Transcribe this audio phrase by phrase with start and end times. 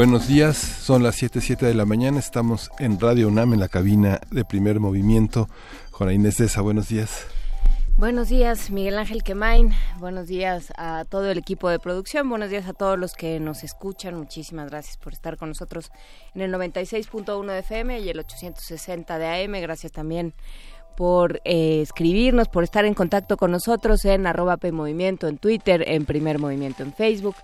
[0.00, 4.18] Buenos días, son las 7.07 de la mañana, estamos en Radio UNAM en la cabina
[4.30, 5.46] de primer movimiento.
[5.90, 7.26] Juana Inés Deza, buenos días.
[7.98, 9.74] Buenos días, Miguel Ángel Quemain.
[9.98, 12.30] Buenos días a todo el equipo de producción.
[12.30, 14.14] Buenos días a todos los que nos escuchan.
[14.14, 15.92] Muchísimas gracias por estar con nosotros
[16.34, 19.60] en el 96.1 de FM y el 860 de AM.
[19.60, 20.32] Gracias también
[21.00, 26.04] por eh, escribirnos, por estar en contacto con nosotros en arroba PMovimiento en Twitter, en
[26.04, 27.36] Primer Movimiento en Facebook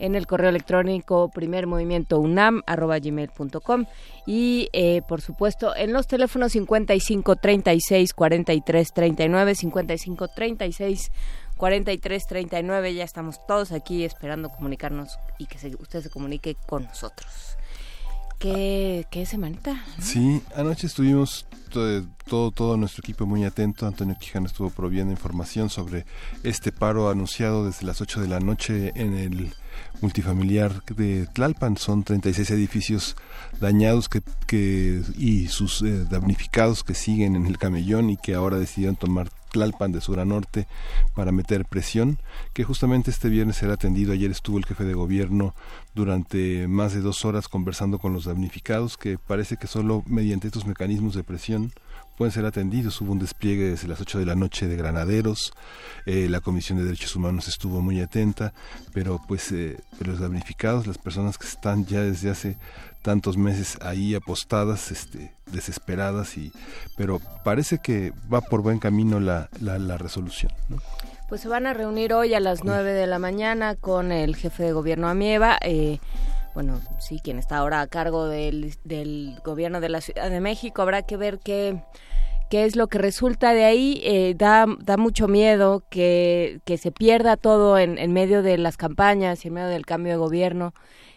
[0.00, 3.84] en el correo electrónico primermovimientounam.gmail.com
[4.26, 11.12] y eh, por supuesto en los teléfonos 55 36 43 39 55 36
[11.56, 17.53] 43 39 ya estamos todos aquí esperando comunicarnos y que usted se comunique con nosotros.
[18.38, 19.84] ¿Qué, qué semanita?
[20.00, 21.46] Sí, anoche estuvimos
[22.26, 23.86] todo, todo, nuestro equipo muy atento.
[23.86, 26.06] Antonio Quijano estuvo proviendo información sobre
[26.42, 29.52] este paro anunciado desde las 8 de la noche en el
[30.00, 31.76] multifamiliar de Tlalpan.
[31.76, 33.16] Son 36 edificios
[33.60, 38.58] dañados que, que y sus eh, damnificados que siguen en el camellón y que ahora
[38.58, 40.66] decidieron tomar Tlalpan de sur a norte
[41.14, 42.18] para meter presión,
[42.52, 44.12] que justamente este viernes será atendido.
[44.12, 45.54] Ayer estuvo el jefe de gobierno
[45.94, 50.66] durante más de dos horas conversando con los damnificados, que parece que solo mediante estos
[50.66, 51.72] mecanismos de presión
[52.16, 53.00] pueden ser atendidos.
[53.00, 55.52] Hubo un despliegue desde las 8 de la noche de granaderos,
[56.04, 58.52] eh, la Comisión de Derechos Humanos estuvo muy atenta,
[58.92, 62.56] pero pues eh, los damnificados, las personas que están ya desde hace
[63.04, 66.52] tantos meses ahí apostadas, este, desesperadas, y,
[66.96, 70.50] pero parece que va por buen camino la, la, resolución.
[71.28, 74.62] Pues se van a reunir hoy a las 9 de la mañana con el jefe
[74.62, 75.58] de gobierno Amieva.
[75.60, 75.98] Eh,
[76.54, 80.80] bueno, sí, quien está ahora a cargo del, del gobierno de la Ciudad de México.
[80.80, 81.82] Habrá que ver qué,
[82.48, 84.00] qué es lo que resulta de ahí.
[84.02, 88.78] Eh, da, da mucho miedo que, que se pierda todo en, en medio de las
[88.78, 90.72] campañas y en medio del cambio de gobierno.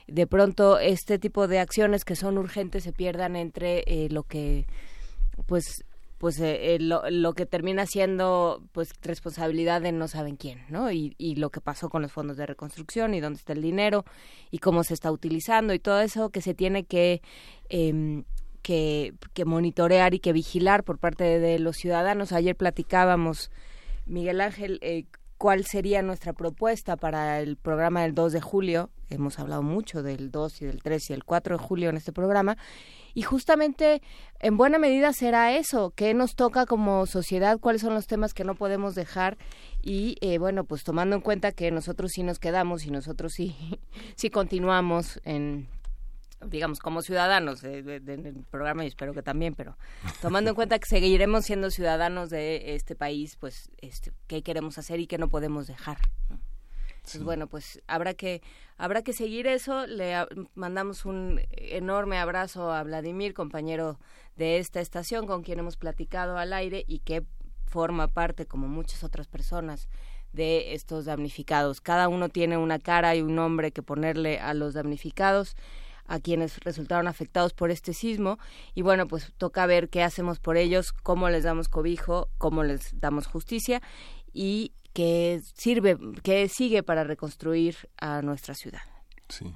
[0.07, 4.65] De pronto este tipo de acciones que son urgentes se pierdan entre eh, lo que
[5.45, 5.83] pues
[6.17, 10.91] pues eh, eh, lo, lo, que termina siendo pues responsabilidad de no saben quién, ¿no?
[10.91, 14.03] Y, y, lo que pasó con los fondos de reconstrucción y dónde está el dinero
[14.49, 17.21] y cómo se está utilizando y todo eso que se tiene que
[17.69, 18.23] eh,
[18.67, 22.33] que, que, monitorear y que vigilar por parte de, los ciudadanos.
[22.33, 23.49] Ayer platicábamos,
[24.05, 25.05] Miguel Ángel, eh,
[25.37, 28.89] cuál sería nuestra propuesta para el programa del 2 de julio.
[29.09, 32.11] Hemos hablado mucho del 2 y del 3 y el 4 de julio en este
[32.11, 32.57] programa
[33.13, 34.01] y justamente
[34.39, 38.43] en buena medida será eso, que nos toca como sociedad, cuáles son los temas que
[38.43, 39.37] no podemos dejar
[39.81, 43.55] y eh, bueno, pues tomando en cuenta que nosotros sí nos quedamos y nosotros sí,
[44.15, 45.67] sí continuamos en
[46.45, 49.77] digamos, como ciudadanos del programa y espero que también, pero
[50.21, 54.99] tomando en cuenta que seguiremos siendo ciudadanos de este país, pues, este, qué queremos hacer
[54.99, 55.97] y qué no podemos dejar.
[56.97, 58.41] Entonces, bueno, pues habrá que
[58.77, 59.87] habrá que seguir eso.
[59.87, 60.13] Le
[60.55, 63.97] mandamos un enorme abrazo a Vladimir, compañero
[64.35, 67.23] de esta estación, con quien hemos platicado al aire y que
[67.65, 69.87] forma parte, como muchas otras personas,
[70.33, 71.79] de estos damnificados.
[71.79, 75.55] Cada uno tiene una cara y un nombre que ponerle a los damnificados
[76.07, 78.39] a quienes resultaron afectados por este sismo
[78.73, 82.99] y bueno pues toca ver qué hacemos por ellos cómo les damos cobijo cómo les
[82.99, 83.81] damos justicia
[84.33, 88.81] y que sirve, que sigue para reconstruir a nuestra ciudad.
[89.29, 89.53] Sí.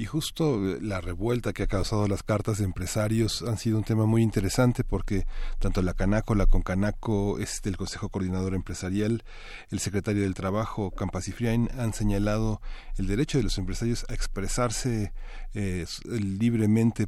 [0.00, 3.84] Y justo eh, la revuelta que ha causado las cartas de empresarios han sido un
[3.84, 5.26] tema muy interesante porque
[5.58, 9.24] tanto la Canaco, la Concanaco, este, el Consejo Coordinador Empresarial,
[9.68, 12.62] el Secretario del Trabajo, Campas y han señalado
[12.96, 15.12] el derecho de los empresarios a expresarse
[15.52, 17.06] eh, libremente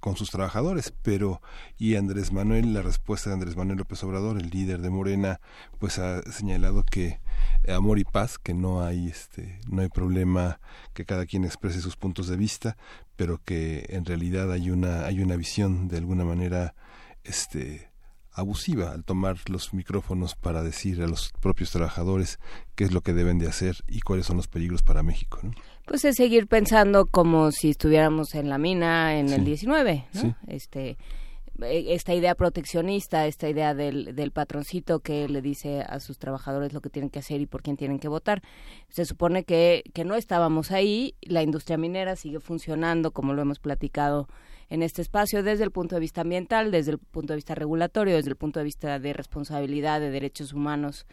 [0.00, 1.42] con sus trabajadores, pero
[1.76, 5.40] y Andrés Manuel, la respuesta de Andrés Manuel López Obrador, el líder de Morena,
[5.78, 7.20] pues ha señalado que
[7.68, 10.60] amor y paz, que no hay este, no hay problema
[10.94, 12.76] que cada quien exprese sus puntos de vista,
[13.16, 16.74] pero que en realidad hay una hay una visión de alguna manera
[17.24, 17.92] este
[18.34, 22.38] abusiva al tomar los micrófonos para decir a los propios trabajadores
[22.74, 25.40] qué es lo que deben de hacer y cuáles son los peligros para México.
[25.86, 30.36] Pues es seguir pensando como si estuviéramos en la mina en el 19, ¿no?
[30.46, 30.96] Este,
[31.60, 36.80] esta idea proteccionista, esta idea del, del patroncito que le dice a sus trabajadores lo
[36.80, 38.42] que tienen que hacer y por quién tienen que votar.
[38.88, 43.58] Se supone que, que no estábamos ahí, la industria minera sigue funcionando como lo hemos
[43.58, 44.28] platicado
[44.70, 48.16] en este espacio desde el punto de vista ambiental, desde el punto de vista regulatorio,
[48.16, 51.06] desde el punto de vista de responsabilidad de derechos humanos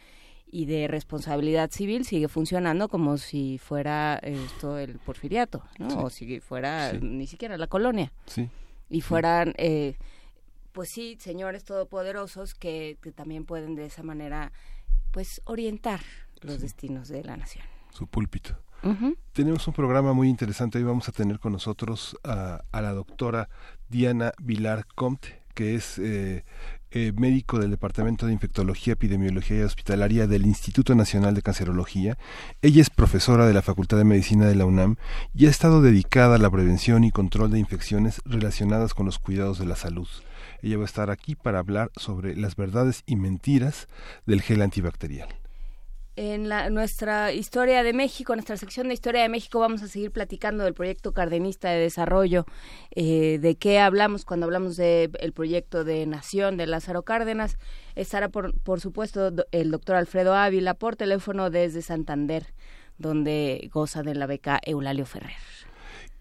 [0.52, 6.04] y de responsabilidad civil sigue funcionando como si fuera esto el porfiriato, ¿no?
[6.04, 8.12] O si fuera ni siquiera la colonia.
[8.26, 8.50] Sí.
[8.90, 9.96] Y fueran, eh,
[10.71, 14.51] pues sí, señores todopoderosos que, que, también pueden de esa manera,
[15.12, 16.01] pues, orientar
[16.42, 17.66] los destinos de la nación.
[17.92, 18.57] Su púlpito.
[19.33, 20.77] Tenemos un programa muy interesante.
[20.77, 23.50] Hoy vamos a tener con nosotros a, a la doctora
[23.89, 26.45] Diana Vilar Comte, que es eh,
[26.92, 32.18] eh, médico del Departamento de Infectología, Epidemiología y Hospitalaria del Instituto Nacional de Cancerología.
[32.62, 34.95] Ella es profesora de la Facultad de Medicina de la UNAM
[35.36, 39.60] y ha estado dedicada a la prevención y control de infecciones relacionadas con los cuidados
[39.60, 40.07] de la salud.
[40.62, 43.88] Ella va a estar aquí para hablar sobre las verdades y mentiras
[44.26, 45.30] del gel antibacterial
[46.20, 50.12] en la, nuestra historia de México, nuestra sección de historia de México, vamos a seguir
[50.12, 52.44] platicando del proyecto cardenista de desarrollo.
[52.94, 57.58] Eh, ¿De qué hablamos cuando hablamos del proyecto de Nación de Lázaro Cárdenas?
[57.96, 62.54] Estará, por, por supuesto, el doctor Alfredo Ávila por teléfono desde Santander,
[62.98, 65.38] donde goza de la beca Eulalio Ferrer.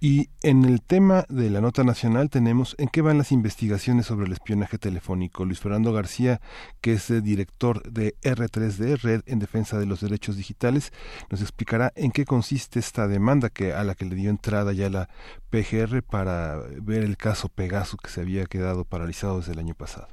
[0.00, 4.26] Y en el tema de la nota nacional tenemos en qué van las investigaciones sobre
[4.26, 5.44] el espionaje telefónico.
[5.44, 6.40] Luis Fernando García,
[6.80, 10.92] que es el director de R3D, Red en Defensa de los Derechos Digitales,
[11.30, 14.88] nos explicará en qué consiste esta demanda que a la que le dio entrada ya
[14.88, 15.08] la
[15.50, 20.06] PGR para ver el caso Pegaso que se había quedado paralizado desde el año pasado.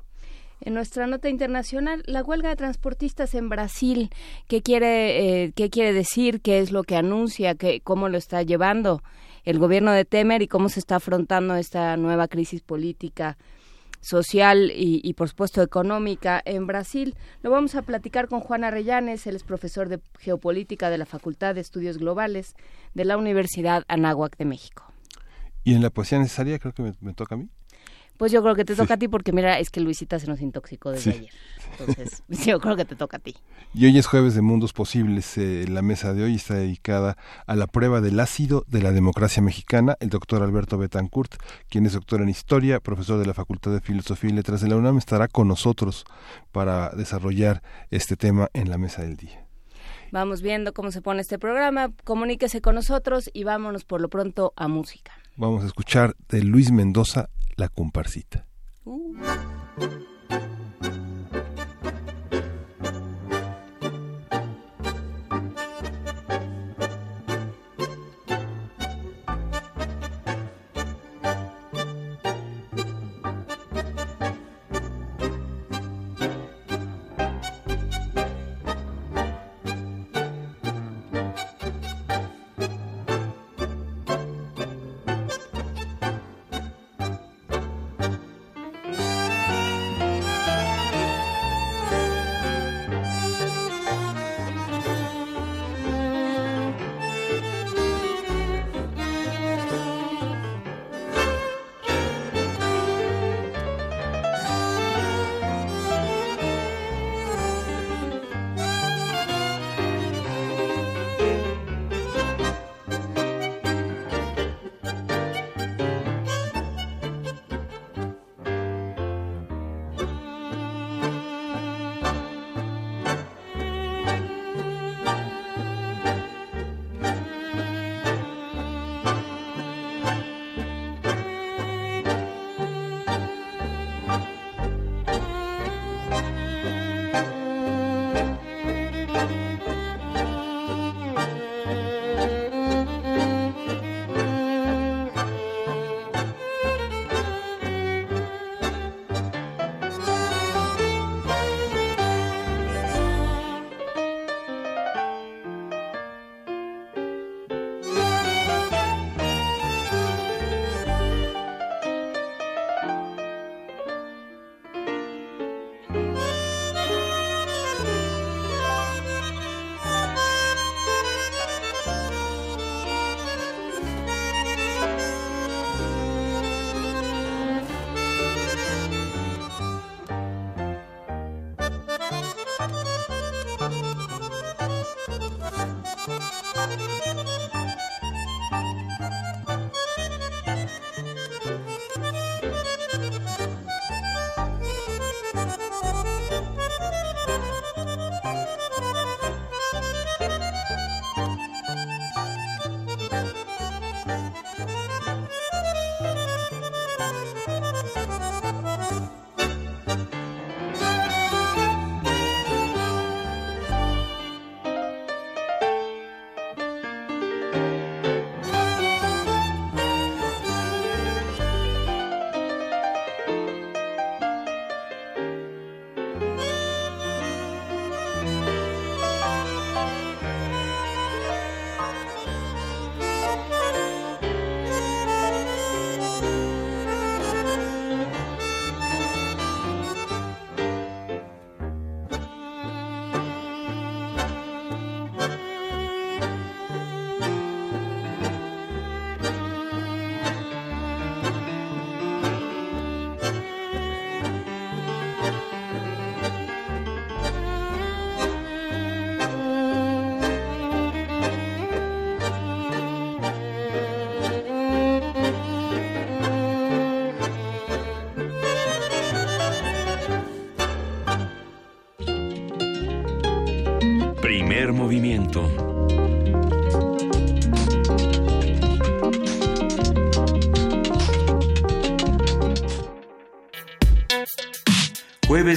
[0.62, 4.10] En nuestra nota internacional, la huelga de transportistas en Brasil,
[4.48, 6.42] ¿qué quiere, eh, qué quiere decir?
[6.42, 7.54] ¿Qué es lo que anuncia?
[7.54, 9.04] ¿Qué, ¿Cómo lo está llevando?
[9.46, 13.38] El gobierno de Temer y cómo se está afrontando esta nueva crisis política
[14.02, 17.16] social y, por supuesto económica en Brasil.
[17.42, 21.56] Lo vamos a platicar con Juan Arrellanes, él es profesor de geopolítica de la Facultad
[21.56, 22.54] de Estudios Globales
[22.94, 24.84] de la Universidad Anáhuac de México.
[25.64, 27.50] Y en la poesía necesaria creo que me toca a mí.
[28.18, 30.42] Pues yo creo que te toca a ti porque mira, es que Luisita se nos
[30.42, 31.30] intoxicó desde ayer.
[31.80, 33.36] Entonces, yo creo que te toca a ti.
[33.74, 35.38] Y hoy es jueves de Mundos Posibles.
[35.38, 39.42] Eh, la mesa de hoy está dedicada a la prueba del ácido de la democracia
[39.42, 39.98] mexicana.
[40.00, 41.36] El doctor Alberto Betancourt,
[41.70, 44.78] quien es doctor en Historia, profesor de la Facultad de Filosofía y Letras de la
[44.78, 46.06] UNAM, estará con nosotros
[46.52, 47.62] para desarrollar
[47.92, 49.46] este tema en la mesa del día.
[50.12, 51.92] Vamos viendo cómo se pone este programa.
[52.06, 55.12] Comuníquese con nosotros y vámonos por lo pronto a música.
[55.36, 58.46] Vamos a escuchar de Luis Mendoza la comparsita.
[58.86, 59.16] Uh.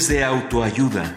[0.09, 1.15] De autoayuda.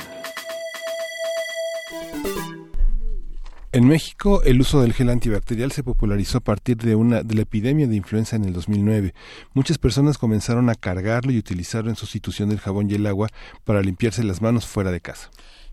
[3.72, 7.44] En México, el uso del gel antibacterial se popularizó a partir de una de la
[7.44, 9.14] epidemia de influenza en el 2009.
[9.54, 13.30] Muchas personas comenzaron a cargarlo y utilizarlo en sustitución del jabón y el agua
[13.64, 15.32] para limpiarse las manos fuera de casa.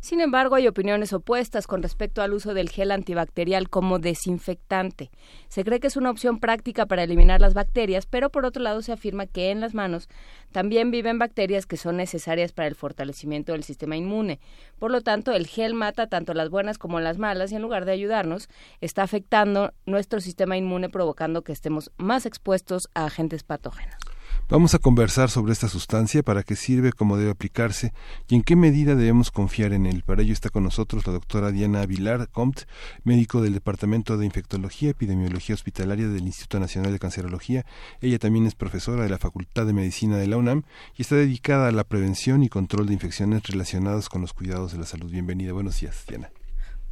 [0.09, 5.11] Sin embargo, hay opiniones opuestas con respecto al uso del gel antibacterial como desinfectante.
[5.49, 8.81] Se cree que es una opción práctica para eliminar las bacterias, pero por otro lado
[8.81, 10.09] se afirma que en las manos
[10.50, 14.41] también viven bacterias que son necesarias para el fortalecimiento del sistema inmune.
[14.79, 17.85] Por lo tanto, el gel mata tanto las buenas como las malas y en lugar
[17.85, 18.49] de ayudarnos,
[18.81, 24.08] está afectando nuestro sistema inmune provocando que estemos más expuestos a agentes patógenos.
[24.50, 27.93] Vamos a conversar sobre esta sustancia, para qué sirve, cómo debe aplicarse
[28.28, 30.02] y en qué medida debemos confiar en él.
[30.07, 32.62] Para ello está con nosotros la doctora Diana Avilar Compt,
[33.05, 37.67] médico del Departamento de Infectología, Epidemiología Hospitalaria del Instituto Nacional de Cancerología.
[38.00, 40.62] Ella también es profesora de la Facultad de Medicina de la UNAM
[40.97, 44.78] y está dedicada a la prevención y control de infecciones relacionadas con los cuidados de
[44.78, 45.11] la salud.
[45.11, 45.52] Bienvenida.
[45.52, 46.31] Buenos días, Diana.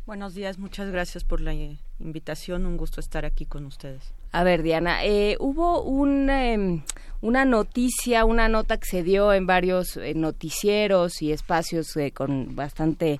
[0.04, 1.54] Buenos días, muchas gracias por la
[1.98, 2.66] invitación.
[2.66, 4.12] Un gusto estar aquí con ustedes.
[4.36, 6.82] A ver, Diana, eh, hubo un, em,
[7.22, 12.54] una noticia, una nota que se dio en varios eh, noticieros y espacios eh, con
[12.54, 13.18] bastante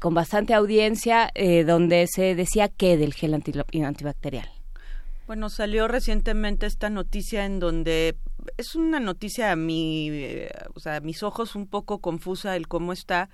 [0.00, 1.30] con bastante audiencia,
[1.66, 4.48] donde se decía que del gel antibacterial.
[5.26, 8.16] Bueno, salió recientemente esta noticia en donde
[8.56, 10.08] es una noticia a mi,
[10.74, 13.28] o sea, a mis ojos un poco confusa el cómo está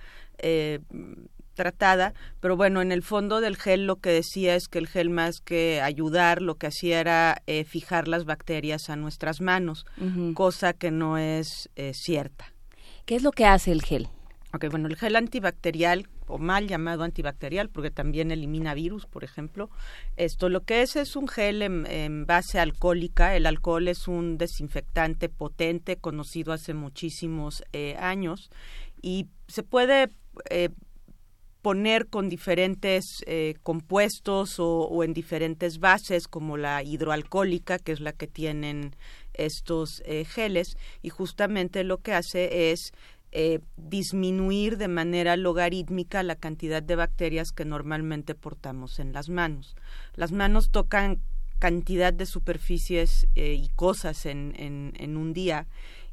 [1.59, 5.11] tratada, pero bueno, en el fondo del gel lo que decía es que el gel
[5.11, 9.85] más que ayudar, lo que hacía era eh, fijar las bacterias a nuestras manos,
[10.35, 12.55] cosa que no es eh, cierta.
[13.07, 14.09] ¿Qué es lo que hace el gel?
[14.55, 19.69] Ok, bueno, el gel antibacterial o mal llamado antibacterial, porque también elimina virus, por ejemplo.
[20.17, 23.35] Esto lo que es es un gel en, base alcohólica.
[23.35, 28.49] El alcohol es un desinfectante potente, conocido hace muchísimos eh, años,
[29.03, 30.11] y se puede
[31.63, 38.13] poner con diferentes eh, compuestos o, en diferentes bases como la hidroalcohólica que es la
[38.13, 38.95] que tienen
[39.35, 42.93] estos eh, geles y justamente lo que hace es
[43.31, 49.77] eh, disminuir de manera logarítmica la cantidad de bacterias que normalmente portamos en las manos.
[50.15, 51.21] Las manos tocan
[51.59, 55.67] cantidad de superficies y cosas en, en un día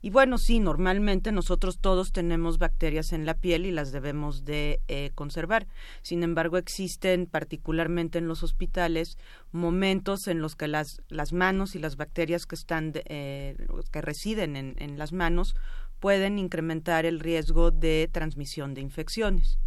[0.06, 4.80] y bueno, sí, normalmente nosotros todos tenemos bacterias en la piel y las debemos de
[4.88, 5.66] eh, conservar.
[6.04, 9.18] Sin embargo, existen, particularmente en los hospitales,
[9.52, 13.58] momentos en los que las, las manos y las bacterias que, están eh,
[13.92, 15.56] que residen en, en las manos
[16.00, 19.58] pueden incrementar el riesgo de transmisión de infecciones.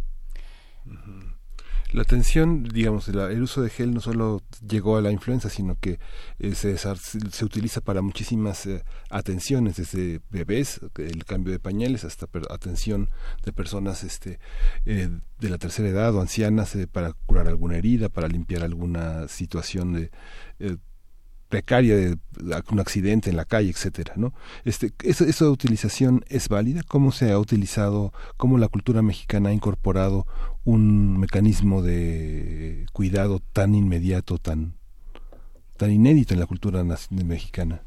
[1.91, 5.99] La atención, digamos, el uso de gel no solo llegó a la influenza, sino que
[6.37, 12.27] eh, se, se, utiliza para muchísimas eh, atenciones, desde bebés, el cambio de pañales, hasta
[12.51, 13.09] atención
[13.43, 14.39] de personas este,
[14.85, 19.93] eh, de la tercera edad o ancianas para curar alguna herida, para limpiar alguna situación
[19.93, 20.11] de
[21.49, 22.17] precaria de
[22.71, 24.33] un accidente en la calle, etcétera, ¿no?
[24.63, 26.83] Este, esa, esa utilización es válida.
[26.87, 30.25] ¿Cómo se ha utilizado, cómo la cultura mexicana ha incorporado
[30.63, 34.79] un mecanismo de cuidado tan inmediato, tan
[35.79, 37.81] tan inédito en la cultura mexicana?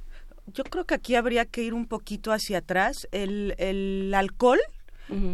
[0.46, 3.06] Yo creo que aquí habría que ir un poquito hacia atrás.
[3.12, 4.58] El, el alcohol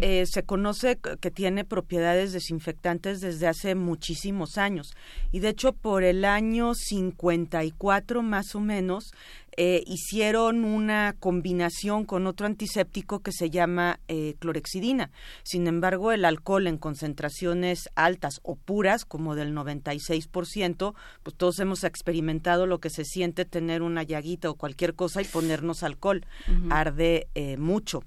[0.00, 4.94] eh, se conoce que tiene propiedades desinfectantes desde hace muchísimos años.
[5.32, 9.12] Y de hecho, por el año 54 más o menos,
[9.56, 15.11] eh, hicieron una combinación con otro antiséptico que se llama eh, clorexidina.
[15.42, 20.94] Sin embargo, el alcohol en concentraciones altas o puras, como del 96%,
[21.25, 25.25] pues todos hemos experimentado lo que se siente tener una llaguita o cualquier cosa y
[25.25, 26.25] ponernos alcohol.
[26.70, 27.26] Arde
[27.58, 28.04] mucho.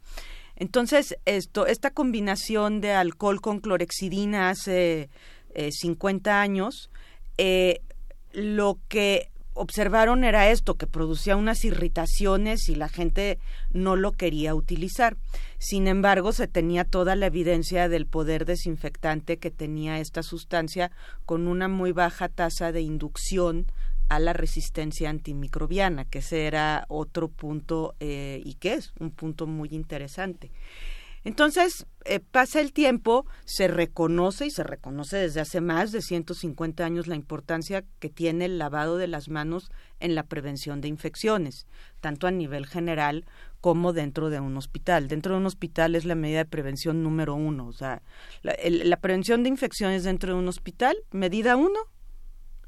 [0.55, 5.09] Entonces, esto, esta combinación de alcohol con clorexidina hace
[5.55, 6.89] 50 eh, años,
[7.37, 7.81] eh,
[8.31, 13.37] lo que observaron era esto, que producía unas irritaciones y la gente
[13.71, 15.17] no lo quería utilizar.
[15.57, 20.91] Sin embargo, se tenía toda la evidencia del poder desinfectante que tenía esta sustancia
[21.25, 23.67] con una muy baja tasa de inducción
[24.11, 29.47] a la resistencia antimicrobiana, que ese era otro punto eh, y que es un punto
[29.47, 30.51] muy interesante.
[31.23, 36.83] Entonces, eh, pasa el tiempo, se reconoce y se reconoce desde hace más de 150
[36.83, 41.65] años la importancia que tiene el lavado de las manos en la prevención de infecciones,
[42.01, 43.23] tanto a nivel general
[43.61, 45.07] como dentro de un hospital.
[45.07, 47.65] Dentro de un hospital es la medida de prevención número uno.
[47.65, 48.01] O sea,
[48.41, 51.79] la, la prevención de infecciones dentro de un hospital, medida uno,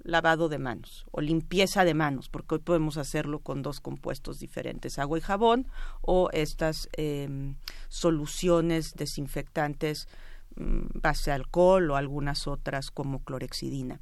[0.04, 5.00] lavado de manos o limpieza de manos, porque hoy podemos hacerlo con dos compuestos diferentes,
[5.00, 5.68] agua y jabón
[6.02, 7.56] o estas em,
[7.88, 10.08] soluciones desinfectantes
[10.56, 14.00] mm, base alcohol o algunas otras como clorexidina.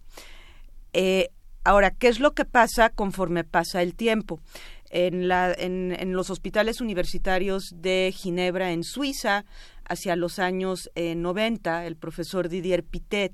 [0.93, 1.29] Eh,
[1.63, 4.39] ahora, ¿qué es lo que pasa conforme pasa el tiempo?
[4.89, 9.45] En, la, en, en, los hospitales universitarios de Ginebra, en Suiza,
[9.85, 13.33] hacia los años 90, eh, el profesor Didier Pitet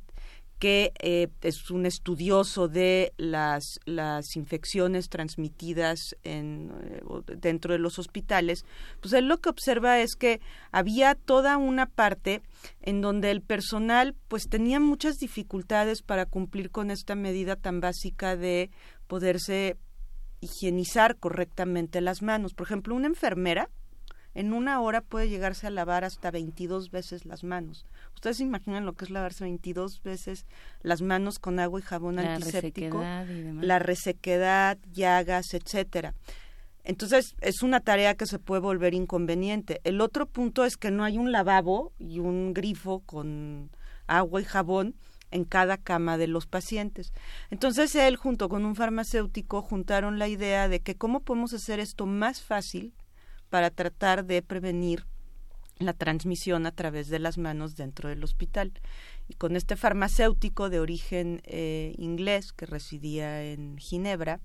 [0.59, 7.01] que eh, es un estudioso de las, las infecciones transmitidas en, eh,
[7.37, 8.65] dentro de los hospitales,
[8.99, 12.41] pues él lo que observa es que había toda una parte
[12.81, 18.35] en donde el personal pues tenía muchas dificultades para cumplir con esta medida tan básica
[18.35, 18.71] de
[19.07, 19.77] poderse
[20.39, 22.53] higienizar correctamente las manos.
[22.53, 23.69] Por ejemplo, una enfermera
[24.37, 27.87] en una hora puede llegarse a lavar hasta 22 veces las manos.
[28.13, 30.45] ¿Ustedes se imaginan lo que es lavarse 22 veces
[30.83, 32.99] las manos con agua y jabón la antiséptico?
[32.99, 36.13] Resequedad la resequedad, llagas, etcétera.
[36.83, 39.81] Entonces, es una tarea que se puede volver inconveniente.
[39.83, 43.71] El otro punto es que no hay un lavabo y un grifo con
[44.05, 44.93] agua y jabón
[45.31, 47.11] en cada cama de los pacientes.
[47.49, 52.05] Entonces él junto con un farmacéutico juntaron la idea de que cómo podemos hacer esto
[52.05, 52.93] más fácil
[53.49, 55.05] para tratar de prevenir
[55.79, 58.71] la transmisión a través de las manos dentro del hospital.
[59.27, 64.39] Y con este farmacéutico de origen eh, inglés que residía en Ginebra,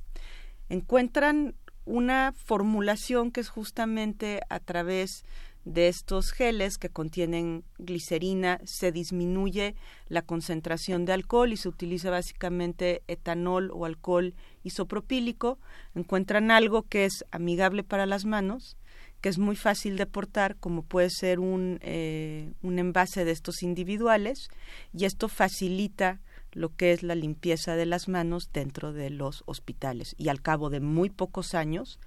[0.68, 5.24] encuentran una formulación que es justamente a través
[5.64, 9.76] de estos geles que contienen glicerina se disminuye
[10.08, 14.34] la concentración de alcohol y se utiliza básicamente etanol o alcohol
[14.64, 15.58] isopropílico.
[15.94, 18.76] Encuentran algo que es amigable para las manos,
[19.22, 23.62] que es muy fácil de portar, como puede ser un, eh, un envase de estos
[23.62, 24.48] individuales,
[24.92, 30.14] y esto facilita lo que es la limpieza de las manos dentro de los hospitales.
[30.18, 32.00] Y al cabo de muy pocos años,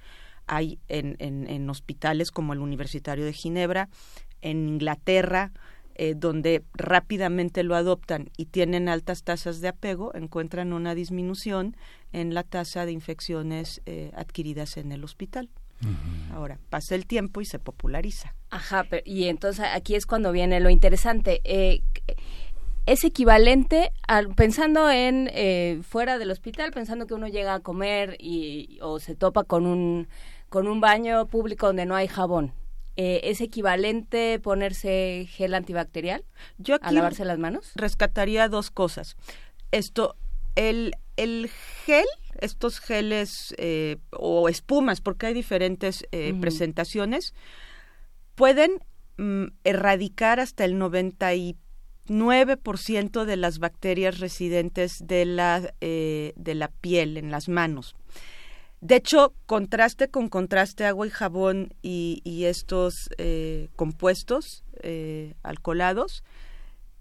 [0.45, 3.89] hay en, en, hospitales como el Universitario de Ginebra,
[4.41, 5.51] en Inglaterra,
[5.95, 11.77] eh, donde rápidamente lo adoptan y tienen altas tasas de apego, encuentran una disminución
[12.11, 15.49] en la tasa de infecciones eh, adquiridas en el hospital.
[16.33, 18.35] Ahora, pasa el tiempo y se populariza.
[18.49, 21.41] Ajá, y entonces aquí es cuando viene lo interesante.
[21.43, 21.81] Eh,
[22.85, 23.91] es equivalente,
[24.35, 29.15] pensando en eh, fuera del hospital, pensando que uno llega a comer y, o se
[29.15, 30.07] topa con un,
[30.49, 32.53] con un baño público donde no hay jabón.
[32.97, 36.23] Eh, ¿Es equivalente ponerse gel antibacterial
[36.57, 37.71] Yo a lavarse las manos?
[37.75, 39.17] Rescataría dos cosas.
[39.71, 40.15] Esto,
[40.55, 41.49] el, el
[41.85, 42.05] gel
[42.41, 47.33] estos geles eh, o espumas, porque hay diferentes eh, presentaciones,
[48.35, 48.79] pueden
[49.17, 57.17] mm, erradicar hasta el 99% de las bacterias residentes de la, eh, de la piel
[57.17, 57.95] en las manos.
[58.81, 63.09] De hecho, contraste con contraste agua y jabón y, y estos
[63.75, 64.63] compuestos
[65.41, 66.23] alcoholados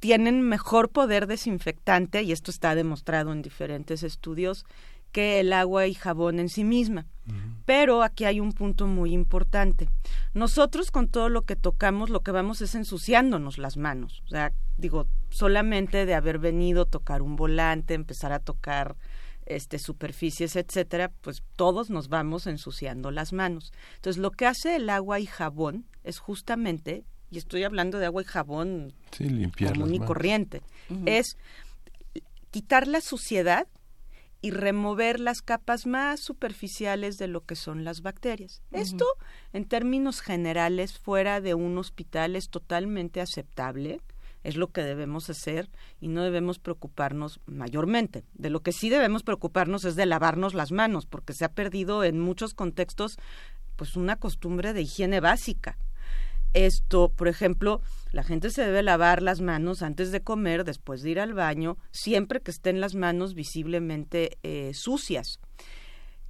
[0.05, 4.67] tienen mejor poder desinfectante, y esto está demostrado en diferentes estudios,
[5.15, 7.07] que el agua y jabón en sí misma.
[7.65, 9.89] Pero aquí hay un punto muy importante.
[10.35, 14.23] Nosotros con todo lo que tocamos, lo que vamos es ensuciándonos las manos.
[14.27, 18.97] O sea, digo, solamente de haber venido, tocar un volante, empezar a tocar
[19.47, 23.73] este superficies, etcétera, pues todos nos vamos ensuciando las manos.
[23.95, 28.23] Entonces, lo que hace el agua y jabón es justamente, y estoy hablando de agua
[28.23, 30.61] y jabón sí, común y corriente,
[31.07, 31.39] es
[32.51, 33.69] quitar la suciedad
[34.45, 38.61] y remover las capas más superficiales de lo que son las bacterias.
[38.73, 39.07] Esto,
[39.55, 44.03] en términos generales, fuera de un hospital es totalmente aceptable,
[44.43, 48.23] es lo que debemos hacer y no debemos preocuparnos mayormente.
[48.35, 52.05] De lo que sí debemos preocuparnos es de lavarnos las manos, porque se ha perdido
[52.05, 53.17] en muchos contextos
[53.77, 55.79] pues una costumbre de higiene básica.
[56.55, 61.11] Esto, por ejemplo, la gente se debe lavar las manos antes de comer, después de
[61.11, 65.41] ir al baño, siempre que estén las manos visiblemente eh, sucias.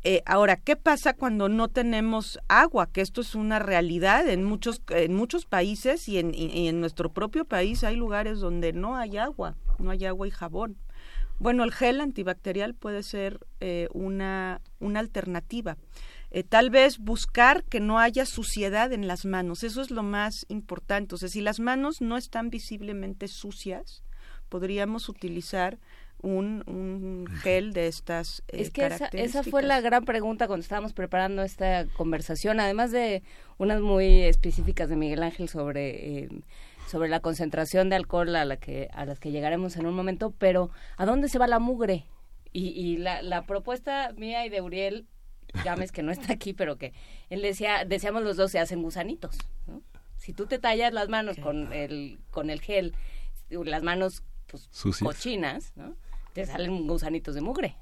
[0.07, 2.91] Eh, ahora, ¿qué pasa cuando no tenemos agua?
[2.91, 7.85] Que esto es una realidad en muchos, en muchos países y en, nuestro propio país
[7.85, 10.77] hay lugares donde no hay agua, no hay agua y jabón.
[11.39, 15.77] Bueno, el gel antibacterial puede ser eh, una, una alternativa.
[16.35, 20.47] Eh, tal vez buscar que no haya suciedad en las manos, eso es lo más
[20.49, 21.15] importante.
[21.15, 24.03] O sea, si las manos no están visiblemente sucias,
[24.49, 25.79] podríamos utilizar
[26.23, 30.93] un, un gel de estas eh, es que esa, fue la gran pregunta cuando estábamos
[30.93, 33.23] preparando esta conversación, además de
[33.59, 36.29] unas muy específicas de Miguel Ángel sobre eh,
[36.89, 40.35] sobre la concentración de alcohol a la que a las que llegaremos en un momento,
[40.37, 42.07] pero ¿a dónde se va la mugre?
[42.53, 45.07] Y, y la, la propuesta mía y de Uriel
[45.63, 46.93] Gámez, que no está aquí, pero que
[47.31, 49.39] él decía, decíamos los dos, se hacen gusanitos.
[50.17, 52.95] Si tú te tallas las manos con el, con el gel,
[53.51, 54.69] las manos pues,
[55.01, 55.97] cochinas, ¿no?
[56.33, 57.77] te salen gusanitos de mugre.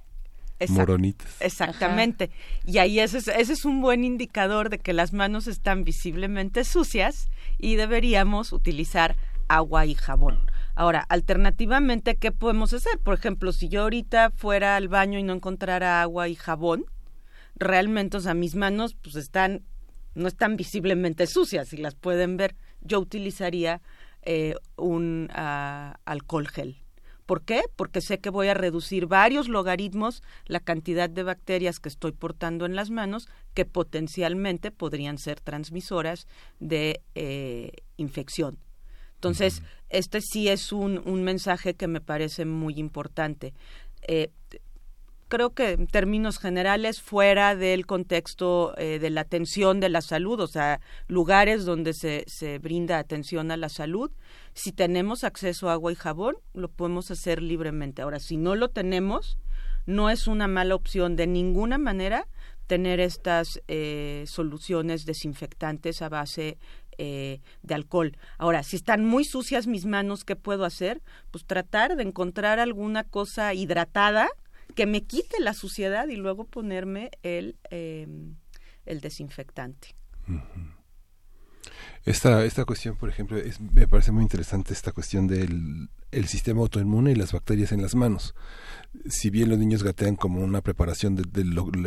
[0.68, 1.40] Moronitas.
[1.40, 2.30] Exactamente.
[2.64, 6.64] Y ahí ese es, ese es un buen indicador de que las manos están visiblemente
[6.64, 9.16] sucias y deberíamos utilizar
[9.48, 10.38] agua y jabón.
[10.74, 12.98] Ahora, alternativamente, ¿qué podemos hacer?
[12.98, 16.86] Por ejemplo, si yo ahorita fuera al baño y no encontrara agua y jabón,
[17.54, 19.62] realmente, o sea, mis manos pues están,
[20.14, 23.80] no están visiblemente sucias, si las pueden ver, yo utilizaría
[24.22, 26.76] eh, un uh, alcohol gel.
[27.26, 27.62] ¿Por qué?
[27.76, 32.66] Porque sé que voy a reducir varios logaritmos la cantidad de bacterias que estoy portando
[32.66, 36.26] en las manos que potencialmente podrían ser transmisoras
[36.58, 38.58] de eh, infección.
[39.14, 43.54] Entonces, este sí es un, un, mensaje que me parece muy importante.
[44.08, 44.30] Eh,
[45.32, 50.38] creo que en términos generales fuera del contexto eh, de la atención de la salud,
[50.40, 54.10] o sea, lugares donde se, se brinda atención a la salud,
[54.52, 58.02] si tenemos acceso a agua y jabón, lo podemos hacer libremente.
[58.02, 59.38] Ahora, si no lo tenemos,
[59.86, 62.28] no es una mala opción de ninguna manera
[62.66, 66.58] tener estas eh, soluciones desinfectantes a base
[66.98, 68.18] eh, de alcohol.
[68.36, 71.00] Ahora, si están muy sucias mis manos, ¿qué puedo hacer?
[71.30, 74.28] Pues tratar de encontrar alguna cosa hidratada
[74.74, 78.36] que me quite la suciedad y luego ponerme el, em,
[78.86, 79.94] el desinfectante.
[82.04, 86.60] Esta, esta cuestión, por ejemplo, es, me parece muy interesante esta cuestión del el sistema
[86.60, 88.34] autoinmune y las bacterias en las manos
[89.08, 91.24] si bien los niños gatean como una preparación de,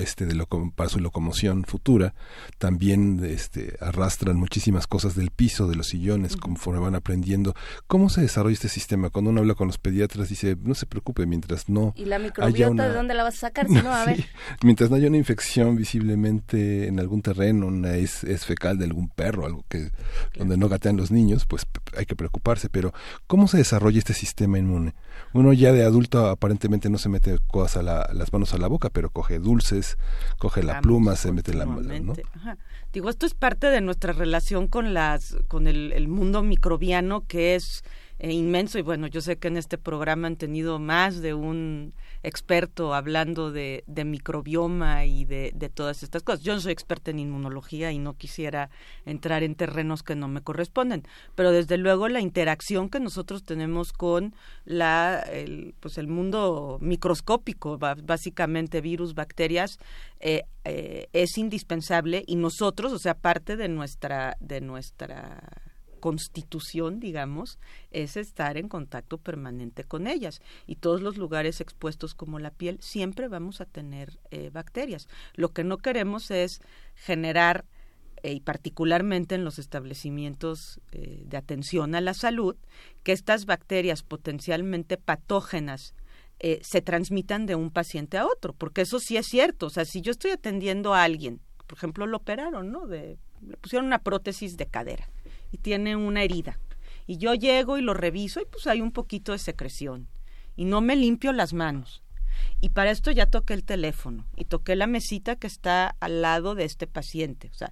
[0.01, 2.15] este, de para su locomoción futura,
[2.57, 7.53] también este, arrastran muchísimas cosas del piso, de los sillones, conforme van aprendiendo.
[7.87, 9.11] ¿Cómo se desarrolla este sistema?
[9.11, 11.93] Cuando uno habla con los pediatras, dice, no se preocupe, mientras no...
[11.95, 13.69] ¿Y la microbiota de dónde la vas a sacar?
[13.69, 14.25] no, a ver.
[14.63, 19.09] mientras no haya una infección visiblemente en algún terreno, una es, es fecal de algún
[19.09, 19.91] perro, algo que
[20.37, 21.65] donde no gatean los niños, pues
[21.97, 22.69] hay que preocuparse.
[22.69, 22.93] Pero,
[23.27, 24.93] ¿cómo se desarrolla este sistema inmune?
[25.33, 28.89] Uno ya de adulto aparentemente no se mete cosas a las manos a la boca,
[28.89, 29.97] pero coge dulces,
[30.37, 32.13] coge la pluma, se mete la mano, ¿no?
[32.93, 37.83] Digo, esto es parte de nuestra relación con las con el mundo microbiano que es
[38.17, 41.93] eh, inmenso y bueno, yo sé que en este programa han tenido más de un
[42.23, 46.41] experto hablando de, microbioma y de, de, todas estas cosas.
[46.41, 48.69] Yo no soy experta en inmunología y no quisiera
[49.05, 51.03] entrar en terrenos que no me corresponden,
[51.35, 57.77] pero desde luego la interacción que nosotros tenemos con la, el, pues el mundo microscópico,
[57.77, 59.77] básicamente virus, bacterias,
[60.19, 65.64] eh, eh, es indispensable y nosotros, o sea, parte de nuestra, de nuestra
[66.05, 67.57] constitución, digamos,
[67.89, 70.39] es estar en contacto permanente con ellas.
[70.67, 75.07] Y todos los lugares expuestos como la piel siempre vamos a tener eh, bacterias.
[75.33, 76.61] Lo que no queremos es
[76.93, 77.65] generar
[78.21, 82.55] eh, y particularmente en los establecimientos eh, de atención a la salud,
[83.01, 85.95] que estas bacterias potencialmente patógenas
[86.61, 89.65] se transmitan de un paciente a otro, porque eso sí es cierto.
[89.65, 92.85] O sea, si yo estoy atendiendo a alguien, por ejemplo, lo operaron, ¿no?
[92.85, 95.09] De, le pusieron una prótesis de cadera
[95.51, 96.59] y tiene una herida.
[97.07, 100.07] Y yo llego y lo reviso y pues hay un poquito de secreción.
[100.55, 102.01] Y no me limpio las manos.
[102.61, 106.55] Y para esto ya toqué el teléfono y toqué la mesita que está al lado
[106.55, 107.49] de este paciente.
[107.51, 107.71] O sea,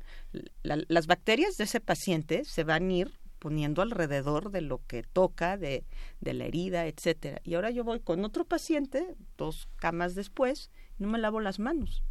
[0.64, 5.58] las bacterias de ese paciente se van a ir poniendo alrededor de lo que toca,
[5.58, 5.84] de,
[6.22, 7.42] de la herida, etcétera.
[7.44, 11.60] Y ahora yo voy con otro paciente, dos camas después, y no me lavo las
[11.60, 12.04] manos.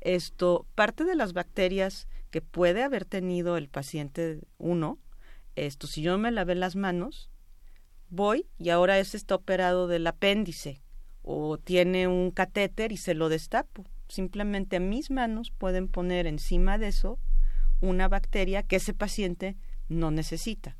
[0.00, 4.98] Esto, parte de las bacterias que puede haber tenido el paciente uno,
[5.54, 7.30] esto, si yo me lavé las manos,
[8.08, 10.82] voy y ahora ese está operado del apéndice
[11.22, 13.84] o tiene un catéter y se lo destapo.
[14.08, 17.18] Simplemente mis manos pueden poner encima de eso
[17.80, 19.56] una bacteria que ese paciente
[19.88, 20.76] no necesita.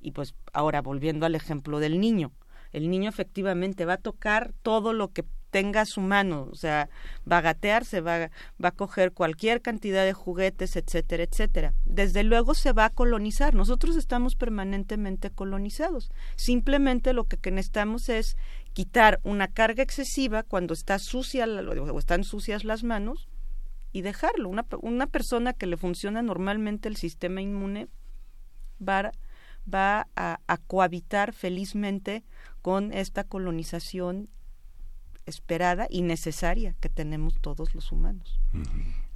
[0.00, 2.32] Y pues ahora volviendo al ejemplo del niño,
[2.72, 6.88] el niño efectivamente va a tocar todo lo que tenga su mano, o sea,
[7.30, 8.30] va a gatear, se va,
[8.62, 11.74] va a coger cualquier cantidad de juguetes, etcétera, etcétera.
[11.84, 13.54] Desde luego se va a colonizar.
[13.54, 16.10] Nosotros estamos permanentemente colonizados.
[16.36, 18.36] Simplemente lo que necesitamos es
[18.72, 23.28] quitar una carga excesiva cuando está sucia o están sucias las manos
[23.92, 24.50] y dejarlo.
[24.50, 27.88] Una, una persona que le funciona normalmente el sistema inmune
[28.86, 29.12] va,
[29.72, 32.24] va a, cohabitar felizmente
[32.60, 34.28] con esta colonización
[35.26, 38.40] esperada y necesaria que tenemos todos los humanos.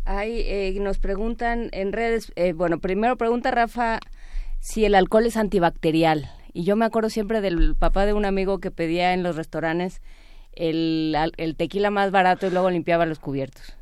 [0.04, 4.00] Ahí eh, nos preguntan en redes, eh, bueno, primero pregunta Rafa
[4.58, 6.30] si el alcohol es antibacterial.
[6.52, 10.02] Y yo me acuerdo siempre del papá de un amigo que pedía en los restaurantes
[10.52, 13.76] el, el tequila más barato y luego limpiaba los cubiertos.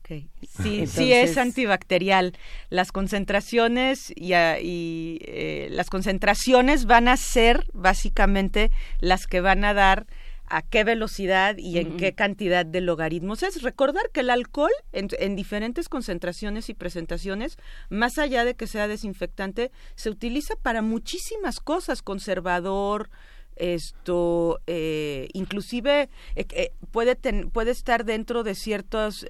[0.00, 0.28] Okay.
[0.42, 2.32] Sí, sí es antibacterial.
[2.68, 9.72] Las concentraciones y, y eh, las concentraciones van a ser básicamente las que van a
[9.72, 10.06] dar
[10.50, 13.62] a qué velocidad y en qué cantidad de logaritmos es.
[13.62, 17.56] Recordar que el alcohol en, diferentes concentraciones y presentaciones,
[17.88, 23.10] más allá de que sea desinfectante, se utiliza para muchísimas cosas, conservador,
[23.56, 27.14] esto eh, inclusive eh, eh, puede
[27.52, 29.26] puede estar dentro de ciertas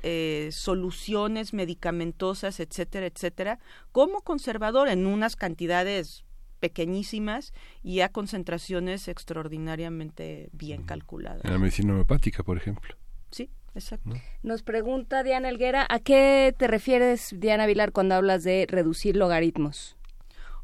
[0.51, 3.59] soluciones medicamentosas etcétera etcétera
[3.91, 6.25] como conservador en unas cantidades
[6.61, 11.45] pequeñísimas y a concentraciones extraordinariamente bien calculadas.
[11.45, 12.95] En la medicina homeopática, por ejemplo.
[13.31, 14.11] Sí, exacto.
[14.43, 19.97] Nos pregunta Diana Elguera, ¿a qué te refieres, Diana Vilar, cuando hablas de reducir logaritmos?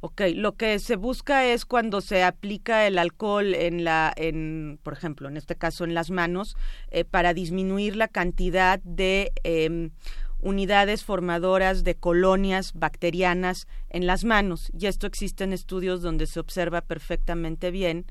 [0.00, 4.92] Ok, lo que se busca es cuando se aplica el alcohol en la, en, por
[4.92, 6.56] ejemplo, en este caso en las manos,
[6.90, 9.90] eh, para disminuir la cantidad de eh,
[10.40, 14.70] unidades formadoras de colonias bacterianas en las manos.
[14.78, 18.06] Y esto existe en estudios donde se observa perfectamente bien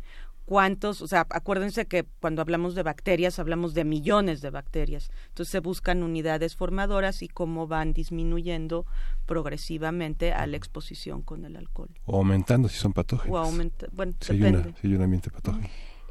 [0.45, 5.09] cuántos, o sea, acuérdense que cuando hablamos de bacterias hablamos de millones de bacterias.
[5.29, 8.85] Entonces se buscan unidades formadoras y cómo van disminuyendo
[9.25, 11.89] progresivamente a la exposición con el alcohol.
[12.05, 13.35] O aumentando si son patógenos.
[13.35, 14.69] O aumenta, bueno, si depende.
[14.69, 15.67] Hay, si hay un ambiente patógeno.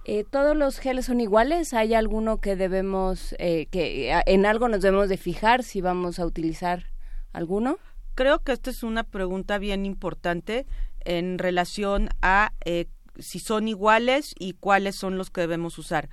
[0.07, 1.73] Eh, ¿Todos los geles son iguales?
[1.73, 6.27] ¿Hay alguno que debemos, eh, que en algo nos debemos de fijar si vamos a
[6.27, 6.85] utilizar
[7.33, 7.79] alguno?
[8.14, 10.67] Creo que esta es una pregunta bien importante
[11.07, 12.87] en relación a eh,
[13.19, 16.11] si son iguales y cuáles son los que debemos usar.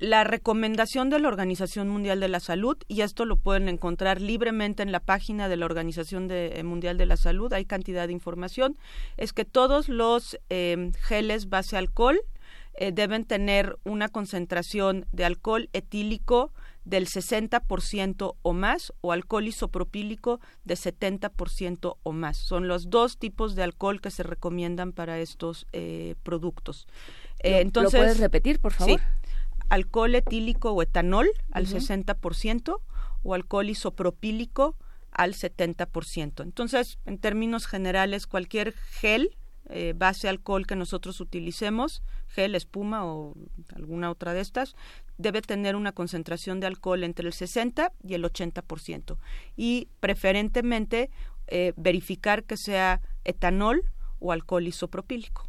[0.00, 4.82] la recomendación de la Organización Mundial de la Salud, y esto lo pueden encontrar libremente
[4.82, 6.28] en la página de la Organización
[6.64, 8.76] Mundial de la Salud, hay cantidad de información,
[9.16, 12.20] es que todos los geles base alcohol
[12.76, 16.52] eh, deben tener una concentración de alcohol etílico
[16.84, 22.36] del 60% o más o alcohol isopropílico de 70% o más.
[22.36, 26.86] Son los dos tipos de alcohol que se recomiendan para estos eh, productos.
[27.42, 28.98] Eh, entonces, ¿Lo puedes repetir, por favor?
[28.98, 29.06] Sí.
[29.70, 32.80] Alcohol etílico o etanol al 60%
[33.22, 34.76] o alcohol isopropílico
[35.10, 36.42] al 70%.
[36.42, 39.36] Entonces, en términos generales, cualquier gel
[39.70, 43.34] eh, base alcohol que nosotros utilicemos, gel, espuma o
[43.74, 44.74] alguna otra de estas,
[45.18, 49.16] debe tener una concentración de alcohol entre el 60 y el 80%.
[49.56, 51.10] Y preferentemente
[51.46, 53.84] eh, verificar que sea etanol
[54.18, 55.48] o alcohol isopropílico.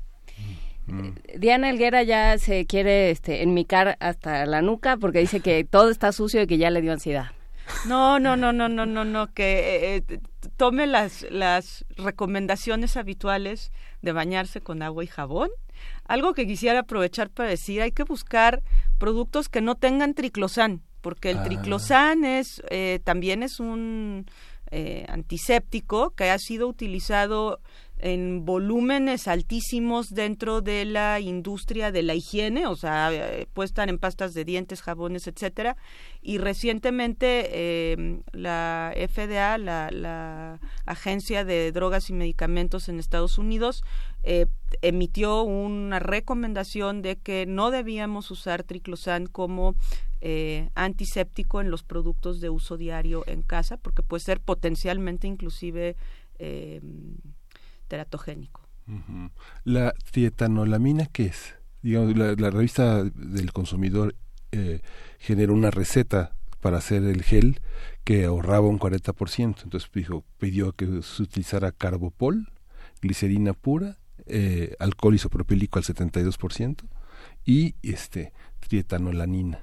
[0.87, 1.09] Mm.
[1.39, 6.11] Diana Elguera ya se quiere este, enmicar hasta la nuca porque dice que todo está
[6.11, 7.31] sucio y que ya le dio ansiedad.
[7.85, 10.19] No, no, no, no, no, no, no, que eh,
[10.57, 15.49] tome las, las recomendaciones habituales de bañarse con agua y jabón.
[16.05, 18.61] Algo que quisiera aprovechar para decir, hay que buscar
[18.97, 21.43] productos que no tengan triclosan, porque el ah.
[21.43, 24.25] triclosan es eh, también es un
[24.71, 27.59] eh, antiséptico que ha sido utilizado
[27.97, 33.87] en volúmenes altísimos dentro de la industria de la higiene, o sea, eh, puede estar
[33.89, 35.77] en pastas de dientes, jabones, etcétera.
[36.21, 43.83] Y recientemente eh, la FDA, la, Agencia de Drogas y Medicamentos en Estados Unidos,
[44.23, 44.45] eh,
[44.81, 49.75] emitió una recomendación de que no debíamos usar triclosan como
[50.73, 55.95] antiséptico en los productos de uso diario en casa, porque puede ser potencialmente inclusive
[57.87, 58.61] teratogénico.
[59.63, 61.55] ¿La trietanolamina qué es?
[61.81, 64.15] Digamos, la, revista del consumidor
[64.51, 64.81] eh,
[65.19, 67.59] generó una receta para hacer el gel
[68.03, 69.63] que ahorraba un 40%.
[69.63, 72.47] Entonces dijo, pidió que se utilizara carbopol,
[73.01, 76.85] glicerina pura, eh, alcohol isopropílico al 72%
[77.43, 79.59] y este trietanolanina.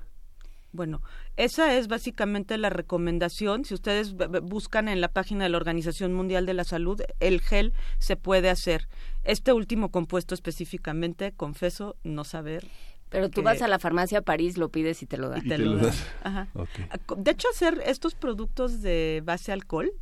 [0.73, 1.03] Bueno,
[1.37, 3.65] esa es básicamente la recomendación.
[3.65, 7.73] Si ustedes buscan en la página de la Organización Mundial de la Salud, el gel
[7.99, 8.89] se puede hacer.
[9.25, 12.67] Este último compuesto específicamente, confeso no saber
[13.13, 15.47] pero tú vas a la farmacia París, lo pides y te lo dan.
[15.47, 19.93] De hecho, hacer estos productos de base alcohol,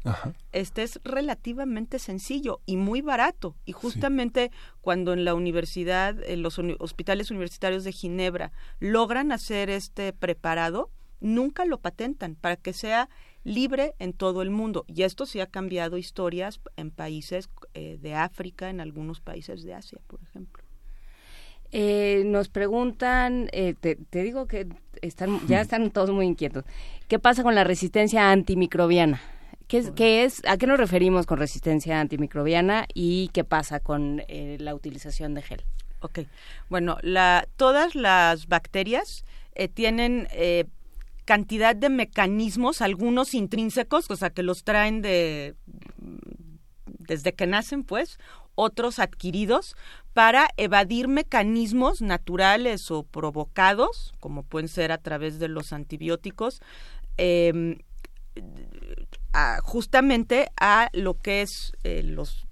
[0.53, 3.57] este es relativamente sencillo y muy barato.
[3.65, 10.13] Y justamente cuando en la universidad, en los hospitales universitarios de Ginebra, logran hacer este
[10.13, 10.91] preparado,
[11.21, 13.09] nunca lo patentan para que sea
[13.45, 14.85] libre en todo el mundo.
[14.87, 19.75] Y esto sí ha cambiado historias en países eh, de África, en algunos países de
[19.75, 20.63] Asia, por ejemplo.
[21.73, 24.67] Eh, nos preguntan, eh, te, digo que
[25.03, 26.65] están, ya están todos muy inquietos.
[27.09, 29.21] ¿Qué pasa con la resistencia antimicrobiana?
[29.69, 34.21] ¿Qué es, qué es, ¿A qué nos referimos con resistencia antimicrobiana y qué pasa con
[34.27, 35.63] la utilización de gel?
[36.01, 36.21] Ok,
[36.69, 39.25] bueno, la, todas las bacterias
[39.75, 40.27] tienen
[41.31, 45.55] cantidad de mecanismos, algunos intrínsecos, o sea, que los traen de
[46.99, 48.19] desde que nacen, pues,
[48.57, 49.77] otros adquiridos
[50.13, 56.61] para evadir mecanismos naturales o provocados, como pueden ser a través de los antibióticos,
[57.17, 57.79] em,
[59.63, 62.45] justamente a lo que es eh, los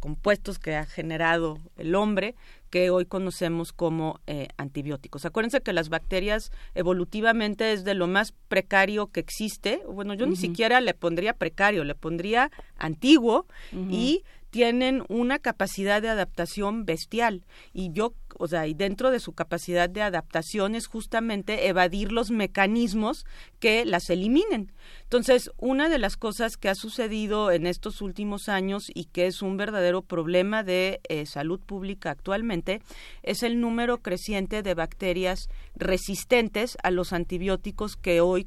[0.00, 2.34] compuestos que ha generado el hombre,
[2.72, 5.26] que hoy conocemos como eh, antibióticos.
[5.26, 9.82] Acuérdense que las bacterias evolutivamente es de lo más precario que existe.
[9.86, 13.44] Bueno, yo ni siquiera le pondría precario, le pondría antiguo
[13.90, 19.32] y tienen una capacidad de adaptación bestial y yo, o sea, y dentro de su
[19.32, 23.24] capacidad de adaptación es justamente evadir los mecanismos
[23.60, 24.70] que las eliminen.
[25.04, 29.40] Entonces, una de las cosas que ha sucedido en estos últimos años y que es
[29.40, 32.82] un verdadero problema de eh, salud pública actualmente
[33.22, 38.46] es el número creciente de bacterias resistentes a los antibióticos que hoy,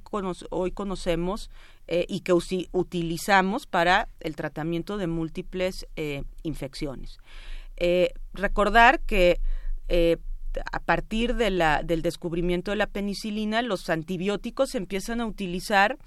[0.51, 1.49] hoy conocemos
[1.87, 7.19] eh, y que utilizamos para el tratamiento de múltiples eh, infecciones.
[7.77, 9.39] Eh, recordar que
[10.71, 15.97] a partir de la, del descubrimiento de la penicilina, los antibióticos se empiezan a utilizar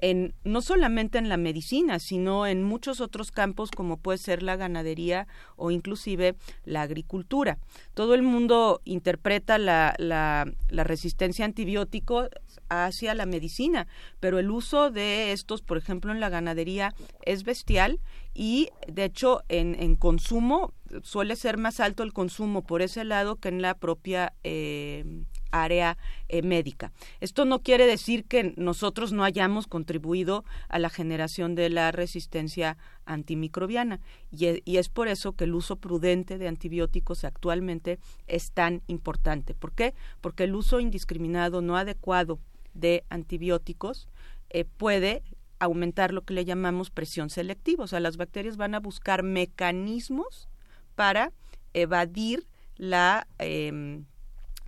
[0.00, 4.56] en, no solamente en la medicina, sino en muchos otros campos como puede ser la
[4.56, 7.58] ganadería o inclusive la agricultura.
[7.94, 10.46] Todo el mundo interpreta la, la,
[10.84, 12.28] resistencia a antibióticos
[12.68, 13.86] hacia la medicina,
[14.20, 18.00] pero el uso de estos, por ejemplo, en la ganadería es bestial
[18.34, 23.36] y de hecho en, en consumo suele ser más alto el consumo por ese lado
[23.36, 25.04] que en la propia eh,
[25.50, 25.96] área
[26.28, 26.92] eh, médica.
[27.20, 32.76] Esto no quiere decir que nosotros no hayamos contribuido a la generación de la resistencia
[33.04, 38.52] antimicrobiana y, e, y, es por eso que el uso prudente de antibióticos actualmente es
[38.52, 39.54] tan importante.
[39.54, 39.94] ¿Por qué?
[40.20, 42.38] Porque el uso indiscriminado, no adecuado
[42.74, 44.08] de antibióticos
[44.50, 45.22] eh, puede
[45.58, 47.84] aumentar lo que le llamamos presión selectiva.
[47.84, 50.48] O sea, las bacterias van a buscar mecanismos
[50.94, 51.32] para
[51.74, 54.06] evadir la em,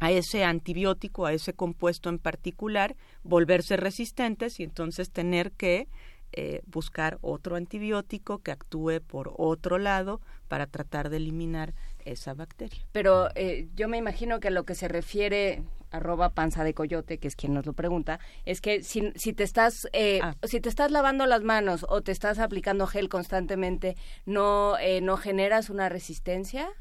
[0.03, 5.87] a ese antibiótico, a ese compuesto en particular, volverse resistentes y entonces tener que
[6.33, 11.73] eh, buscar otro antibiótico que actúe por otro lado para tratar de eliminar
[12.05, 12.81] esa bacteria.
[12.91, 15.63] Pero eh, yo me imagino que a lo que se refiere
[15.93, 19.45] arroba panza de coyote, que es quien nos lo pregunta, es que si, si te
[19.45, 20.35] estás eh, ah.
[20.43, 25.71] si te estás lavando las manos o te estás aplicando gel constantemente, no no generas
[25.71, 26.73] una resistencia.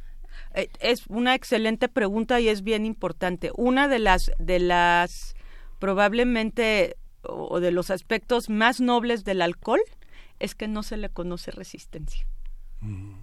[0.53, 3.51] Eh, es una excelente pregunta y es bien importante.
[3.55, 5.35] Una de las de las
[5.79, 9.81] probablemente o de los aspectos más nobles del alcohol
[10.39, 12.25] es que no se le conoce resistencia.
[12.81, 13.13] Mm.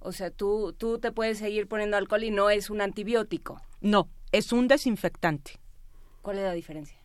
[0.00, 3.60] O sea, tú, tú te puedes seguir poniendo alcohol y no es un antibiótico.
[3.80, 5.58] No, es un desinfectante.
[6.22, 6.96] ¿Cuál es la diferencia?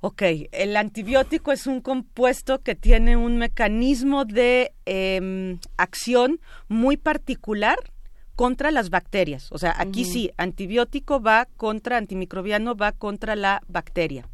[0.00, 0.22] Ok,
[0.52, 7.78] el antibiótico es un compuesto que tiene un mecanismo de em, acción muy particular
[8.36, 9.50] contra las bacterias.
[9.52, 14.28] O sea, aquí sí, antibiótico va contra, antimicrobiano va contra la bacteria.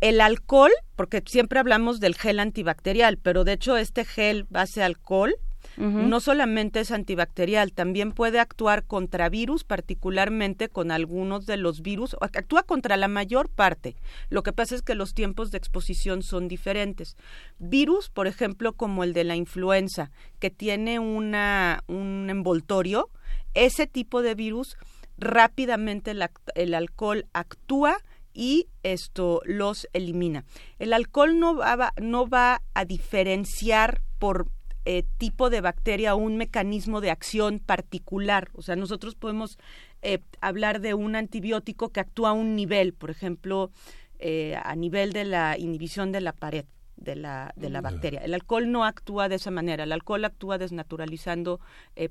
[0.00, 5.36] El alcohol, porque siempre hablamos del gel antibacterial, pero de hecho este gel base alcohol
[5.76, 12.16] no solamente es antibacterial, también puede actuar contra virus, particularmente con algunos de los virus,
[12.20, 13.96] actúa contra la mayor parte.
[14.28, 17.16] Lo que pasa es que los tiempos de exposición son diferentes.
[17.58, 23.08] Virus, por ejemplo, como el de la influenza, que tiene una, un envoltorio,
[23.54, 24.76] ese tipo de virus
[25.18, 27.98] rápidamente el, el alcohol actúa
[28.34, 30.44] y esto los elimina.
[30.78, 34.48] El alcohol no va, no va a diferenciar por
[34.84, 38.48] eh, tipo de bacteria o un mecanismo de acción particular.
[38.54, 39.58] O sea, nosotros podemos
[40.02, 43.70] eh, hablar de un antibiótico que actúa a un nivel, por ejemplo,
[44.18, 46.64] eh, a nivel de la inhibición de la pared
[46.96, 48.20] de la, de la bacteria.
[48.20, 49.84] El alcohol no actúa de esa manera.
[49.84, 51.60] El alcohol actúa desnaturalizando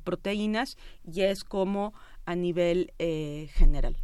[0.03, 1.93] proteínas y es como
[2.25, 3.95] a nivel general.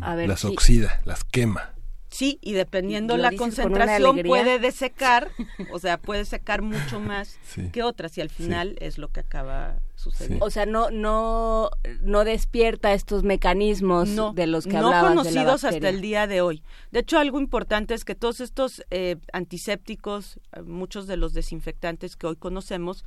[0.00, 1.74] las oxida, las quema.
[2.14, 5.32] Sí, y dependiendo la concentración puede desecar,
[5.72, 7.40] o sea, puede secar mucho más
[7.72, 10.46] que otras y al final es lo que acaba sucediendo.
[10.46, 11.70] O sea, no no
[12.02, 16.62] no despierta estos mecanismos de los que no conocidos hasta el día de hoy.
[16.92, 22.14] De hecho, algo importante es que todos estos eh, antisépticos, eh, muchos de los desinfectantes
[22.14, 23.04] que hoy conocemos,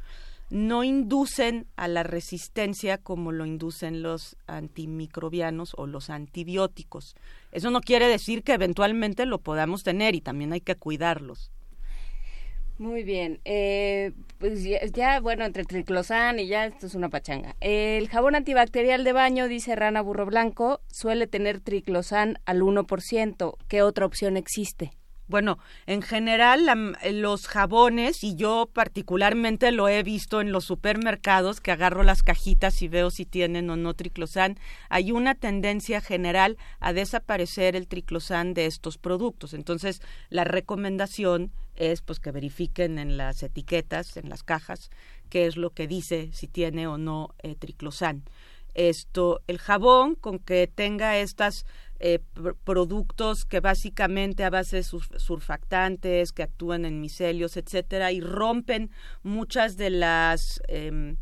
[0.50, 7.16] no inducen a la resistencia como lo inducen los antimicrobianos o los antibióticos.
[7.52, 11.52] Eso no quiere decir que eventualmente lo podamos tener y también hay que cuidarlos.
[12.80, 17.56] Muy bien, eh, pues ya, bueno, entre triclosan y ya esto es una pachanga.
[17.60, 23.58] El jabón antibacterial de baño, dice Rana Burro Blanco, suele tener triclosan al 1%.
[23.68, 24.92] ¿Qué otra opción existe?
[25.28, 31.72] Bueno, en general los jabones, y yo particularmente lo he visto en los supermercados, que
[31.72, 34.58] agarro las cajitas y veo si tienen o no triclosan,
[34.90, 39.54] hay una tendencia general a desaparecer el triclosan de estos productos.
[39.54, 44.90] Entonces, la recomendación es pues que verifiquen en las etiquetas, en las cajas,
[45.30, 48.24] qué es lo que dice si tiene o no eh, triclosan.
[48.74, 51.66] Esto, el jabón con que tenga estas
[52.00, 52.20] eh,
[52.64, 58.92] productos que básicamente a base de surfactantes, que actúan en micelios, etcétera, y rompen
[59.24, 61.18] muchas de las em,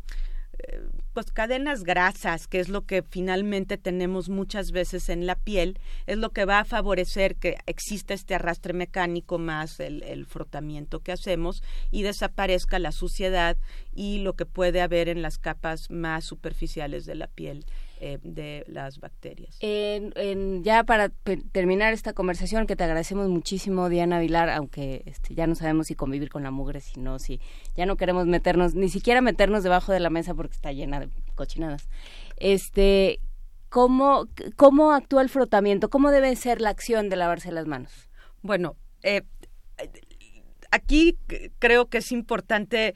[0.58, 0.80] eh,
[1.12, 6.18] pues cadenas grasas, que es lo que finalmente tenemos muchas veces en la piel, es
[6.18, 11.12] lo que va a favorecer que exista este arrastre mecánico más el, el frotamiento que
[11.12, 13.56] hacemos y desaparezca la suciedad
[13.94, 17.64] y lo que puede haber en las capas más superficiales de la piel
[17.98, 19.56] eh, de las bacterias.
[19.60, 21.08] En, ya para
[21.52, 25.94] terminar esta conversación, que te agradecemos muchísimo, Diana Vilar, aunque este, ya no sabemos si
[25.94, 27.40] convivir con la mugre, si no, si
[27.74, 31.08] ya no queremos meternos, ni siquiera meternos debajo de la mesa porque está llena de
[31.34, 31.88] cochinadas.
[32.36, 33.20] Este,
[33.70, 35.88] ¿cómo, cómo actúa el frotamiento?
[35.88, 38.10] ¿Cómo debe ser la acción de lavarse las manos?
[38.42, 39.22] Bueno, eh,
[40.70, 41.16] aquí
[41.58, 42.94] creo que es importante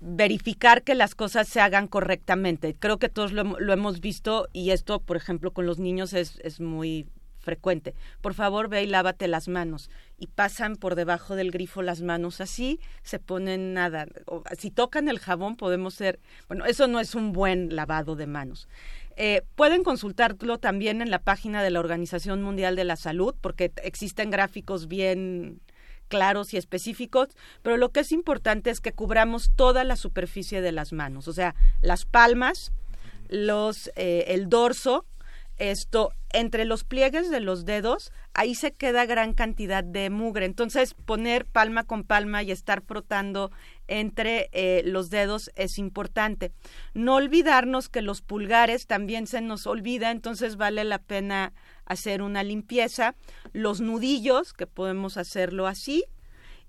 [0.00, 2.76] verificar que las cosas se hagan correctamente.
[2.78, 6.60] Creo que todos lo, hemos visto y esto, por ejemplo, con los niños es, es
[6.60, 7.06] muy
[7.38, 7.94] frecuente.
[8.20, 9.90] Por favor, ve y lávate las manos.
[10.18, 14.06] Y pasan por debajo del grifo las manos así, se ponen nada.
[14.58, 16.20] si tocan el jabón, podemos ser.
[16.48, 18.68] Bueno, eso no es un buen lavado de manos.
[19.16, 23.72] Eh, pueden consultarlo también en la página de la Organización Mundial de la Salud, porque
[23.82, 25.60] existen gráficos bien
[26.08, 27.28] claros y específicos,
[27.62, 31.32] pero lo que es importante es que cubramos toda la superficie de las manos, o
[31.32, 32.72] sea, las palmas,
[33.28, 35.04] los, eh, el dorso,
[35.58, 40.44] esto entre los pliegues de los dedos, ahí se queda gran cantidad de mugre.
[40.44, 43.50] Entonces, poner palma con palma y estar frotando
[43.86, 46.52] entre eh, los dedos es importante.
[46.94, 51.52] No olvidarnos que los pulgares también se nos olvida, entonces vale la pena
[51.88, 53.14] hacer una limpieza.
[53.52, 56.04] Los nudillos, que podemos hacerlo así,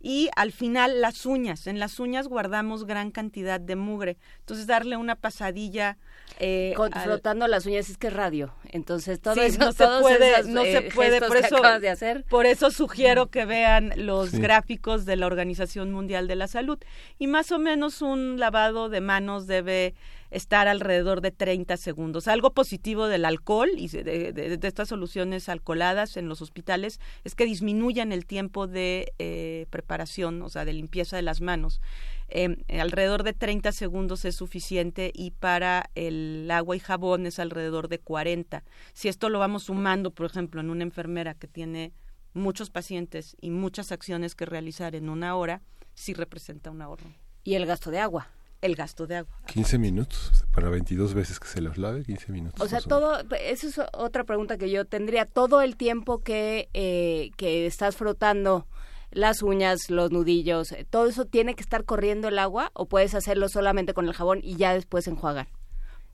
[0.01, 1.67] y al final las uñas.
[1.67, 4.17] En las uñas guardamos gran cantidad de mugre.
[4.39, 5.97] Entonces darle una pasadilla.
[6.39, 8.53] Eh, frotando las uñas es que es radio.
[8.69, 11.19] Entonces todo eso no se puede, no se eh, puede.
[11.19, 12.23] Por eso, de hacer.
[12.29, 16.79] por eso sugiero que vean los gráficos de la Organización Mundial de la Salud.
[17.17, 19.95] Y más o menos un lavado de manos debe
[20.31, 22.27] estar alrededor de 30 segundos.
[22.27, 28.11] Algo positivo del alcohol y de, estas soluciones alcoholadas en los hospitales es que disminuyan
[28.11, 31.81] el tiempo de eh, preparación, o sea, de limpieza de las manos.
[32.27, 37.87] Em, alrededor de 30 segundos es suficiente y para el agua y jabón es alrededor
[37.87, 38.63] de 40.
[38.93, 41.91] Si esto lo vamos sumando, por ejemplo, en una enfermera que tiene
[42.33, 45.61] muchos pacientes y muchas acciones que realizar en una hora,
[45.95, 47.09] sí representa un ahorro.
[47.43, 48.27] ¿Y el gasto de agua?
[48.61, 49.37] El gasto de agua.
[49.47, 52.61] 15 minutos, para 22 veces que se los lave, 15 minutos.
[52.61, 57.31] O sea, todo, esa es otra pregunta que yo tendría, todo el tiempo que, eh,
[57.37, 58.67] que estás frotando
[59.11, 63.15] las uñas, los nudillos, eh, ¿todo eso tiene que estar corriendo el agua o puedes
[63.15, 65.47] hacerlo solamente con el jabón y ya después enjuagar?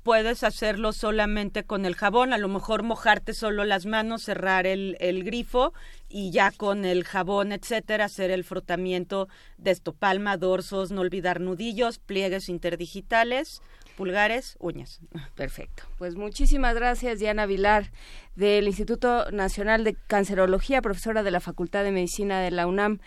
[0.05, 4.97] Puedes hacerlo solamente con el jabón, a lo mejor mojarte solo las manos, cerrar el,
[4.99, 5.73] el grifo
[6.09, 9.27] y ya con el jabón, etcétera, hacer el frotamiento
[9.57, 13.63] de esto, palma, dorsos, no olvidar nudillos, pliegues interdigitales,
[13.97, 14.99] pulgares, uñas.
[15.35, 15.81] Perfecto.
[15.97, 17.91] Pues muchísimas gracias, Diana Vilar,
[18.35, 22.99] del Instituto Nacional de Cancerología, profesora de la Facultad de Medicina de la UNAM.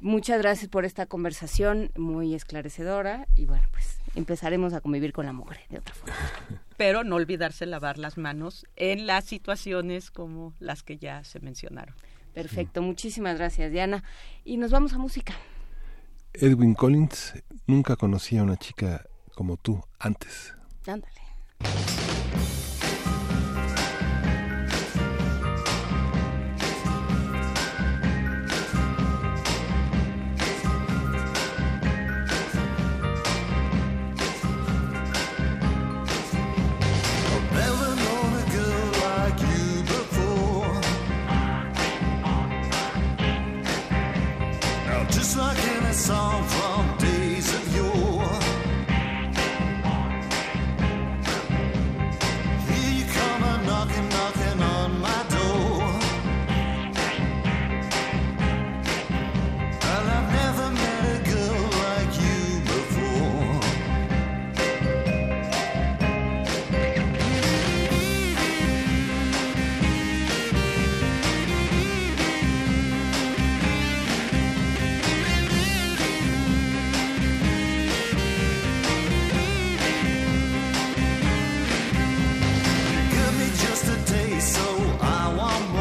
[0.00, 5.32] Muchas gracias por esta conversación muy esclarecedora y bueno, pues empezaremos a convivir con la
[5.32, 6.14] mujer de otra forma.
[6.76, 11.94] Pero no olvidarse lavar las manos en las situaciones como las que ya se mencionaron.
[12.34, 14.02] Perfecto, muchísimas gracias Diana.
[14.44, 15.34] Y nos vamos a música.
[16.32, 17.34] Edwin Collins,
[17.66, 19.04] nunca conocí a una chica
[19.34, 20.54] como tú antes.
[20.86, 22.01] Ándale.
[45.36, 46.71] like in a song
[85.04, 85.71] I want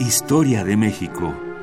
[0.00, 1.55] Historia de México.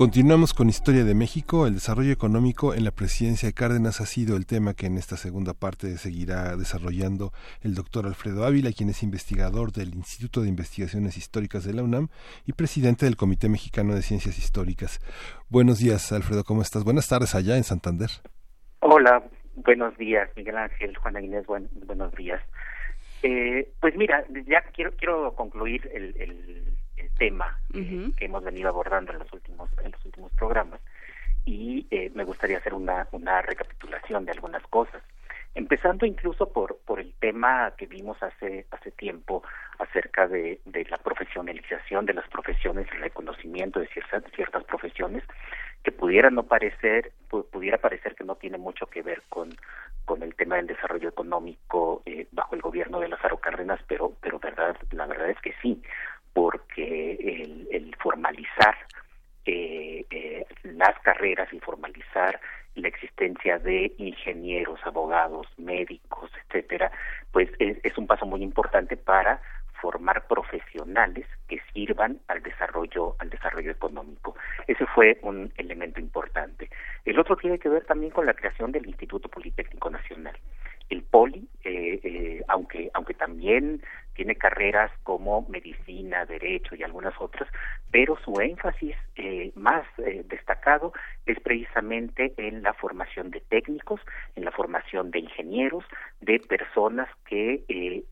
[0.00, 1.66] Continuamos con Historia de México.
[1.66, 5.18] El desarrollo económico en la presidencia de Cárdenas ha sido el tema que en esta
[5.18, 11.18] segunda parte seguirá desarrollando el doctor Alfredo Ávila, quien es investigador del Instituto de Investigaciones
[11.18, 12.08] Históricas de la UNAM
[12.46, 15.00] y presidente del Comité Mexicano de Ciencias Históricas.
[15.50, 16.82] Buenos días, Alfredo, ¿cómo estás?
[16.82, 18.08] Buenas tardes allá en Santander.
[18.78, 19.22] Hola,
[19.54, 22.40] buenos días, Miguel Ángel, Juana Inés, buenos días.
[23.22, 26.16] Eh, pues mira, ya quiero quiero concluir el,
[27.20, 27.58] tema
[28.16, 30.80] que hemos venido abordando en los últimos en los últimos programas.
[31.44, 35.02] Y eh, me gustaría hacer una una recapitulación de algunas cosas.
[35.54, 39.42] Empezando incluso por por el tema que vimos hace hace tiempo
[39.78, 45.22] acerca de, de la profesionalización de las profesiones el reconocimiento de ciertas ciertas profesiones
[45.82, 47.12] que pudiera no parecer
[47.52, 49.50] pudiera parecer que no tiene mucho que ver con
[50.04, 54.38] con el tema del desarrollo económico eh, bajo el gobierno de Lázaro Cárdenas, pero pero
[54.38, 55.82] verdad la verdad es que sí,
[56.32, 58.76] porque el, el formalizar
[59.46, 62.40] eh, eh, las carreras y formalizar
[62.74, 66.92] la existencia de ingenieros, abogados, médicos, etcétera,
[67.32, 69.40] pues es, es un paso muy importante para
[69.80, 74.36] formar profesionales que sirvan al desarrollo al desarrollo económico.
[74.66, 76.70] Ese fue un elemento importante.
[77.04, 80.36] El otro tiene que ver también con la creación del Instituto Politécnico Nacional.
[80.88, 83.80] El Poli, eh, eh, aunque aunque también
[84.14, 87.48] tiene carreras como medicina, derecho y algunas otras,
[87.90, 89.86] pero su énfasis eh, más
[90.24, 90.92] destacado
[91.26, 94.00] es precisamente en la formación de técnicos,
[94.34, 95.84] en la formación de ingenieros,
[96.20, 97.64] de personas que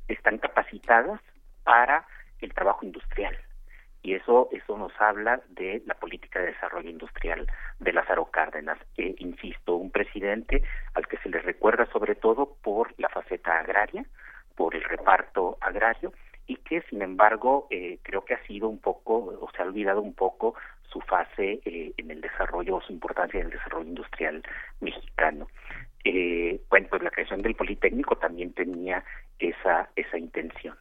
[0.07, 1.21] están capacitadas
[1.69, 2.07] para
[2.41, 3.37] el trabajo industrial.
[4.03, 7.47] Y eso, eso nos habla de la política de desarrollo industrial
[7.79, 8.79] de Lázaro Cárdenas.
[8.97, 10.63] Eh, insisto, un presidente
[10.95, 14.07] al que se le recuerda sobre todo por la faceta agraria,
[14.57, 16.15] por el reparto agrario,
[16.47, 20.01] y que sin embargo eh, creo que ha sido un poco, o se ha olvidado
[20.01, 20.55] un poco
[20.91, 24.43] su fase eh, en el desarrollo, su importancia en el desarrollo industrial
[24.81, 25.49] mexicano.
[26.05, 29.05] Eh, bueno, pues la creación del Politécnico también tenía
[29.39, 30.75] esa, esa intención.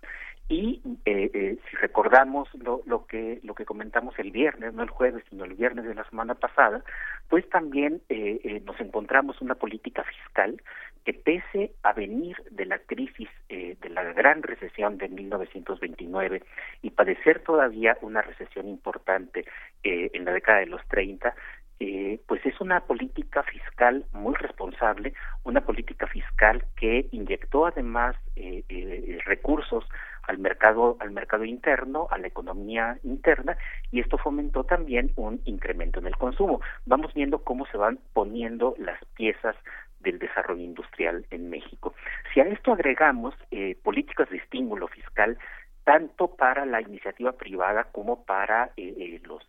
[0.50, 4.90] Y eh, eh, si recordamos lo, lo que lo que comentamos el viernes, no el
[4.90, 6.84] jueves, sino el viernes de la semana pasada,
[7.28, 10.62] pues también eh, eh nos encontramos una política fiscal
[11.04, 16.44] que pese a venir de la crisis eh, de la gran recesión de 1929
[16.82, 19.46] y padecer todavía una recesión importante
[19.84, 21.34] en la década de los 30,
[21.80, 28.64] eh, pues es una política fiscal muy responsable, una política fiscal que inyectó además eh,
[28.68, 29.86] eh, recursos
[30.28, 33.58] al mercado al mercado interno, a la economía interna
[33.92, 36.62] y esto fomentó también un incremento en el consumo.
[36.86, 39.56] Vamos viendo cómo se van poniendo las piezas
[40.00, 41.94] del desarrollo industrial en México.
[42.34, 45.38] Si a esto agregamos eh, políticas de estímulo fiscal
[45.84, 49.42] tanto para la iniciativa privada como para eh, eh los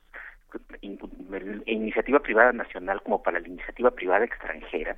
[1.66, 4.97] iniciativa privada nacional como para la iniciativa privada extranjera,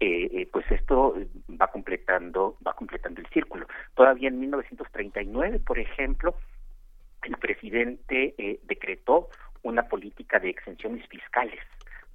[0.00, 1.14] eh, eh, pues esto
[1.60, 3.66] va completando va completando el círculo.
[3.94, 6.34] Todavía en 1939, por ejemplo,
[7.22, 9.28] el presidente eh, decretó
[9.62, 11.60] una política de exenciones fiscales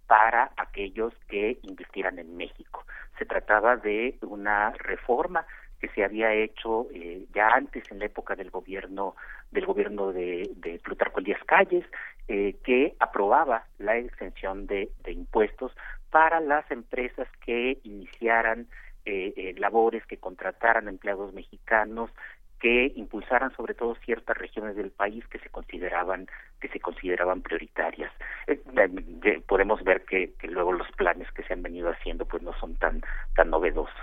[0.07, 2.85] para aquellos que investiran en México.
[3.17, 5.45] Se trataba de una reforma
[5.79, 9.15] que se había hecho eh, ya antes en la época del gobierno
[9.51, 11.85] del gobierno de, de Plutarco Elías Calles
[12.27, 15.71] eh, que aprobaba la exención de, impuestos
[16.09, 18.67] para las empresas que iniciaran
[19.05, 22.09] eh, eh labores que contrataran empleados mexicanos
[22.59, 26.27] que impulsaran sobre todo ciertas regiones del país que se consideraban
[26.59, 28.11] que se consideraban prioritarias.
[28.47, 28.59] Eh,
[29.47, 32.75] podemos ver que, que luego los planes que se han venido haciendo pues no son
[32.75, 33.03] tan
[33.35, 33.93] tan novedosos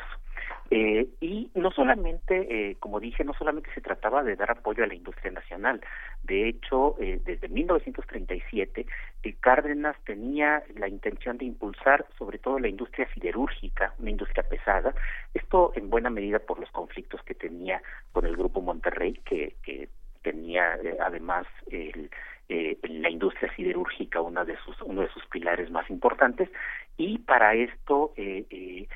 [0.71, 4.87] eh, y no solamente, eh, como dije, no solamente se trataba de dar apoyo a
[4.87, 5.81] la industria nacional.
[6.23, 8.87] De hecho, eh, desde 1937,
[9.23, 14.95] el Cárdenas tenía la intención de impulsar sobre todo la industria siderúrgica, una industria pesada.
[15.35, 17.83] Esto en buena medida por los conflictos que tenía
[18.13, 19.89] con el Grupo Monterrey, que, que
[20.23, 22.11] tenía eh, además el,
[22.49, 26.51] eh, la industria siderúrgica una de sus uno de sus pilares más importantes
[26.97, 28.89] y para esto eh, eh,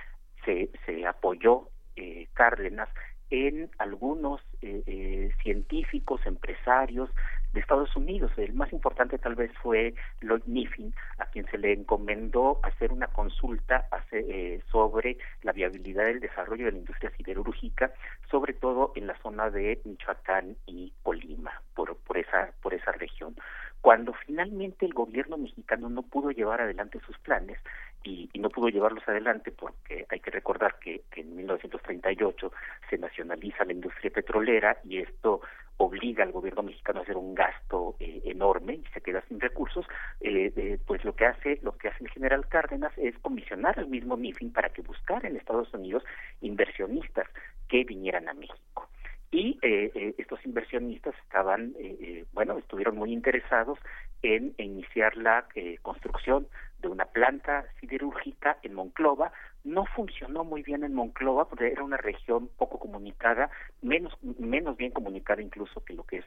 [0.46, 2.88] se, se apoyó eh, Cárdenas
[3.28, 7.10] en algunos eh, eh, científicos, empresarios
[7.52, 8.30] de Estados Unidos.
[8.36, 13.08] El más importante tal vez fue Lloyd Niffin, a quien se le encomendó hacer una
[13.08, 17.92] consulta hace, sobre la viabilidad del desarrollo de la industria siderúrgica,
[18.30, 23.34] sobre todo en la zona de Michoacán y Colima, por, por, esa, por esa región.
[23.80, 27.58] Cuando finalmente el gobierno mexicano no pudo llevar adelante sus planes,
[28.04, 32.52] y, no pudo llevarlos adelante porque hay que recordar que, en 1938
[32.88, 35.40] se nacionaliza la industria petrolera y esto
[35.78, 39.86] obliga al gobierno mexicano a hacer un gasto eh, enorme y se queda sin recursos,
[40.20, 44.16] eh, pues lo que hace lo que hace el general Cárdenas es comisionar al mismo
[44.16, 46.04] MIFIN para que buscara en Estados Unidos
[46.40, 47.26] inversionistas
[47.68, 48.88] que vinieran a México.
[49.30, 53.78] Y eh, eh, estos inversionistas estaban, eh, eh bueno, estuvieron muy interesados
[54.22, 56.46] en iniciar la eh, construcción
[56.86, 59.32] de una planta siderúrgica en Monclova.
[59.64, 63.50] No funcionó muy bien en Monclova porque era una región poco comunicada,
[63.82, 66.24] menos, menos bien comunicada incluso que lo que es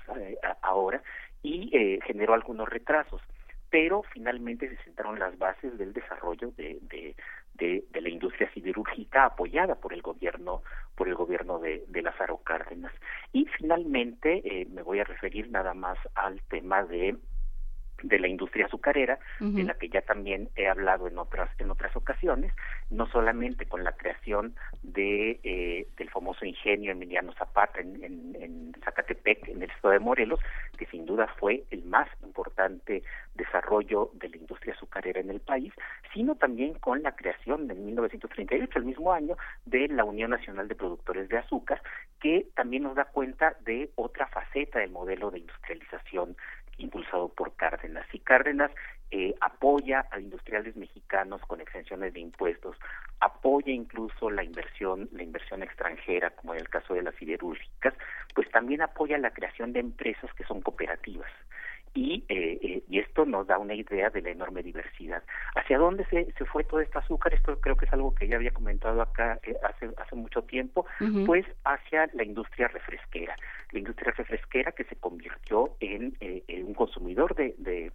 [0.62, 1.02] ahora,
[1.42, 3.22] y generó algunos retrasos
[3.70, 7.16] pero finalmente se sentaron las bases del desarrollo de, de,
[7.56, 10.64] de, de, la industria siderúrgica apoyada por el gobierno
[10.96, 12.94] por el gobierno de, de Lázaro Cárdenas
[13.32, 17.16] y finalmente eh, me voy a referir nada más al tema de
[18.04, 21.96] de la industria azucarera, de la que ya también he hablado en otras en otras
[21.96, 22.54] ocasiones,
[22.90, 28.74] no solamente con la creación de eh, del famoso ingenio Emiliano Zapata en, en, en,
[28.84, 30.40] Zacatepec, en el estado de Morelos,
[30.78, 33.04] que sin duda fue el más importante
[33.36, 35.74] desarrollo de la industria azucarera en el país,
[36.14, 40.76] sino también con la creación en 1938, el mismo año, de la Unión Nacional de
[40.76, 41.82] Productores de Azúcar,
[42.20, 46.36] que también nos da cuenta de otra faceta del modelo de industrialización
[46.80, 48.06] impulsado por Cárdenas.
[48.14, 48.72] Y Cárdenas
[49.12, 52.78] eh, apoya a industriales mexicanos con exenciones de impuestos,
[53.20, 57.94] apoya incluso la inversión, la inversión extranjera, como en el caso de las siderúrgicas,
[58.34, 61.32] pues también apoya la creación de empresas que son cooperativas.
[61.94, 65.24] Y, eh, eh, y esto nos da una idea de la enorme diversidad.
[65.56, 67.34] ¿Hacia dónde se, se fue todo este azúcar?
[67.34, 70.86] Esto creo que es algo que ya había comentado acá eh, hace, hace mucho tiempo,
[71.26, 73.36] pues hacia la industria refresquera.
[73.72, 77.92] La industria refresquera que se convirtió en, eh, en un consumidor de, de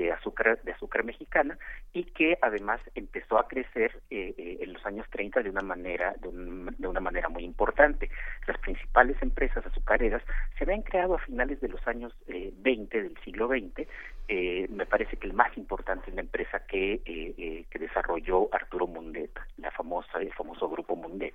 [0.00, 1.58] de azúcar de azúcar mexicana
[1.92, 6.14] y que además empezó a crecer eh, eh, en los años 30 de una manera
[6.20, 6.30] de,
[6.78, 8.08] de, una manera muy importante.
[8.46, 10.22] Las principales empresas azucareras
[10.56, 13.86] se habían creado a finales de los años eh, 20 del siglo XX
[14.28, 18.86] eh, me parece que el más importante es la empresa que eh, que desarrolló Arturo
[18.86, 21.34] Mundet la famosa el famoso grupo Mundet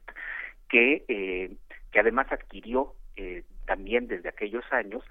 [0.69, 1.03] que
[1.91, 5.03] que además adquirió eh, también desde aquellos años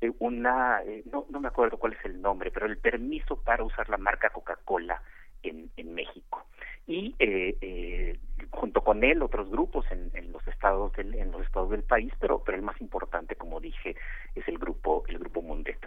[0.00, 3.64] eh, una, eh, no, no me acuerdo cuál es el nombre, pero el permiso para
[3.64, 5.02] usar la marca Coca-Cola
[5.42, 6.46] en, en México.
[6.86, 8.18] Y eh, eh,
[8.50, 12.12] junto con él otros grupos en, en los estados del, en los estados del país,
[12.18, 13.94] pero, pero el más importante, como dije,
[14.34, 15.78] es el grupo el grupo Mundet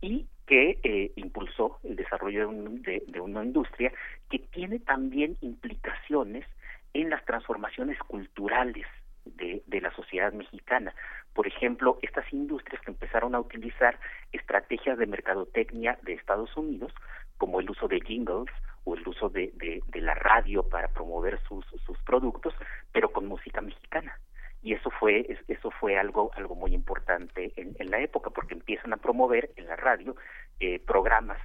[0.00, 3.92] y que eh, impulsó el desarrollo de, un, de, de una industria
[4.28, 6.44] que tiene también implicaciones
[6.92, 8.86] en las transformaciones culturales
[9.24, 10.94] de, la sociedad mexicana.
[11.32, 13.98] Por ejemplo, estas industrias que empezaron a utilizar
[14.32, 16.92] estrategias de mercadotecnia de Estados Unidos,
[17.38, 18.52] como el uso de jingles
[18.84, 22.54] o el uso de, de, de la radio para promover sus, sus productos,
[22.92, 24.18] pero con música mexicana
[24.62, 28.92] y eso fue eso fue algo algo muy importante en, en la época porque empiezan
[28.92, 30.16] a promover en la radio
[30.58, 31.38] eh, programas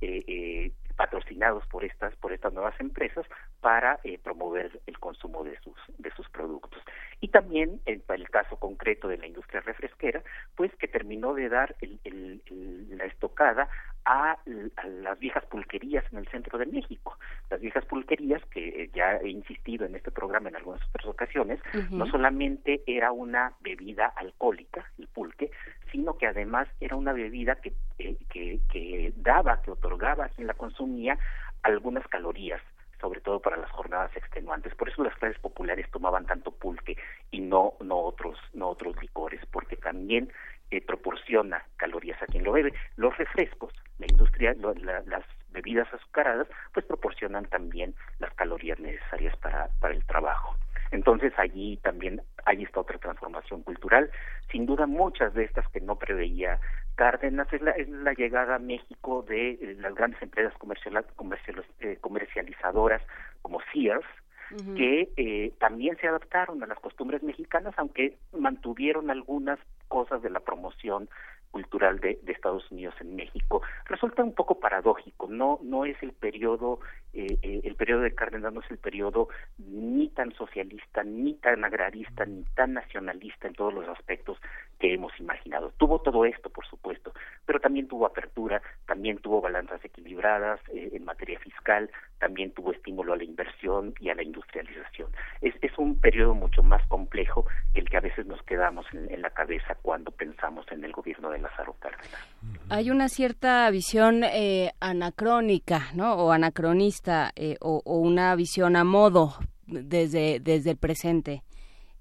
[0.00, 3.26] eh, eh, patrocinados por estas por estas nuevas empresas
[3.60, 6.82] para eh, promover el consumo de sus de sus productos
[7.20, 10.22] y también en el caso concreto de la industria refresquera
[10.56, 13.68] pues que terminó de dar el, el, la estocada
[14.04, 17.18] a, a, las viejas pulquerías en el centro de México.
[17.50, 21.60] Las viejas pulquerías que eh, ya he insistido en este programa en algunas otras ocasiones
[21.90, 25.50] no solamente era una bebida alcohólica el pulque
[25.92, 30.46] sino que además era una bebida que eh, que, que daba que otorgaba a quien
[30.46, 31.18] la consumía
[31.62, 32.60] algunas calorías
[33.00, 34.74] sobre todo para las jornadas extenuantes.
[34.74, 36.96] Por eso las clases populares tomaban tanto pulque
[37.30, 40.32] y no no otros no otros licores, porque también
[40.70, 42.72] eh, proporciona calorías a quien lo bebe.
[42.96, 49.36] Los refrescos, la industria, lo, la, las bebidas azucaradas, pues proporcionan también las calorías necesarias
[49.38, 50.56] para para el trabajo.
[50.92, 54.10] Entonces allí también hay esta otra transformación cultural.
[54.50, 56.58] Sin duda muchas de estas que no preveía
[57.00, 61.64] Cárdenas es la, es la llegada a México de eh, las grandes empresas comercial, comercial,
[61.78, 63.00] eh, comercializadoras
[63.40, 64.04] como Sears,
[64.50, 64.76] uh -huh.
[64.76, 70.40] que eh, también se adaptaron a las costumbres mexicanas, aunque mantuvieron algunas cosas de la
[70.40, 71.08] promoción
[71.50, 76.12] cultural de, de, Estados Unidos en México resulta un poco paradójico no no es el
[76.12, 76.78] periodo
[77.12, 81.64] eh, eh, el periodo de Cárdenas no es el periodo ni tan socialista ni tan
[81.64, 84.38] agrarista ni tan nacionalista en todos los aspectos
[84.78, 87.12] que hemos imaginado tuvo todo esto por supuesto
[87.46, 93.14] pero también tuvo apertura también tuvo balanzas equilibradas eh, en materia fiscal también tuvo estímulo
[93.14, 97.80] a la inversión y a la industrialización es, es un periodo mucho más complejo que
[97.80, 101.30] el que a veces nos quedamos en, en la cabeza cuando pensamos en el gobierno
[101.30, 102.28] de Lázaro Cárdenas.
[102.68, 106.14] Hay una cierta visión eh, anacrónica, ¿no?
[106.14, 106.99] O anacronista,
[107.36, 109.34] eh, o, o, una visión a modo
[109.66, 111.42] desde, desde el presente.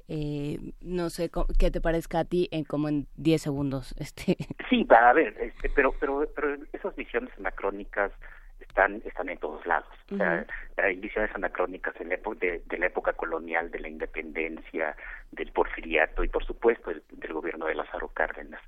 [0.07, 1.29] Eh, no sé
[1.59, 3.95] qué te parezca a ti en como en 10 segundos.
[3.99, 4.37] Este.
[4.69, 8.11] Sí, a ver, este, pero, pero, pero esas visiones anacrónicas
[8.59, 9.87] están están en todos lados.
[10.11, 10.41] Uh -huh.
[10.41, 10.45] o
[10.75, 14.95] sea, hay visiones anacrónicas de la, de, de la, época colonial, de la independencia,
[15.31, 18.61] del porfiriato y, por supuesto, del, del gobierno de Lázaro Cárdenas.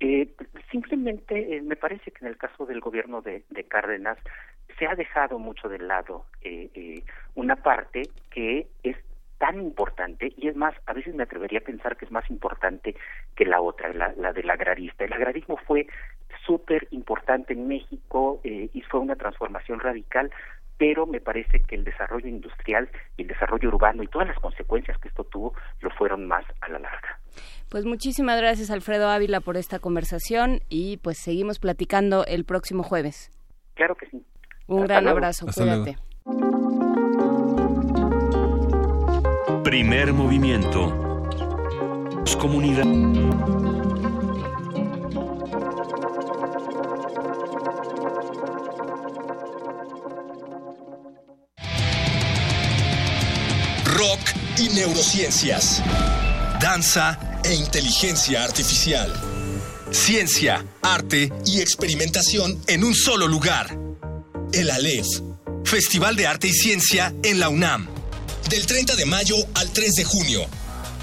[0.00, 0.28] Eh,
[0.70, 4.18] simplemente eh, me parece que en el caso del gobierno de, de Cárdenas
[4.78, 7.02] se ha dejado mucho de lado eh, eh,
[7.34, 8.96] una parte que es
[9.38, 12.96] tan importante y es más, a veces me atrevería a pensar que es más importante
[13.34, 15.04] que la otra, la, la del agrarista.
[15.04, 15.86] El agrarismo fue
[16.46, 20.30] súper importante en México eh, y fue una transformación radical,
[20.78, 24.98] pero me parece que el desarrollo industrial y el desarrollo urbano y todas las consecuencias
[24.98, 27.18] que esto tuvo lo fueron más a la larga.
[27.70, 33.30] Pues muchísimas gracias Alfredo Ávila por esta conversación y pues seguimos platicando el próximo jueves.
[33.74, 34.24] Claro que sí.
[34.68, 35.16] Un Hasta gran luego.
[35.18, 35.96] abrazo, Hasta cuídate.
[36.24, 36.56] Luego.
[39.62, 40.92] Primer movimiento.
[42.38, 42.84] Comunidad.
[53.84, 54.20] rock
[54.58, 55.82] y neurociencias,
[56.60, 59.12] danza e inteligencia artificial,
[59.90, 63.85] ciencia, arte y experimentación en un solo lugar.
[64.56, 65.20] El Aleph,
[65.64, 67.86] Festival de Arte y Ciencia en la UNAM,
[68.48, 70.46] del 30 de mayo al 3 de junio.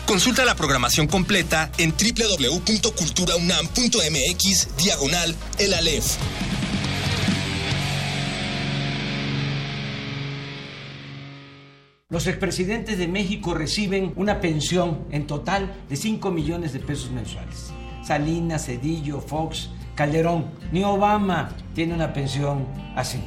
[0.07, 6.17] Consulta la programación completa en www.culturaunam.mx diagonal El Aleph.
[12.09, 17.67] Los expresidentes de México reciben una pensión en total de 5 millones de pesos mensuales.
[18.03, 23.21] Salinas, Cedillo, Fox, Calderón, ni Obama tiene una pensión así.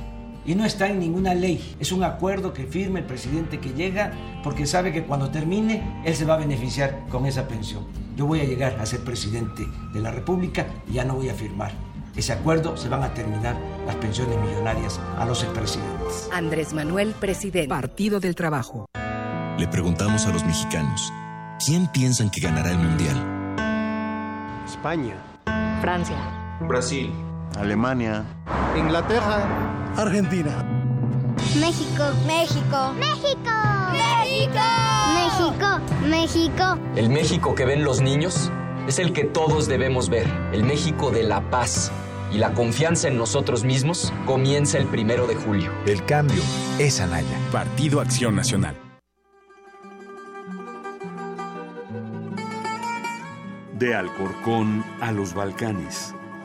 [0.46, 1.76] Y no está en ninguna ley.
[1.80, 4.12] Es un acuerdo que firma el presidente que llega
[4.44, 7.84] porque sabe que cuando termine él se va a beneficiar con esa pensión.
[8.16, 11.34] Yo voy a llegar a ser presidente de la República y ya no voy a
[11.34, 11.72] firmar
[12.16, 16.28] ese acuerdo se van a terminar las pensiones millonarias a los expresidentes.
[16.32, 17.68] Andrés Manuel, presidente.
[17.68, 18.86] Partido del Trabajo.
[19.58, 21.12] Le preguntamos a los mexicanos,
[21.64, 23.16] ¿quién piensan que ganará el Mundial?
[24.66, 25.16] España.
[25.80, 26.16] Francia.
[26.60, 27.12] Brasil.
[27.56, 28.24] Alemania,
[28.76, 30.52] Inglaterra, Argentina,
[31.58, 33.50] México, México, México,
[33.92, 34.60] México,
[35.14, 36.78] México, México.
[36.96, 38.50] El México que ven los niños
[38.86, 41.90] es el que todos debemos ver, el México de la paz.
[42.30, 45.72] Y la confianza en nosotros mismos comienza el primero de julio.
[45.86, 46.42] El cambio
[46.78, 47.38] es Anaya.
[47.52, 48.76] Partido Acción Nacional.
[53.78, 56.14] De Alcorcón a los Balcanes.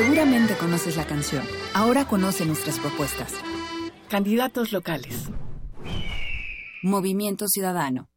[0.00, 1.44] Seguramente conoces la canción.
[1.74, 3.34] Ahora conoce nuestras propuestas.
[4.08, 5.28] Candidatos locales.
[6.82, 8.08] Movimiento Ciudadano.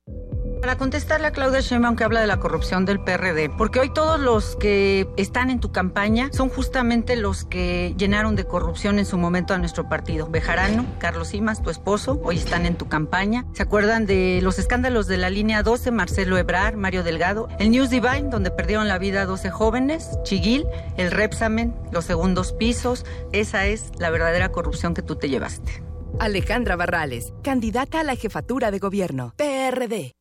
[0.63, 4.17] Para contestarle a Claudia Sheinbaum que habla de la corrupción del PRD, porque hoy todos
[4.17, 9.17] los que están en tu campaña son justamente los que llenaron de corrupción en su
[9.17, 10.29] momento a nuestro partido.
[10.29, 13.45] Bejarano, Carlos Simas, tu esposo, hoy están en tu campaña.
[13.51, 17.49] ¿Se acuerdan de los escándalos de la línea 12, Marcelo Ebrar, Mario Delgado?
[17.59, 23.05] El News Divine, donde perdieron la vida 12 jóvenes, Chiguil, el Repsamen, los segundos pisos.
[23.33, 25.83] Esa es la verdadera corrupción que tú te llevaste.
[26.21, 29.33] Alejandra Barrales, candidata a la jefatura de gobierno.
[29.35, 30.13] PRD.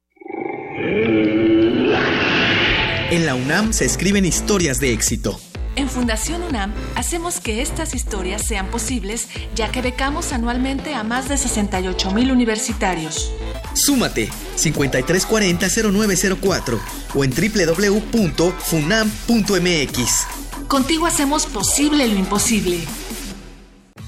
[3.13, 5.39] En la UNAM se escriben historias de éxito.
[5.77, 11.29] En Fundación UNAM hacemos que estas historias sean posibles, ya que becamos anualmente a más
[11.29, 13.33] de 68 mil universitarios.
[13.75, 16.81] Súmate 5340-0904
[17.15, 20.27] o en www.funam.mx.
[20.69, 22.81] Contigo hacemos posible lo imposible.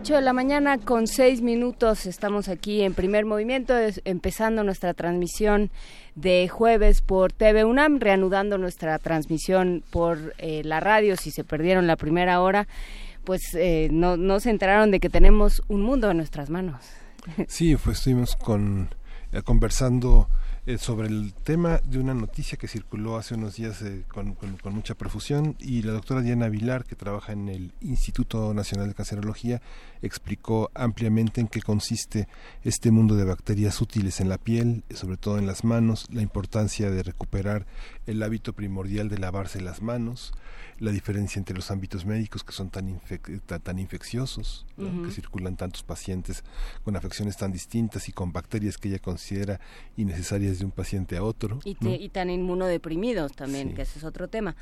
[0.00, 3.74] 8 de la mañana con 6 minutos estamos aquí en primer movimiento,
[4.04, 5.72] empezando nuestra transmisión
[6.14, 11.88] de jueves por TV UNAM, reanudando nuestra transmisión por eh, la radio, si se perdieron
[11.88, 12.68] la primera hora,
[13.24, 16.76] pues eh, no, no se enteraron de que tenemos un mundo en nuestras manos.
[17.48, 18.90] Sí, pues estuvimos con,
[19.32, 20.28] eh, conversando
[20.68, 24.74] eh, sobre el tema de una noticia que circuló hace unos días eh, con, con,
[24.74, 29.62] mucha profusión y la doctora Diana Vilar, que trabaja en el Instituto Nacional de Cancerología,
[30.02, 32.28] explicó ampliamente en qué consiste
[32.62, 36.90] este mundo de bacterias útiles en la piel, sobre todo en las manos, la importancia
[36.90, 37.66] de recuperar
[38.06, 40.32] el hábito primordial de lavarse las manos,
[40.78, 43.00] la diferencia entre los ámbitos médicos que son tan,
[43.62, 46.44] tan, infecciosos, que circulan tantos pacientes
[46.84, 49.60] con afecciones tan distintas y con bacterias que ella considera
[49.96, 51.58] innecesarias de un paciente a otro.
[51.64, 54.56] Y, tan inmunodeprimidos también, que ese es otro tema.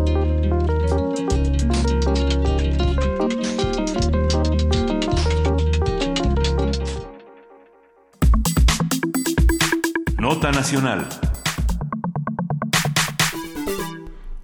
[10.24, 11.06] Nota Nacional.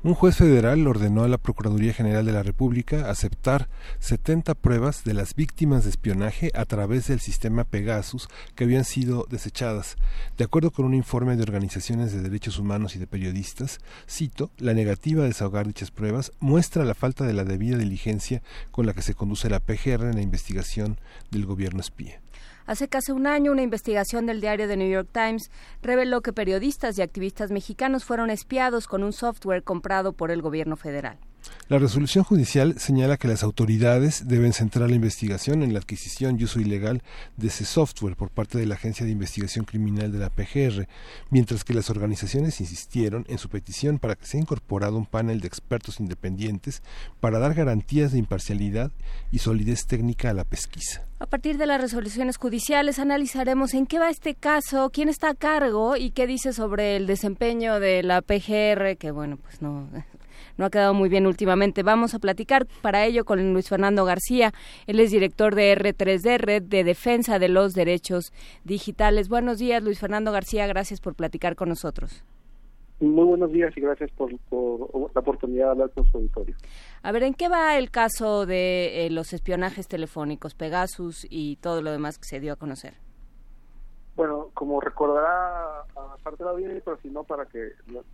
[0.03, 5.15] Un juez federal ordenó a la Procuraduría General de la República aceptar 70 pruebas de
[5.15, 9.97] las víctimas de espionaje a través del sistema Pegasus que habían sido desechadas.
[10.37, 14.75] De acuerdo con un informe de organizaciones de derechos humanos y de periodistas, cito, la
[14.75, 19.01] negativa a desahogar dichas pruebas muestra la falta de la debida diligencia con la que
[19.01, 21.01] se conduce la PGR en la investigación
[21.31, 22.21] del gobierno espía.
[22.71, 25.51] Hace casi un año, una investigación del diario The New York Times
[25.83, 30.77] reveló que periodistas y activistas mexicanos fueron espiados con un software comprado por el gobierno
[30.77, 31.19] federal.
[31.69, 36.45] La resolución judicial señala que las autoridades deben centrar la investigación en la adquisición y
[36.45, 37.03] uso ilegal
[37.37, 40.89] de ese software por parte de la Agencia de Investigación Criminal de la PGR,
[41.31, 45.47] mientras que las organizaciones insistieron en su petición para que sea incorporado un panel de
[45.47, 46.83] expertos independientes
[47.21, 48.91] para dar garantías de imparcialidad
[49.31, 51.05] y solidez técnica a la pesquisa.
[51.21, 55.35] A partir de las resoluciones judiciales analizaremos en qué va este caso, quién está a
[55.35, 59.89] cargo y qué dice sobre el desempeño de la PGR, que bueno, pues no
[60.61, 61.83] no ha quedado muy bien últimamente.
[61.83, 64.53] Vamos a platicar para ello con Luis Fernando García.
[64.87, 68.33] Él es director de R3D, Red de Defensa de los Derechos
[68.65, 69.31] Digitales.
[69.31, 70.67] Buenos días, Luis Fernando García.
[70.67, 72.23] Gracias por platicar con nosotros.
[73.01, 76.55] Muy buenos días y gracias por, la oportunidad de hablar con su auditorio.
[77.03, 81.81] A ver, ¿en qué va el caso de eh, los espionajes telefónicos, Pegasus y todo
[81.81, 82.93] lo demás que se dio a conocer?
[84.15, 87.71] Bueno, como recordará aparte de la audiencia, pero si no, para que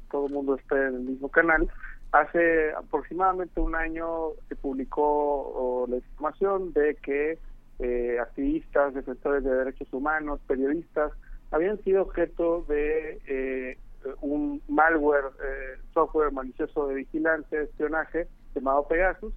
[0.08, 1.68] todo el mundo esté en el mismo canal,
[2.16, 7.38] Hace aproximadamente un año se publicó la información de que
[7.78, 11.12] eh, activistas, defensores de derechos humanos, periodistas,
[11.50, 13.78] habían sido objeto de eh,
[14.22, 19.34] un malware, eh, software malicioso de vigilancia, de espionaje, llamado Pegasus.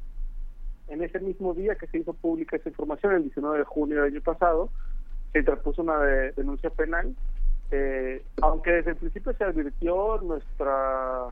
[0.87, 4.13] En ese mismo día que se hizo pública esa información, el 19 de junio del
[4.13, 4.69] año pasado,
[5.33, 7.13] se interpuso una denuncia penal,
[8.41, 11.29] aunque desde el principio se advirtió nuestra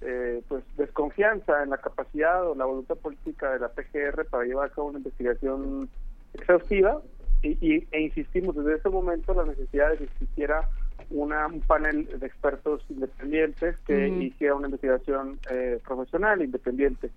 [0.00, 4.66] eh, pues desconfianza en la capacidad o la voluntad política de la PGR para llevar
[4.66, 5.88] a cabo una investigación
[6.34, 7.00] exhaustiva
[7.42, 10.68] y, e insistimos desde ese momento la necesidad de que existiera
[11.10, 17.10] una, un panel de expertos independientes que hiciera una investigación eh, profesional independiente.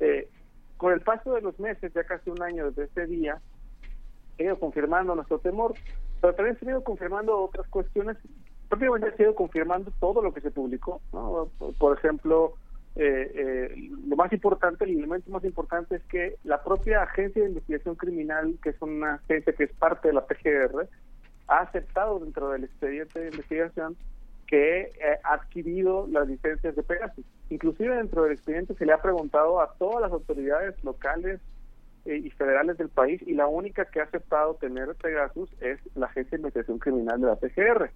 [0.00, 0.28] Eh,
[0.76, 3.40] con el paso de los meses, ya casi un año desde ese día,
[4.38, 5.74] he ido confirmando nuestro temor,
[6.20, 8.16] pero también se ha ido confirmando otras cuestiones
[8.68, 11.00] prácticamente ha sido confirmando todo lo que se publicó.
[11.78, 12.54] Por ejemplo,
[12.96, 17.48] eh, eh, lo más importante, el elemento más importante es que la propia Agencia de
[17.48, 20.88] Investigación Criminal, que es una agencia que es parte de la PGR,
[21.48, 23.96] ha aceptado dentro del expediente de investigación
[24.46, 27.24] que eh, ha adquirido las licencias de Pegasus.
[27.50, 31.40] Inclusive dentro del expediente se le ha preguntado a todas las autoridades locales,
[32.06, 36.32] y federales del país y la única que ha aceptado tener Pegasus es la Agencia
[36.32, 37.90] de Investigación Criminal de la PGR.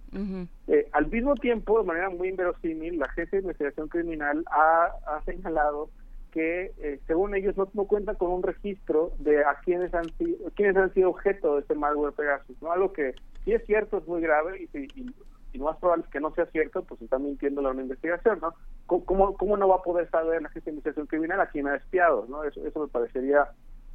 [0.67, 5.89] Eh, al mismo tiempo, de manera muy inverosímil, la Agencia de Investigación Criminal ha, señalado
[6.31, 10.77] que eh, según ellos no, cuentan con un registro de a quienes han sido quienes
[10.77, 12.71] han sido objeto de este malware Pegasus, ¿no?
[12.71, 15.13] Algo que si es cierto es muy grave y, y,
[15.53, 18.53] y, lo más probable es que no sea cierto, pues están mintiendo la investigación, ¿no?
[18.85, 21.75] ¿Cómo, ¿Cómo, no va a poder saber la Agencia de Investigación Criminal a quien ha
[21.75, 22.43] espiado, ¿no?
[22.43, 23.49] Eso, eso me parecería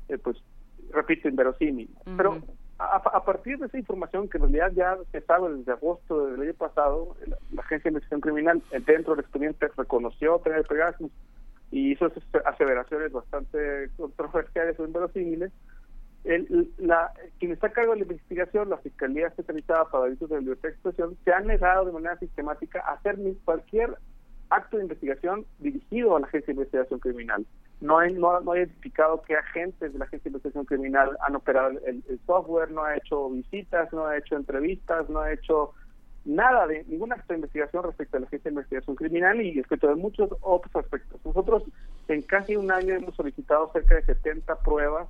[0.09, 0.37] eh, pues,
[0.93, 1.91] repito, inverosímil.
[2.17, 2.43] Pero
[2.79, 6.55] a, partir de esa información que en realidad ya se sabe desde agosto del año
[6.55, 11.11] pasado, la, Agencia de Investigación Criminal eh, dentro del expediente reconoció tener Pegasus
[11.71, 12.11] y hizo
[12.45, 15.53] aseveraciones bastante controversiales o inverosímiles.
[16.25, 20.41] El, la, quien está a cargo de la investigación, la Fiscalía Especializada para Delitos de
[20.41, 23.99] Libertad de Expresión, se ha negado de manera sistemática a hacer cualquier
[24.49, 27.47] acto de investigación dirigido a la Agencia de Investigación Criminal
[27.81, 32.03] no, no, ha identificado qué agentes de la Agencia de Investigación Criminal han operado el,
[32.27, 35.73] software, no ha hecho visitas, no ha hecho entrevistas, no ha hecho
[36.25, 40.31] nada de ninguna investigación respecto a la Agencia de Investigación Criminal y respecto de muchos
[40.41, 41.21] otros aspectos.
[41.25, 41.65] Nosotros
[42.09, 45.09] en casi un año hemos solicitado cerca de 70 pruebas,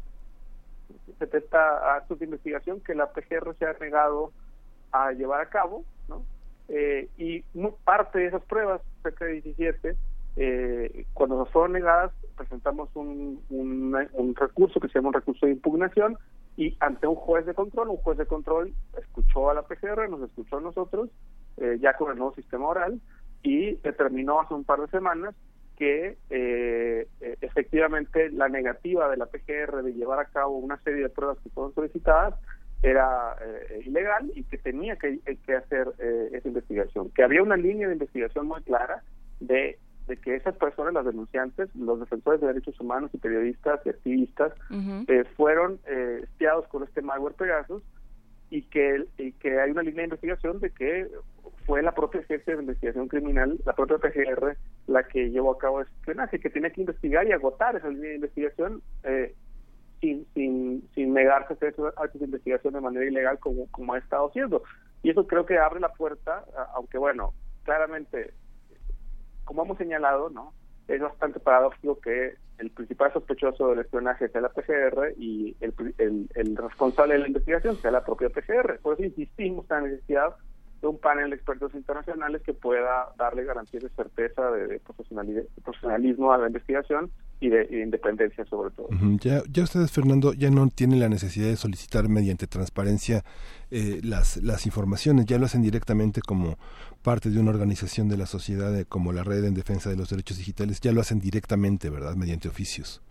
[1.18, 4.32] 70 actos de investigación que la PGR se ha negado
[4.90, 6.24] a llevar a cabo, ¿no?
[6.68, 7.44] Eh, y
[7.84, 9.96] parte de esas pruebas, cerca de 17,
[10.36, 13.94] eh, cuando nos fueron negadas, presentamos un,
[14.36, 16.18] recurso que se llama un recurso de impugnación
[16.56, 20.22] y ante un juez de control, un juez de control escuchó a la PGR, nos
[20.22, 21.10] escuchó a nosotros,
[21.56, 23.00] eh, ya con el nuevo sistema oral,
[23.42, 25.34] y determinó hace un par de semanas
[25.76, 31.02] que eh, eh, efectivamente la negativa de la PGR de llevar a cabo una serie
[31.02, 32.34] de pruebas que fueron solicitadas
[32.84, 37.56] era eh, ilegal y que tenía que, que hacer eh, esa investigación, que había una
[37.56, 39.02] línea de investigación muy clara
[39.40, 43.88] de de que esas personas, las denunciantes, los defensores de derechos humanos y periodistas y
[43.88, 44.52] activistas,
[45.08, 47.82] eh, fueron eh, espiados con este malware Pegasus
[48.50, 51.08] y que, y que hay una línea de investigación de que
[51.66, 55.80] fue la propia agencia de investigación criminal, la propia PGR, la que llevó a cabo
[55.80, 59.34] ese espionaje, que tiene que investigar y agotar esa línea de investigación eh,
[60.00, 63.98] sin, sin, sin negarse a hacer actos de investigación de manera ilegal como, como ha
[63.98, 64.62] estado haciendo.
[65.02, 66.44] Y eso creo que abre la puerta,
[66.74, 67.32] aunque bueno,
[67.64, 68.34] claramente
[69.44, 70.52] como hemos señalado, ¿no?
[70.88, 77.14] Es bastante paradójico que el principal sospechoso del espionaje sea la PGR y el, responsable
[77.14, 78.78] de la investigación sea la propia PGR.
[78.80, 80.36] Por eso insistimos en la necesidad
[80.84, 86.36] de un panel de expertos internacionales que pueda darle garantías de certeza, de, profesionalismo a
[86.36, 87.10] la investigación
[87.40, 88.88] y de, y de independencia sobre todo.
[89.20, 93.24] Ya, ya ustedes, Fernando, ya no tienen la necesidad de solicitar mediante transparencia
[93.70, 96.58] eh, las, las informaciones, ya lo hacen directamente como
[97.02, 100.10] parte de una organización de la sociedad eh, como la Red en Defensa de los
[100.10, 102.14] Derechos Digitales, ya lo hacen directamente, ¿verdad?
[102.14, 103.02] Mediante oficios.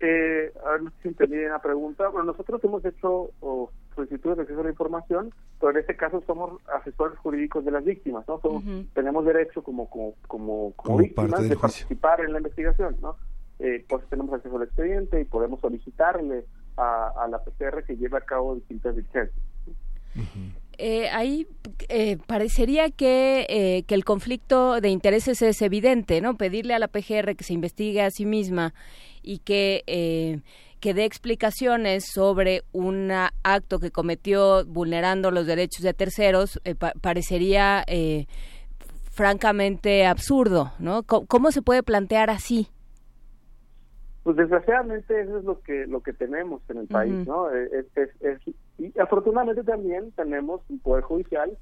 [0.00, 2.08] Eh, a ver, si entendí la pregunta.
[2.08, 6.22] Bueno, nosotros hemos hecho oh, solicitudes de acceso a la información, pero en este caso
[6.26, 8.40] somos asesores jurídicos de las víctimas, ¿no?
[8.40, 11.60] Somos- Tenemos derecho como como como, como Como víctimas de juicio.
[11.60, 13.16] participar en la investigación, ¿no?
[13.58, 16.44] Eh, pues tenemos acceso al expediente y podemos solicitarle
[16.76, 19.34] a, a la PCR que lleve a cabo distintas diligencias.
[20.80, 21.46] Eh, ahí
[21.88, 26.36] eh, parecería que, eh, que el conflicto de intereses es evidente, ¿no?
[26.36, 28.74] Pedirle a la PGR que se investigue a sí misma
[29.22, 30.40] y que, eh,
[30.80, 33.10] que dé explicaciones sobre un
[33.42, 38.26] acto que cometió vulnerando los derechos de terceros eh, pa- parecería eh,
[39.10, 41.02] francamente absurdo, ¿no?
[41.02, 42.68] ¿Cómo, cómo se puede plantear así?
[44.22, 47.26] Pues desgraciadamente eso es lo que lo que tenemos en el país.
[47.26, 47.50] ¿no?
[47.50, 51.56] Eh, Es, es- es- y afortunadamente también tenemos un poder judicial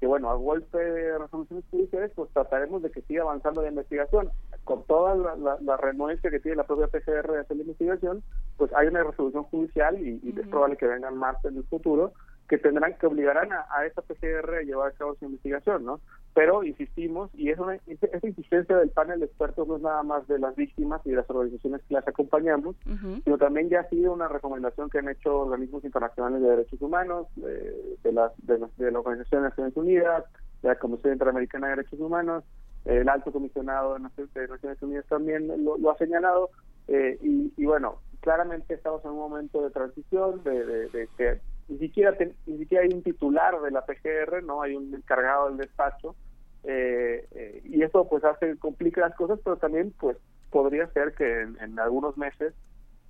[0.00, 4.30] que, bueno, a golpe de resoluciones judiciales, pues trataremos de que siga avanzando la investigación.
[4.64, 8.22] Con toda la, la- la renuencia que tiene la propia PGR de hacer la investigación,
[8.56, 12.12] pues hay una resolución judicial y, y es probable que vengan más en el futuro
[12.48, 16.00] que tendrán que obligarán a, a esa PGR a llevar a cabo su investigación, ¿no?
[16.34, 20.26] Pero insistimos, y es una, esa insistencia del panel de expertos no es nada más
[20.28, 22.76] de las víctimas y de las organizaciones que las acompañamos,
[23.24, 27.28] sino también ya ha sido una recomendación que han hecho organismos internacionales de derechos humanos,
[27.36, 30.24] de, de, las, de, las- de la Organización de Naciones Unidas,
[30.62, 32.44] de la Comisión Interamericana de Derechos Humanos,
[32.84, 36.50] el alto comisionado de Naciones, Unidas también lo, lo ha señalado,
[36.88, 41.40] eh, y, y bueno, claramente estamos en un momento de transición, de, de- de que
[41.68, 45.48] ni siquiera te- ni siquiera hay un titular de la PGR, no hay un encargado
[45.48, 46.16] del despacho,
[46.64, 50.16] eh, eh, y eso pues hace complica las cosas, pero también pues
[50.50, 52.54] podría ser que en, algunos meses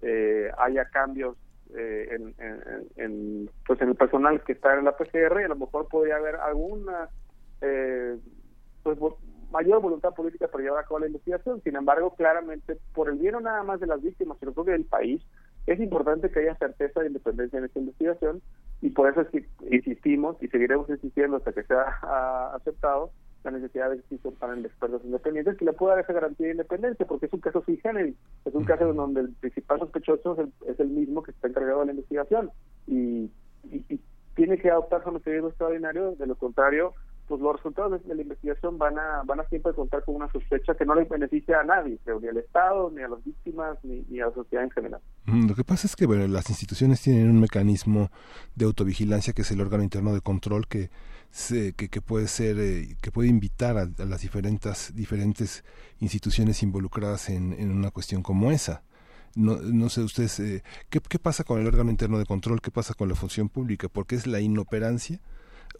[0.00, 1.36] eh, haya cambios
[1.76, 2.34] eh, en,
[2.96, 6.16] en- pues en el personal que está en la PGR y a lo mejor podría
[6.16, 7.08] haber alguna
[7.60, 8.18] eh,
[8.82, 8.98] pues
[9.50, 11.62] mayor voluntad política para llevar a cabo la investigación.
[11.62, 14.72] Sin embargo, claramente, por el bien no nada más de las víctimas, sino creo que
[14.72, 15.22] del país,
[15.66, 18.42] es importante que haya certeza de independencia en esta investigación
[18.82, 23.12] y por eso es que insistimos y seguiremos insistiendo hasta que sea ah, aceptado
[23.44, 26.46] la necesidad de existir un panel de expertos independientes que le pueda dar esa garantía
[26.46, 29.80] de independencia, porque es un caso sui generis, es un caso en donde el principal
[29.80, 32.50] sospechoso es el, es el mismo que está encargado de la investigación
[32.86, 33.30] y,
[33.70, 34.00] y- y
[34.34, 36.94] tiene que adoptarse un mecanismo extraordinario, de lo contrario,
[37.26, 40.74] pues los resultados de, la investigación van a van a siempre contar con una sospecha
[40.74, 44.20] que no le beneficia a nadie, ni al Estado, ni a las víctimas, ni, ni
[44.20, 45.00] a la sociedad en general.
[45.26, 48.10] Mm, Lo que pasa es que bueno, las instituciones tienen un mecanismo
[48.54, 50.90] de autovigilancia que es el órgano interno de control que
[51.30, 55.64] se- que, que puede ser eh, que puede invitar a, a las diferentes diferentes
[56.00, 58.82] instituciones involucradas en, en una cuestión como esa.
[59.36, 62.70] No, no sé ustedes eh, ¿qué, qué pasa con el órgano interno de control, qué
[62.70, 65.18] pasa con la función pública, porque es la inoperancia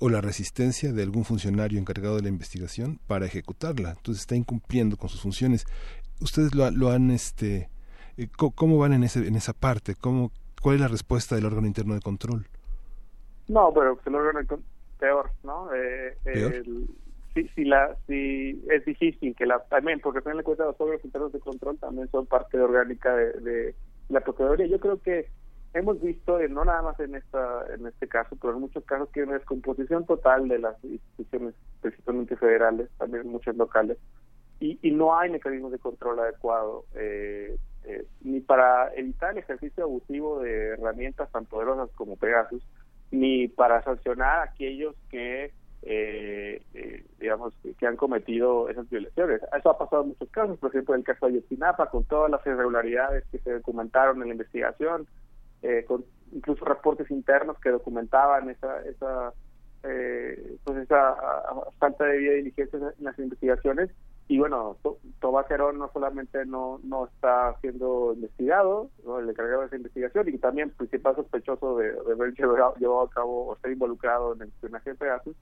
[0.01, 3.91] o la resistencia de algún funcionario encargado de la investigación para ejecutarla.
[3.91, 5.67] Entonces está incumpliendo con sus funciones.
[6.21, 7.69] Ustedes lo, lo han este
[8.17, 9.95] eh, ¿Cómo van en, ese, en esa parte?
[9.95, 10.31] ¿Cómo,
[10.63, 12.47] ¿Cuál es la respuesta del órgano interno de control?
[13.49, 14.41] No, pero pues, el órgano
[14.99, 15.69] peor, ¿no?
[15.75, 16.55] Eh, ¿Peor?
[16.55, 16.89] el-
[17.35, 20.81] si, si la, si es difícil que la, también, porque al final de cuentas los
[20.81, 23.75] órganos internos de control también son parte orgánica de, de
[24.09, 24.67] la Procuraduría.
[24.69, 25.29] Yo creo que
[25.75, 29.09] hemos visto, eh, no nada más en esta en este caso, pero en muchos casos
[29.11, 33.99] que hay una descomposición total de las instituciones, principalmente federales, también muchas locales,
[34.61, 39.85] y, y no hay mecanismos de control adecuado, eh, eh, ni para evitar el ejercicio
[39.85, 42.63] abusivo de herramientas tan poderosas como Pegasus,
[43.11, 45.53] ni para sancionar a aquellos que
[45.87, 49.43] eh, eh, digamos que han cometido esas violaciones.
[49.57, 52.45] Eso ha pasado en muchos casos, por ejemplo, el caso de Ayotzinapa, con todas las
[52.47, 55.07] irregularidades que se documentaron en la investigación,
[55.65, 59.33] eh, con incluso reportes internos que documentaban esa esa
[59.83, 61.17] eh, pues esa
[61.79, 63.91] falta de diligencia en las investigaciones
[64.29, 69.21] y bueno To- Tomás Herón no solamente no no está siendo investigado ¿no?
[69.21, 73.47] el encargado de esa investigación y también principal sospechoso de, haber llevado, llevado a cabo
[73.47, 75.37] o estar involucrado en el espionaje de Pegasus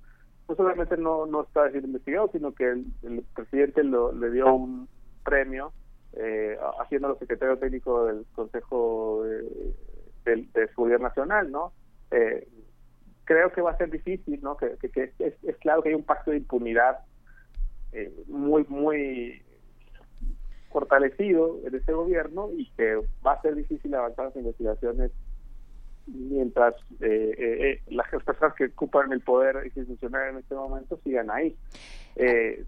[0.49, 4.89] no solamente no no está siendo investigado sino que el, presidente lo, le dio un
[5.25, 5.73] premio
[6.13, 9.25] eh, haciéndolo secretario técnico del Consejo
[10.25, 11.73] de, de Seguridad Nacional, ¿no?
[12.11, 12.49] Eh,
[13.25, 14.57] creo que va a ser difícil, ¿no?
[14.57, 16.99] Que es, es claro que hay un pacto de impunidad
[17.93, 19.43] eh, muy, muy
[20.71, 25.13] fortalecido en este gobierno y que va a ser difícil avanzar las investigaciones
[26.07, 31.31] mientras eh, eh, eh, las personas que ocupan el poder institucional en este momento sigan
[31.31, 31.57] ahí.
[32.17, 32.65] Eh,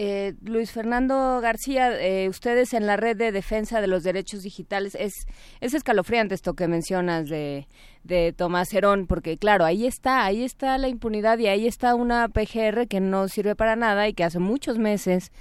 [0.00, 4.94] Eh, Luis Fernando García, eh, ustedes en la red de defensa de los derechos digitales,
[4.94, 5.12] es,
[5.60, 7.66] es escalofriante esto que mencionas de,
[8.04, 12.28] de Tomás Herón, porque claro, ahí está, ahí está la impunidad y ahí está una
[12.28, 15.32] PGR que no sirve para nada y que hace muchos meses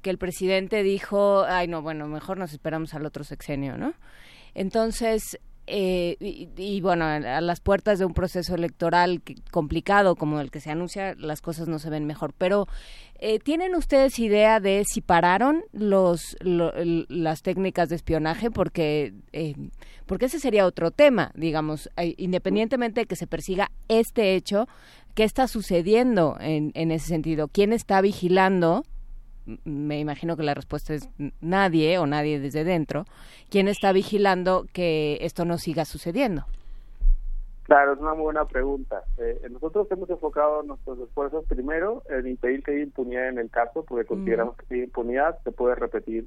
[0.00, 3.94] que el presidente dijo, ay no, bueno, mejor nos esperamos al otro sexenio, ¿no?
[4.54, 10.50] Entonces, eh, y, y, bueno, a, las puertas de un proceso electoral complicado como el
[10.50, 12.32] que se anuncia, las cosas no se ven mejor.
[12.36, 12.66] Pero,
[13.18, 16.72] eh, ¿tienen ustedes idea de si pararon los, lo-
[17.08, 18.50] las técnicas de espionaje?
[18.50, 19.54] Porque, eh,
[20.06, 24.68] porque ese sería otro tema, digamos, eh, independientemente de que se persiga este hecho,
[25.14, 27.48] ¿qué está sucediendo en, en ese sentido?
[27.48, 28.84] ¿Quién está vigilando?
[29.64, 31.08] Me imagino que la respuesta es
[31.40, 33.04] nadie o nadie desde dentro.
[33.50, 36.44] ¿Quién está vigilando que esto no siga sucediendo?
[37.64, 39.04] Claro, es una muy buena pregunta.
[39.16, 43.84] Eh, nosotros hemos enfocado nuestros esfuerzos primero en impedir que haya impunidad en el caso,
[43.84, 46.26] porque consideramos que si hay impunidad se puede repetir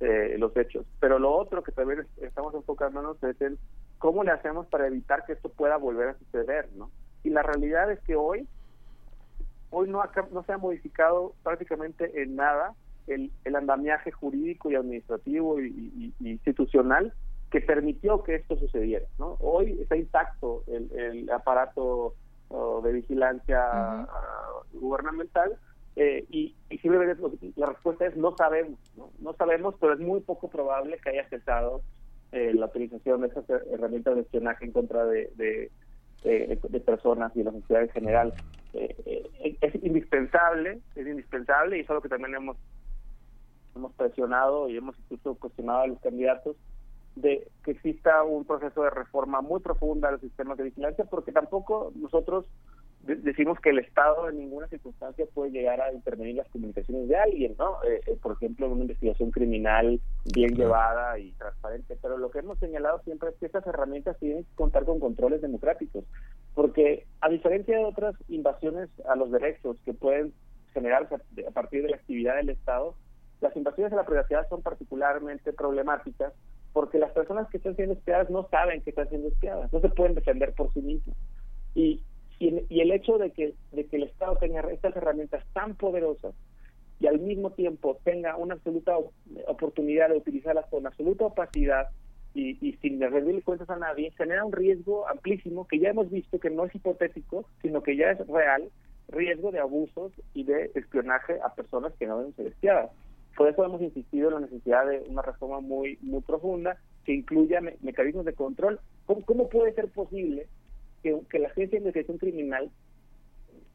[0.00, 0.84] eh, los hechos.
[1.00, 3.56] Pero lo otro que también es- estamos enfocándonos es en
[3.98, 6.90] cómo le hacemos para evitar que esto pueda volver a suceder, ¿no?
[7.22, 8.46] Y la realidad es que hoy
[9.74, 12.74] hoy no, ha no se ha modificado prácticamente en nada
[13.06, 17.12] el, el andamiaje jurídico y administrativo y, y- y institucional
[17.50, 19.06] que permitió que esto sucediera.
[19.18, 19.36] ¿no?
[19.40, 22.14] Hoy está intacto el, el aparato
[22.48, 24.06] oh, de vigilancia ah,
[24.72, 25.56] gubernamental
[25.96, 27.22] eh, y, y simplemente
[27.56, 29.10] la respuesta es no sabemos, ¿no?
[29.20, 31.82] no sabemos, pero es muy poco probable que haya cesado
[32.32, 35.70] eh, la utilización de esas herramientas de espionaje en contra de, de,
[36.24, 38.34] de- de personas y de la sociedad en general.
[38.74, 42.56] Eh, es indispensable, es indispensable y es algo que también hemos
[43.76, 46.56] hemos presionado y hemos incluso cuestionado a los candidatos
[47.16, 51.32] de que exista un proceso de reforma muy profunda de los sistemas de vigilancia, porque
[51.32, 52.46] tampoco nosotros
[53.04, 57.54] decimos que el Estado en ninguna circunstancia puede llegar a intervenir las comunicaciones de alguien,
[57.58, 57.82] ¿no?
[57.84, 60.00] Eh, eh, por ejemplo, en una investigación criminal
[60.34, 64.44] bien llevada y transparente, pero lo que hemos señalado siempre es que estas herramientas tienen
[64.44, 66.04] que contar con controles democráticos,
[66.54, 70.32] porque a diferencia de otras invasiones a los derechos que pueden
[70.72, 72.94] generarse a a partir de la actividad del Estado,
[73.40, 76.32] las invasiones a la privacidad son particularmente problemáticas
[76.74, 79.88] porque las personas que están siendo espiadas no saben que están siendo espiadas, no se
[79.90, 81.16] pueden defender por sí mismas.
[81.74, 82.02] Y,
[82.38, 86.34] y, y el hecho de que, el Estado tenga estas herramientas tan poderosas
[87.00, 89.12] y al mismo tiempo tenga una absoluta op-
[89.46, 91.88] oportunidad de utilizarlas con absoluta opacidad
[92.34, 96.38] y, y sin rendirle cuentas a nadie, genera un riesgo amplísimo que ya hemos visto
[96.40, 98.70] que no es hipotético, sino que ya es real,
[99.08, 102.90] riesgo de abusos y de espionaje a personas que no deben ser espiadas.
[103.36, 107.60] Por eso hemos insistido en la necesidad de una reforma muy muy profunda que incluya
[107.60, 108.80] me- mecanismos de control.
[109.06, 110.46] ¿Cómo, cómo puede ser posible
[111.04, 112.70] que, que la Agencia de Investigación Criminal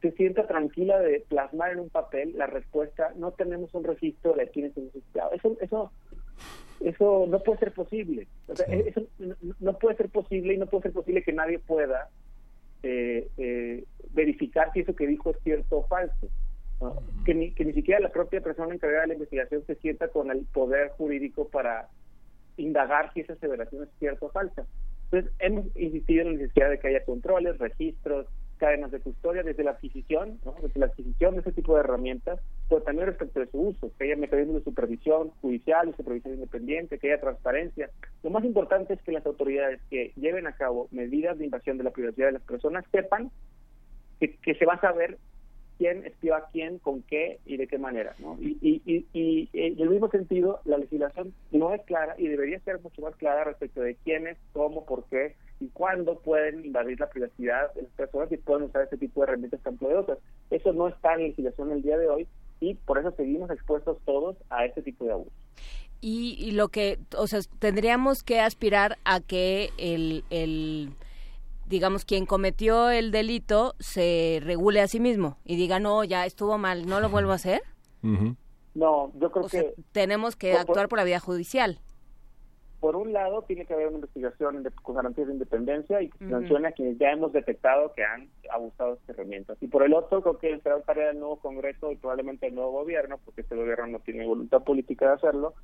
[0.02, 4.48] se sienta tranquila de plasmar en un papel la respuesta no tenemos un registro de
[4.48, 5.32] quienes hemos espiado?
[5.32, 5.92] Eso, eso,
[6.80, 8.26] eso no puede ser posible.
[8.48, 11.58] O sea, eso no- no puede ser posible y no puede ser posible que nadie
[11.58, 12.08] pueda
[12.82, 16.28] eh, eh, verificar si eso que dijo es cierto o falso.
[16.80, 16.96] ¿no?
[17.26, 20.30] Que, ni, que ni siquiera la propia persona encargada de la investigación se sienta con
[20.30, 21.88] el poder jurídico para
[22.56, 24.64] indagar si esa aseveración es cierta o falsa.
[25.10, 28.26] Entonces, hemos insistido en la necesidad de que haya controles, registros,
[28.58, 30.54] cadenas de custodia desde la adquisición, ¿no?
[30.62, 32.38] desde la adquisición de ese tipo de herramientas,
[32.68, 36.98] pero también respecto de su uso, que haya mecanismos de supervisión judicial y supervisión independiente,
[36.98, 37.90] que haya transparencia.
[38.22, 41.84] Lo más importante es que las autoridades que lleven a cabo medidas de invasión de
[41.84, 43.30] la privacidad de las personas sepan
[44.20, 45.16] que, que se va a saber
[45.80, 48.14] quién espió a quién, con qué y de qué manera.
[48.18, 48.36] ¿no?
[48.38, 52.60] Y, y, y, y, en el mismo sentido, la legislación no es clara y debería
[52.60, 57.08] ser mucho más clara respecto de quiénes, cómo, por qué y cuándo pueden invadir la
[57.08, 60.18] privacidad de las personas y pueden usar este tipo de herramientas tan poderosas.
[60.50, 62.28] Eso no está en la legislación el día de hoy
[62.60, 65.32] y por eso seguimos expuestos todos a este tipo de abusos.
[66.02, 70.24] Y, y lo que, o sea, tendríamos que aspirar a que el
[71.70, 76.58] digamos, quien cometió el delito se regule a sí mismo y diga, no, ya estuvo
[76.58, 77.62] mal, no lo vuelvo a hacer?
[78.74, 79.74] No, yo creo que...
[79.92, 81.78] tenemos que actuar por la vía judicial.
[82.80, 86.72] Por un lado, tiene que haber una investigación con garantías de independencia y que a
[86.72, 89.58] quienes ya hemos detectado que han abusado de estas herramientas.
[89.60, 92.72] Y por el otro, creo que será tarea del nuevo Congreso y probablemente del nuevo
[92.72, 95.54] gobierno, porque este gobierno no tiene voluntad política de hacerlo,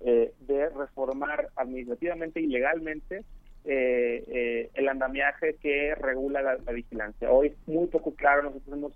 [0.00, 3.24] eh, de reformar administrativamente y legalmente
[3.68, 7.30] eh, eh, el andamiaje que regula la, vigilancia.
[7.30, 8.92] Hoy es muy poco claro, nosotros hemos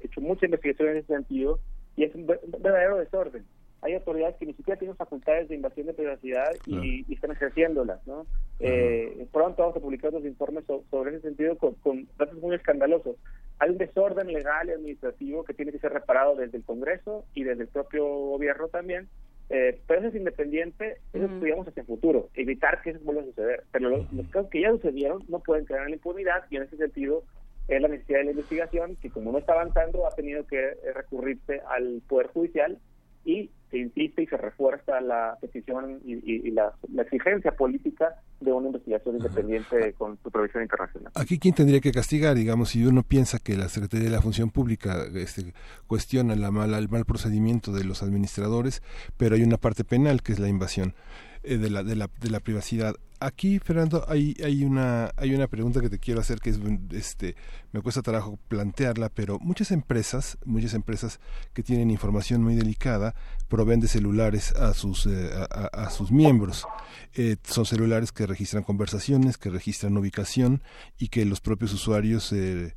[0.00, 1.58] hecho mucha investigación en ese sentido
[1.96, 3.44] y es un verdadero desorden.
[3.80, 8.06] Hay autoridades que ni siquiera tienen facultades de invasión de privacidad y, están ejerciéndolas.
[8.06, 8.26] ¿no?
[8.60, 13.16] eh, pronto vamos a publicar los informes sobre ese sentido con, con datos muy escandalosos.
[13.58, 17.42] Hay un desorden legal y administrativo que tiene que ser reparado desde el Congreso y
[17.42, 19.08] desde el propio gobierno también
[19.50, 23.26] eh, pero eso es independiente, eso estudiamos hacia el futuro, evitar que eso vuelva a
[23.26, 23.64] suceder.
[23.70, 26.76] Pero los, casos que ya sucedieron no pueden quedar en la impunidad y en ese
[26.76, 27.24] sentido
[27.68, 30.76] es la necesidad de la investigación que como no está avanzando ha tenido que eh,
[30.94, 32.78] recurrirse al Poder Judicial
[33.24, 39.16] y se insiste y se refuerza la petición y, la, exigencia política de una investigación
[39.16, 41.10] independiente con supervisión internacional.
[41.14, 44.50] Aquí quién tendría que castigar, digamos, si uno piensa que la Secretaría de la Función
[44.50, 45.54] Pública este,
[45.86, 48.82] cuestiona la mala, el mal procedimiento de los administradores,
[49.16, 50.94] pero hay una parte penal que es la invasión
[51.42, 52.94] eh, de, la, de, la, de la privacidad
[53.24, 56.58] aquí, Fernando, hay, hay, una, hay una pregunta que te quiero hacer que es,
[56.92, 57.36] este,
[57.72, 61.20] me cuesta trabajo plantearla, pero muchas empresas, muchas empresas
[61.52, 63.14] que tienen información muy delicada,
[63.48, 65.30] proveen de celulares a sus, eh,
[65.72, 66.66] a, sus miembros.
[67.14, 70.62] Eh, son celulares que registran conversaciones, que registran ubicación
[70.98, 72.72] y que los propios usuarios eh,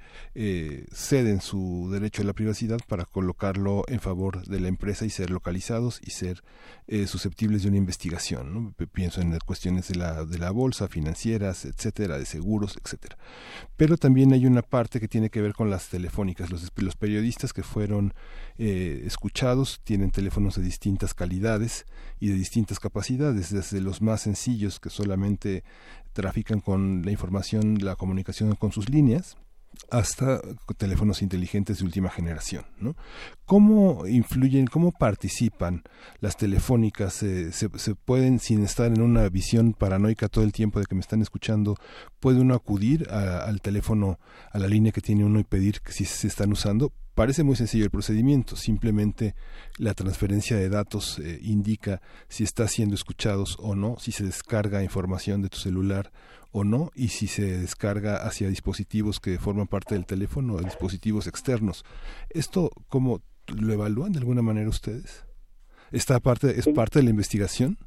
[0.94, 5.30] ceden su derecho a la privacidad para colocarlo en favor de la empresa y ser
[5.30, 6.44] localizados y ser
[7.08, 8.54] susceptibles de una investigación.
[8.54, 8.74] ¿no?
[8.92, 13.18] Pienso en cuestiones de la de la bolsa, financieras, etcétera, de seguros, etcétera.
[13.78, 16.50] Pero también hay una parte que tiene que ver con las telefónicas.
[16.50, 18.14] Los, los periodistas que fueron
[18.58, 21.86] eh, escuchados tienen teléfonos de distintas calidades
[22.20, 25.64] y de distintas capacidades, desde los más sencillos que solamente
[26.14, 29.38] trafican con la información, la comunicación con sus líneas,
[29.90, 30.42] hasta
[30.78, 32.66] teléfonos inteligentes de última generación.
[32.80, 32.96] ¿no?
[33.46, 35.84] ¿Cómo influyen, cómo participan
[36.20, 37.22] las telefónicas?
[37.24, 41.02] Eh, se, pueden, sin estar en una visión paranoica todo el tiempo de que me
[41.02, 41.76] están escuchando,
[42.20, 44.20] puede uno acudir al teléfono,
[44.52, 46.92] a la línea que tiene uno y pedir que si se están usando?
[47.16, 49.36] Parece muy sencillo el procedimiento, simplemente
[49.78, 54.84] la transferencia de datos eh, indica si está siendo escuchados o no, si se descarga
[54.84, 56.12] información de tu celular
[56.58, 61.28] o no y si se descarga hacia dispositivos que forman parte del teléfono o dispositivos
[61.28, 61.84] externos.
[62.30, 63.20] ¿Esto cómo
[63.62, 65.26] lo evalúan de alguna manera ustedes?
[65.92, 67.78] ¿Esta parte es parte de la investigación?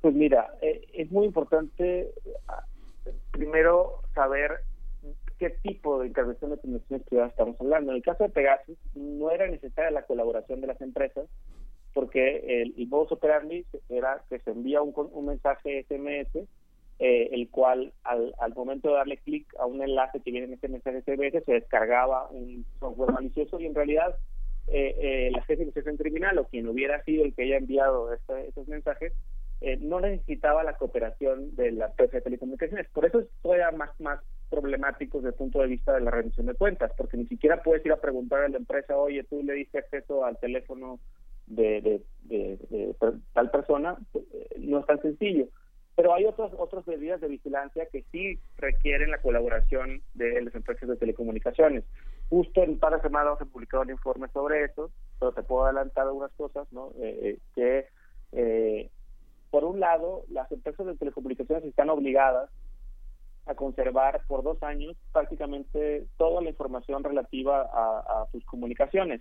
[0.00, 2.12] Pues mira, eh, es muy importante
[2.46, 2.64] ah,
[3.32, 4.60] primero saber
[5.40, 7.90] qué tipo de intervención de comunicaciones privadas estamos hablando.
[7.90, 11.26] En el caso de Pegasus no era necesaria la colaboración de las empresas
[11.94, 16.46] porque el, el modus operandi era que se envía un, un mensaje SMS
[17.04, 20.52] eh, el cual al, al momento de darle clic a un enlace que viene en
[20.52, 24.16] este mensaje SMS se descargaba un software malicioso y en realidad
[24.68, 28.12] eh, eh, la jefe de investigación criminal o quien hubiera sido el que haya enviado
[28.12, 29.12] este, estos mensajes
[29.60, 32.88] eh, no necesitaba la cooperación de la empresa de telecomunicaciones.
[32.90, 36.46] Por eso es todavía más, más problemático desde el punto de vista de la rendición
[36.46, 39.54] de cuentas, porque ni siquiera puedes ir a preguntar a la empresa, oye, tú le
[39.54, 41.00] diste acceso al teléfono
[41.48, 42.94] de, de, de
[43.32, 43.96] tal persona,
[44.58, 45.48] no es tan sencillo.
[45.94, 50.88] Pero hay otras otras medidas de vigilancia que sí requieren la colaboración de las empresas
[50.88, 51.84] de telecomunicaciones.
[52.30, 55.66] Justo en un par de semanas hemos publicado un informe sobre eso, pero te puedo
[55.66, 56.92] adelantar algunas cosas, ¿no?
[56.98, 57.86] Eh, eh, que,
[58.32, 58.90] eh,
[59.50, 62.48] por un lado, las empresas de telecomunicaciones están obligadas
[63.44, 69.20] a conservar por dos años prácticamente toda la información relativa a, a sus comunicaciones.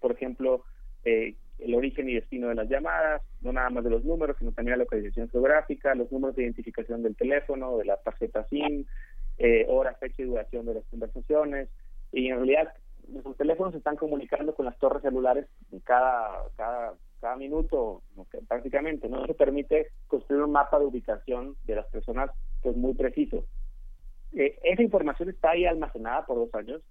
[0.00, 0.64] por ejemplo,
[1.04, 4.52] eh, el origen y destino de las llamadas, no nada más de los números, sino
[4.52, 8.84] también la localización geográfica, los números de identificación del teléfono, de la tarjeta SIM,
[9.38, 11.68] eh, hora, fecha y duración de las conversaciones.
[12.12, 12.72] Y en realidad
[13.08, 15.46] nuestros teléfonos se están comunicando con las torres celulares
[15.84, 18.02] cada, cada, cada minuto,
[18.48, 19.08] prácticamente.
[19.08, 19.24] ¿no?
[19.24, 22.30] Eso permite construir un mapa de ubicación de las personas
[22.62, 23.44] pues muy preciso.
[24.32, 26.82] Eh, esa información está ahí almacenada por dos años,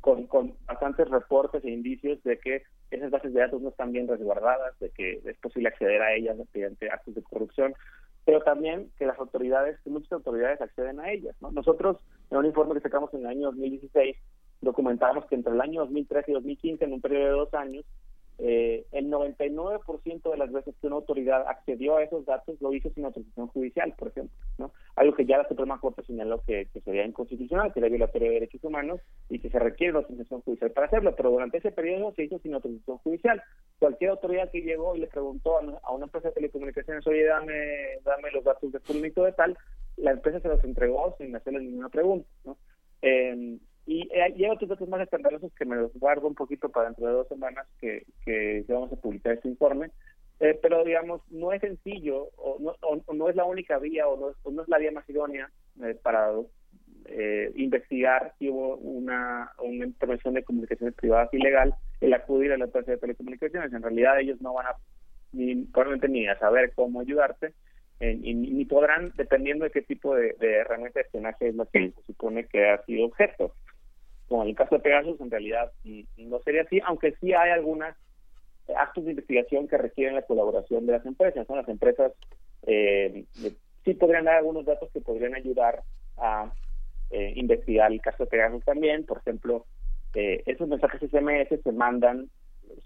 [0.00, 4.08] con, con bastantes reportes e indicios de que esas bases de datos no están bien
[4.08, 7.74] resguardadas, de que es posible acceder a ellas mediante actos de corrupción,
[8.24, 11.34] pero también que las autoridades, que muchas autoridades acceden a ellas.
[11.40, 11.50] ¿no?
[11.50, 11.98] Nosotros,
[12.30, 14.16] en un informe que sacamos en el año 2016,
[14.60, 17.84] documentamos que entre el año 2013 y 2015, en un periodo de dos años,
[18.42, 22.88] eh, el 99% de las veces que una autoridad accedió a esos datos lo hizo
[22.90, 24.34] sin autorización judicial, por ejemplo.
[24.56, 24.72] ¿no?
[24.96, 28.64] Algo que ya la Suprema Corte señaló que, sería inconstitucional, que era violatorio de derechos
[28.64, 32.24] humanos y que se requiere una autorización judicial para hacerlo, pero durante ese periodo se
[32.24, 33.42] hizo sin autorización judicial.
[33.78, 38.30] Cualquier autoridad que llegó y le preguntó a una empresa de telecomunicaciones, oye, dame, dame
[38.32, 39.58] los datos de fulanito de tal,
[39.98, 42.26] la empresa se los entregó sin hacerle ninguna pregunta.
[42.44, 42.56] ¿no?
[43.02, 43.58] Eh,
[43.90, 47.08] y, eh, hay otros datos más escandalosos que me los guardo un poquito para dentro
[47.08, 49.90] de dos semanas que, que vamos a publicar este informe.
[50.38, 52.74] Eh, pero digamos, no es sencillo o no,
[53.12, 55.50] no es la única vía o no es, no es la vía más idónea
[55.82, 56.30] eh, para
[57.06, 62.66] eh, investigar si hubo una, una intervención de comunicaciones privadas ilegal el acudir a la
[62.66, 63.72] empresa de telecomunicaciones.
[63.72, 64.76] En realidad ellos no van a
[65.32, 67.54] ni, probablemente ni a saber cómo ayudarte
[67.98, 71.66] eh, y, ni podrán, dependiendo de qué tipo de, de herramienta de espionaje es lo
[71.66, 73.52] que se supone que ha sido objeto.
[74.30, 75.72] Como en el caso de Pegasus, en realidad
[76.16, 77.96] no sería así, aunque sí hay algunos
[78.76, 81.44] actos de investigación que requieren la colaboración de las empresas.
[81.48, 82.12] Son Las empresas
[82.62, 83.24] eh,
[83.84, 85.82] sí podrían dar algunos datos que podrían ayudar
[86.16, 86.52] a
[87.10, 89.04] eh, investigar el caso de Pegasus también.
[89.04, 89.66] Por ejemplo,
[90.14, 92.30] eh, esos mensajes SMS se mandan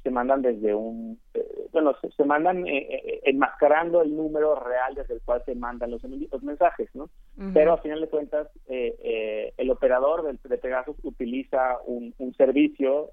[0.03, 5.15] se mandan desde un, eh, bueno, se, mandan eh, eh, enmascarando el número real desde
[5.15, 7.09] el cual se mandan los, los mensajes, ¿no?
[7.53, 13.11] Pero a final de cuentas, el operador de, de, Pegasus utiliza un, un servicio,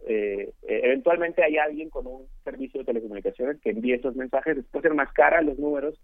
[0.61, 5.57] eventualmente hay alguien con un servicio de telecomunicaciones que envía esos mensajes, después enmascara los
[5.57, 5.99] números,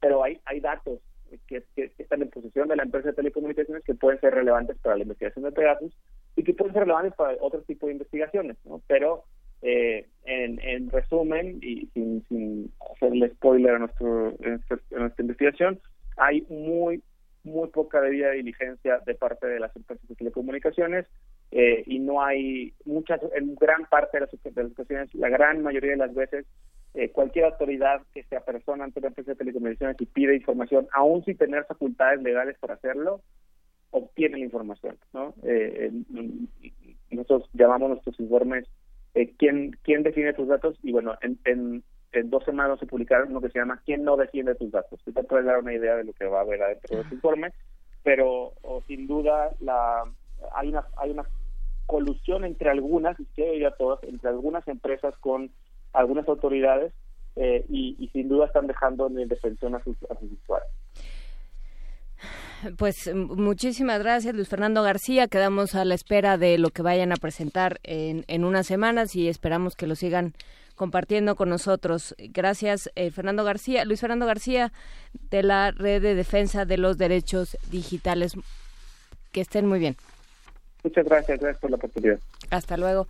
[0.00, 1.00] pero hay, hay datos
[1.48, 4.96] que, que, están en posesión de la empresa de telecomunicaciones que pueden ser relevantes para
[4.96, 5.92] la investigación de Pegasus
[6.36, 8.82] y que pueden ser relevantes para otro tipo de investigaciones, ¿no?
[8.86, 9.24] Pero
[9.62, 14.78] eh, en, en, resumen, y sin, sin hacerle spoiler a, nuestro, nuestra,
[15.18, 15.80] investigación,
[16.18, 17.02] hay muy,
[17.42, 21.06] muy poca debida diligencia de parte de las empresas de telecomunicaciones
[21.52, 25.92] eh, y no hay muchas, en gran parte de las, de las la gran mayoría
[25.92, 26.44] de las veces,
[26.94, 31.24] eh, cualquier autoridad que se apersona ante una empresa de telecomunicaciones y pide información, aún
[31.24, 33.22] sin tener facultades legales para hacerlo,
[33.96, 34.98] obtiene la información.
[35.12, 35.34] ¿no?
[35.42, 35.90] Eh,
[37.10, 38.66] nosotros llamamos nuestros informes
[39.14, 41.38] eh, ¿quién, quién define tus datos y bueno, en,
[42.12, 45.00] en, dos semanas se publicaron lo que se llama ¿quién no defiende tus datos?
[45.06, 47.52] Esto puede dar una idea de lo que va a haber adentro de informe,
[48.02, 48.52] pero
[48.86, 50.02] sin duda la
[50.54, 51.24] hay una hay una
[51.86, 55.50] colusión entre algunas, y ya todas, entre algunas empresas con
[55.94, 56.92] algunas autoridades
[57.36, 60.70] eh, y, y, sin duda están dejando en defensión a sus, a sus usuarios.
[62.76, 65.28] Pues muchísimas gracias, Luis Fernando García.
[65.28, 69.28] Quedamos a la espera de lo que vayan a presentar en, en unas semanas y
[69.28, 70.34] esperamos que lo sigan
[70.76, 72.14] compartiendo con nosotros.
[72.18, 73.84] Gracias, eh, Fernando García.
[73.84, 74.72] Luis Fernando García,
[75.30, 78.34] de la Red de Defensa de los Derechos Digitales.
[79.32, 79.96] Que estén muy bien.
[80.84, 82.20] Muchas gracias, gracias por la oportunidad.
[82.50, 83.08] Hasta luego.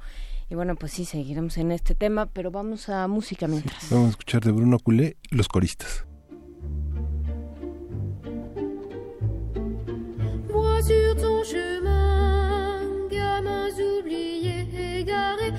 [0.48, 3.90] Y bueno, pues sí, seguiremos en este tema, pero vamos a música mientras.
[3.90, 6.06] Vamos a escuchar de Bruno Culé, Los Coristas.
[10.87, 12.81] Sur ton chemin,
[13.11, 14.69] gamins oubliés,
[15.01, 15.53] égarés,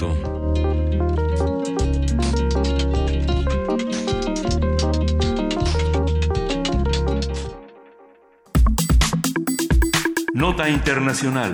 [0.00, 0.16] Nota
[10.70, 11.52] Internacional.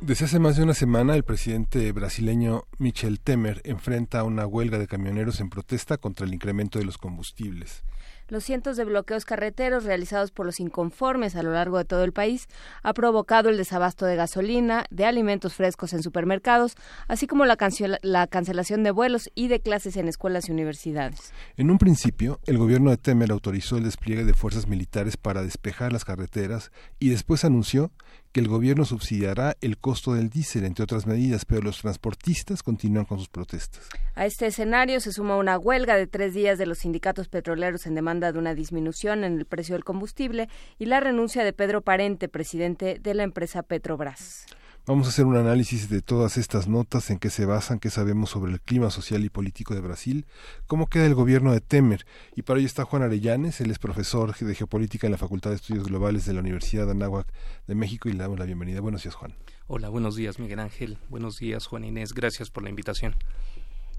[0.00, 4.86] Desde hace más de una semana, el presidente brasileño Michel Temer enfrenta una huelga de
[4.86, 7.84] camioneros en protesta contra el incremento de los combustibles.
[8.28, 12.12] Los cientos de bloqueos carreteros realizados por los inconformes a lo largo de todo el
[12.12, 12.48] país
[12.82, 16.74] ha provocado el desabasto de gasolina, de alimentos frescos en supermercados,
[17.06, 17.58] así como la,
[18.02, 21.32] la cancelación de vuelos y de clases en escuelas y universidades.
[21.56, 25.92] En un principio, el gobierno de Temer autorizó el despliegue de fuerzas militares para despejar
[25.92, 27.92] las carreteras y después anunció
[28.34, 33.04] que el gobierno subsidiará el costo del diésel, entre otras medidas, pero los transportistas continúan
[33.04, 33.88] con sus protestas.
[34.16, 37.94] A este escenario se suma una huelga de tres días de los sindicatos petroleros en
[37.94, 40.48] demanda de una disminución en el precio del combustible
[40.80, 44.46] y la renuncia de Pedro Parente, presidente de la empresa Petrobras.
[44.86, 48.28] Vamos a hacer un análisis de todas estas notas, en qué se basan, qué sabemos
[48.28, 50.26] sobre el clima social y político de Brasil,
[50.66, 52.04] cómo queda el gobierno de Temer.
[52.36, 55.56] Y para ello está Juan Arellanes, él es profesor de geopolítica en la Facultad de
[55.56, 57.32] Estudios Globales de la Universidad de Anáhuac
[57.66, 58.82] de México y le damos la bienvenida.
[58.82, 59.34] Buenos días, Juan.
[59.68, 60.98] Hola, buenos días, Miguel Ángel.
[61.08, 62.12] Buenos días, Juan Inés.
[62.12, 63.16] Gracias por la invitación.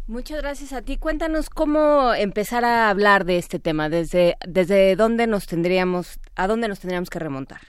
[0.06, 0.98] Muchas gracias a ti.
[0.98, 6.68] Cuéntanos cómo empezar a hablar de este tema, desde, desde dónde nos tendríamos, a dónde
[6.68, 7.62] nos tendríamos que remontar.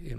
[0.00, 0.16] Eh,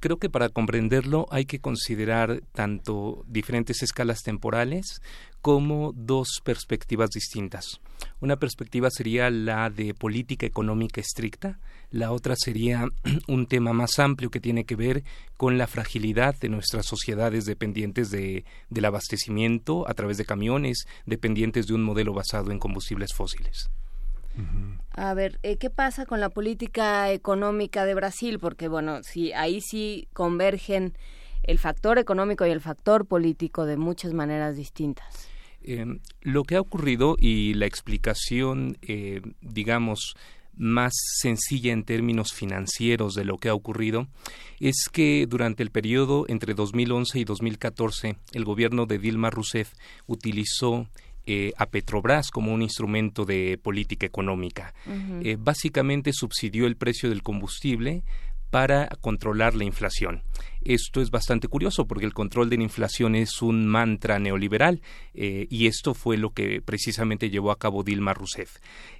[0.00, 5.00] creo que para comprenderlo hay que considerar tanto diferentes escalas temporales
[5.40, 7.80] como dos perspectivas distintas.
[8.20, 11.58] Una perspectiva sería la de política económica estricta,
[11.90, 12.86] la otra sería
[13.28, 15.04] un tema más amplio que tiene que ver
[15.36, 21.66] con la fragilidad de nuestras sociedades dependientes de, del abastecimiento a través de camiones, dependientes
[21.66, 23.70] de un modelo basado en combustibles fósiles.
[24.98, 28.40] A ver, eh, ¿qué pasa con la política económica de Brasil?
[28.40, 30.94] Porque, bueno, sí, ahí sí convergen
[31.44, 35.28] el factor económico y el factor político de muchas maneras distintas.
[35.62, 35.86] Eh,
[36.22, 40.16] lo que ha ocurrido y la explicación, eh, digamos,
[40.56, 44.08] más sencilla en términos financieros de lo que ha ocurrido
[44.58, 49.72] es que durante el periodo entre 2011 y 2014 el gobierno de Dilma Rousseff
[50.08, 50.88] utilizó
[51.30, 54.72] eh, a Petrobras como un instrumento de política económica.
[55.22, 58.02] Eh, básicamente subsidió el precio del combustible
[58.50, 60.22] para controlar la inflación.
[60.62, 64.80] Esto es bastante curioso porque el control de la inflación es un mantra neoliberal
[65.14, 68.56] eh, y esto fue lo que precisamente llevó a cabo Dilma Rousseff.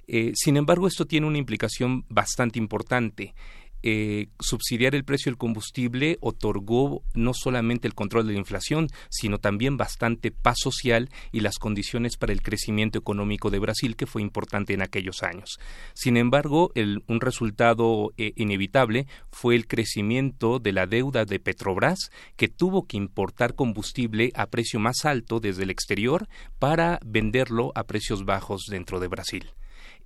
[0.07, 3.33] Eh, sin embargo, esto tiene una implicación bastante importante.
[3.81, 9.37] Eh, subsidiar el precio del combustible otorgó no solamente el control de la inflación, sino
[9.37, 14.21] también bastante paz social y las condiciones para el crecimiento económico de Brasil, que fue
[14.21, 15.59] importante en aquellos años.
[15.93, 22.11] Sin embargo, el- un resultado eh, inevitable fue el crecimiento de la deuda de Petrobras,
[22.35, 26.27] que tuvo que importar combustible a precio más alto desde el exterior
[26.59, 29.51] para venderlo a precios bajos dentro de Brasil.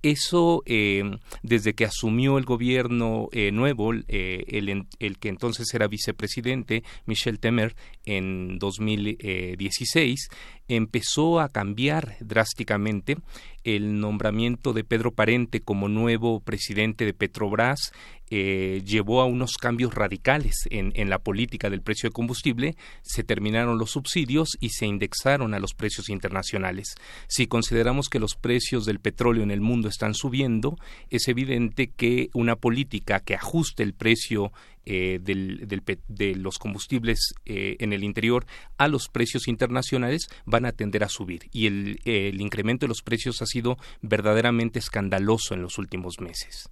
[0.04, 1.02] Eso, eh,
[1.42, 7.40] desde que asumió el gobierno eh, nuevo, eh, el, el que entonces era vicepresidente, Michel
[7.40, 7.74] Temer,
[8.04, 10.28] en 2016,
[10.68, 13.16] empezó a cambiar drásticamente
[13.64, 17.92] el nombramiento de Pedro Parente como nuevo presidente de Petrobras
[18.30, 23.22] eh, llevó a unos cambios radicales en, en la política del precio de combustible, se
[23.22, 26.94] terminaron los subsidios y se indexaron a los precios internacionales.
[27.26, 30.76] Si consideramos que los precios del petróleo en el mundo están subiendo,
[31.10, 34.52] es evidente que una política que ajuste el precio
[34.86, 38.46] eh, del- del de los combustibles eh, en el interior
[38.78, 43.02] a los precios internacionales van a tender a subir y el, el incremento de los
[43.02, 46.68] precios ha sido verdaderamente escandaloso en los últimos meses.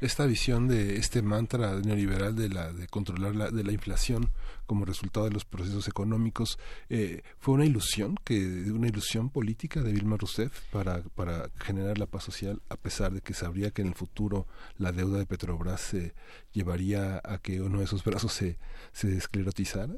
[0.00, 4.30] Esta visión de este mantra neoliberal de la de controlar la, de la inflación
[4.72, 6.58] como resultado de los procesos económicos
[6.88, 8.42] eh, fue una ilusión que
[8.72, 13.20] una ilusión política de Vilma Rousseff para para generar la paz social a pesar de
[13.20, 14.46] que sabría que en el futuro
[14.78, 16.14] la deuda de Petrobras se
[16.54, 18.56] llevaría a que uno de esos brazos se
[18.92, 19.92] se esclerotizara.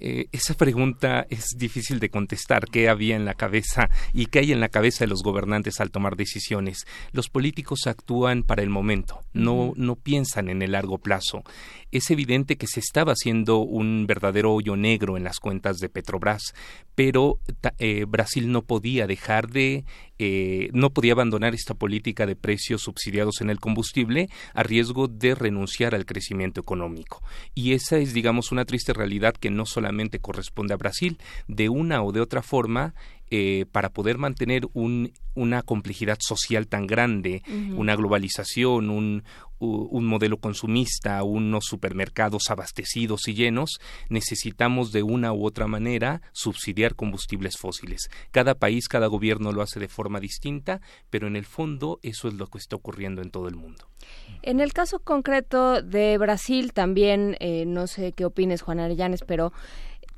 [0.00, 2.66] Eh, esa pregunta es difícil de contestar.
[2.70, 5.90] ¿Qué había en la cabeza y qué hay en la cabeza de los gobernantes al
[5.90, 6.86] tomar decisiones?
[7.12, 11.42] Los políticos actúan para el momento, no, no piensan en el largo plazo.
[11.90, 16.54] Es evidente que se estaba haciendo un verdadero hoyo negro en las cuentas de Petrobras,
[16.94, 17.40] pero
[17.78, 19.84] eh, Brasil no podía dejar de,
[20.18, 25.34] eh, no podía abandonar esta política de precios subsidiados en el combustible a riesgo de
[25.34, 27.22] renunciar al crecimiento económico.
[27.54, 31.18] Y esa es, digamos, una triste realidad que no solamente corresponde a Brasil.
[31.46, 32.94] De una o de otra forma,
[33.30, 37.42] eh, para poder mantener un, una complejidad social tan grande,
[37.76, 39.22] una globalización, un,
[39.58, 46.94] un modelo consumista, unos supermercados abastecidos y llenos, necesitamos de una u otra manera subsidiar
[46.94, 48.08] combustibles fósiles.
[48.30, 50.80] Cada país, cada gobierno lo hace de forma distinta,
[51.10, 53.88] pero en el fondo eso es lo que está ocurriendo en todo el mundo.
[54.42, 59.52] En el caso concreto de Brasil, también, eh, no sé qué opines, Juan Arellanes, pero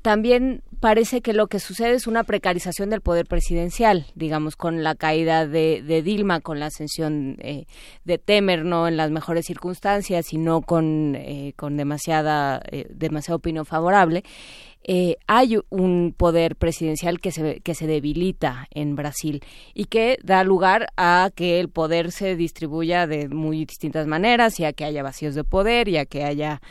[0.01, 4.95] también parece que lo que sucede es una precarización del poder presidencial, digamos, con la
[4.95, 7.65] caída de, de Dilma, con la ascensión eh,
[8.03, 13.35] de Temer, no en las mejores circunstancias y no con, eh, con demasiada, eh, demasiada
[13.35, 14.23] opinión favorable.
[14.83, 19.43] Eh, hay un poder presidencial que se, que se debilita en Brasil
[19.75, 24.65] y que da lugar a que el poder se distribuya de muy distintas maneras y
[24.65, 26.61] a que haya vacíos de poder y a que haya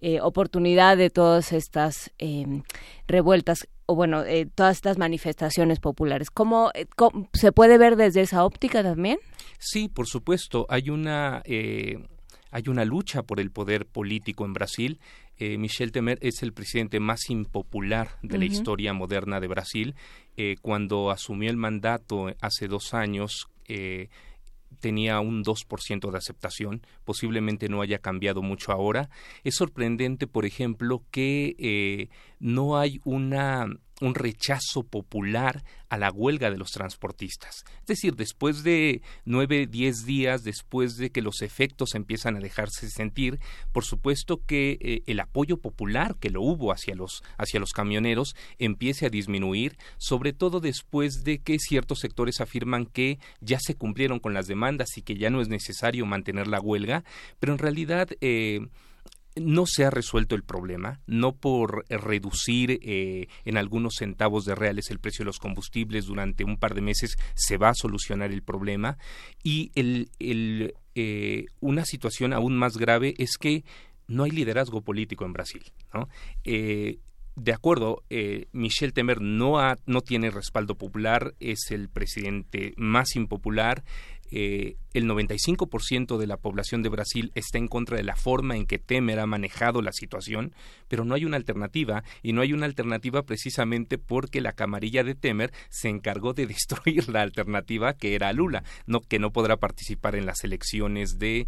[0.00, 2.62] eh, oportunidad de todas estas eh,
[3.06, 6.30] revueltas o bueno, eh, todas estas manifestaciones populares.
[6.30, 9.18] ¿Cómo, eh, cómo- se puede ver desde esa óptica también?
[9.58, 11.98] Sí, por supuesto, hay una eh,
[12.52, 14.98] hay una lucha por el poder político en Brasil.
[15.38, 19.94] Eh, Michel Temer es el presidente más impopular de la historia moderna de Brasil.
[20.36, 24.08] Eh, cuando asumió el mandato hace dos años, eh,
[24.80, 29.10] tenía un 2% de aceptación, posiblemente no haya cambiado mucho ahora.
[29.44, 32.08] Es sorprendente, por ejemplo, que eh,
[32.38, 33.66] no hay una
[34.00, 37.64] un rechazo popular a la huelga de los transportistas.
[37.80, 42.88] Es decir, después de nueve, diez días, después de que los efectos empiezan a dejarse
[42.88, 43.40] sentir,
[43.72, 48.34] por supuesto que eh, el apoyo popular que lo hubo hacia los, hacia los camioneros
[48.58, 54.20] empiece a disminuir, sobre todo después de que ciertos sectores afirman que ya se cumplieron
[54.20, 57.04] con las demandas y que ya no es necesario mantener la huelga,
[57.38, 58.60] pero en realidad eh,
[59.40, 64.54] no se ha resuelto el problema, no por eh, reducir eh, en algunos centavos de
[64.54, 68.30] reales el precio de los combustibles durante un par de meses se va a solucionar
[68.30, 68.98] el problema
[69.42, 73.64] y el, eh, una situación aún más grave es que
[74.06, 75.62] no hay liderazgo político en Brasil.
[77.36, 78.02] de acuerdo,
[78.52, 83.84] Michel Temer no, ha, no tiene respaldo popular, es el presidente más impopular.
[84.30, 88.66] Eh, el 95% de la población de Brasil está en contra de la forma en
[88.66, 90.54] que Temer ha manejado la situación,
[90.88, 95.14] pero no hay una alternativa y no hay una alternativa precisamente porque la camarilla de
[95.14, 98.64] Temer se encargó de destruir la alternativa que era Lula,
[99.08, 101.46] que no podrá participar en las elecciones de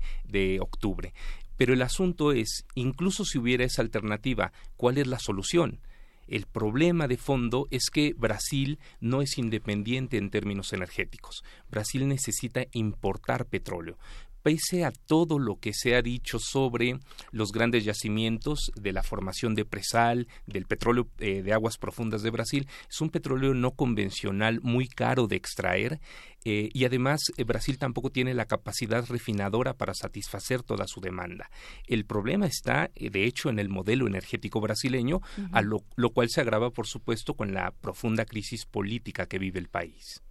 [0.60, 1.12] octubre.
[1.56, 5.80] Pero el asunto es, incluso si hubiera esa alternativa, ¿cuál es la solución?
[6.26, 11.44] El problema de fondo es que Brasil no es independiente en términos energéticos.
[11.70, 13.98] Brasil necesita importar petróleo.
[14.42, 16.98] Pese a todo lo que se ha dicho sobre
[17.30, 22.30] los grandes yacimientos de la formación de presal, del petróleo eh, de aguas profundas de
[22.30, 26.00] Brasil, es un petróleo no convencional muy caro de extraer
[26.44, 31.50] eh, y además eh, Brasil tampoco tiene la capacidad refinadora para satisfacer toda su demanda.
[31.86, 35.48] El problema está, eh, de hecho, en el modelo energético brasileño, Ujú.
[35.52, 39.60] a lo, lo cual se agrava, por supuesto, con la profunda crisis política que vive
[39.60, 40.22] el país.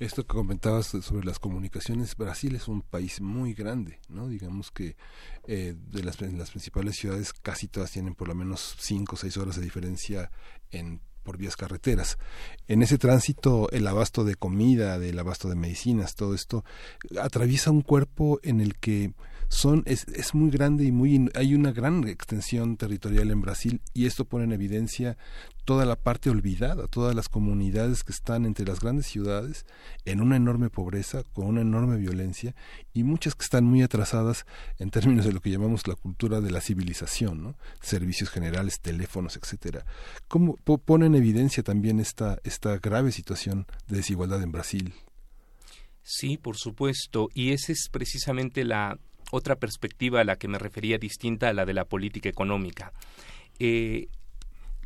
[0.00, 4.28] Esto que comentabas sobre las comunicaciones, Brasil es un país muy grande, ¿no?
[4.28, 4.96] Digamos que
[5.46, 9.56] eh, de las, principales ciudades casi todas tienen por lo menos cinco o seis horas
[9.56, 10.30] de diferencia
[10.70, 12.16] en por vías carreteras.
[12.66, 16.64] En ese tránsito, el abasto de comida, del abasto de medicinas, todo esto
[17.20, 19.12] atraviesa un cuerpo en el que
[19.52, 24.06] son es, es muy grande y muy hay una gran extensión territorial en Brasil y
[24.06, 25.18] esto pone en evidencia
[25.64, 29.66] toda la parte olvidada, todas las comunidades que están entre las grandes ciudades
[30.04, 32.54] en una enorme pobreza, con una enorme violencia
[32.94, 34.46] y muchas que están muy atrasadas
[34.78, 37.56] en términos de lo que llamamos la cultura de la civilización, ¿no?
[37.82, 39.84] servicios generales, teléfonos, etcétera.
[40.28, 44.94] ¿Cómo po- pone en evidencia también esta esta grave situación de desigualdad en Brasil?
[46.02, 48.98] Sí, por supuesto, y esa es precisamente la
[49.30, 52.92] otra perspectiva a la que me refería distinta a la de la política económica.
[53.58, 54.08] Eh,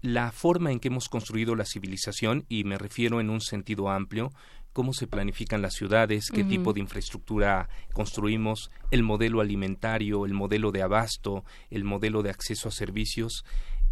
[0.00, 4.32] la forma en que hemos construido la civilización, y me refiero en un sentido amplio,
[4.74, 10.72] cómo se planifican las ciudades, qué tipo de infraestructura construimos, el modelo alimentario, el modelo
[10.72, 13.44] de abasto, el modelo de acceso a servicios,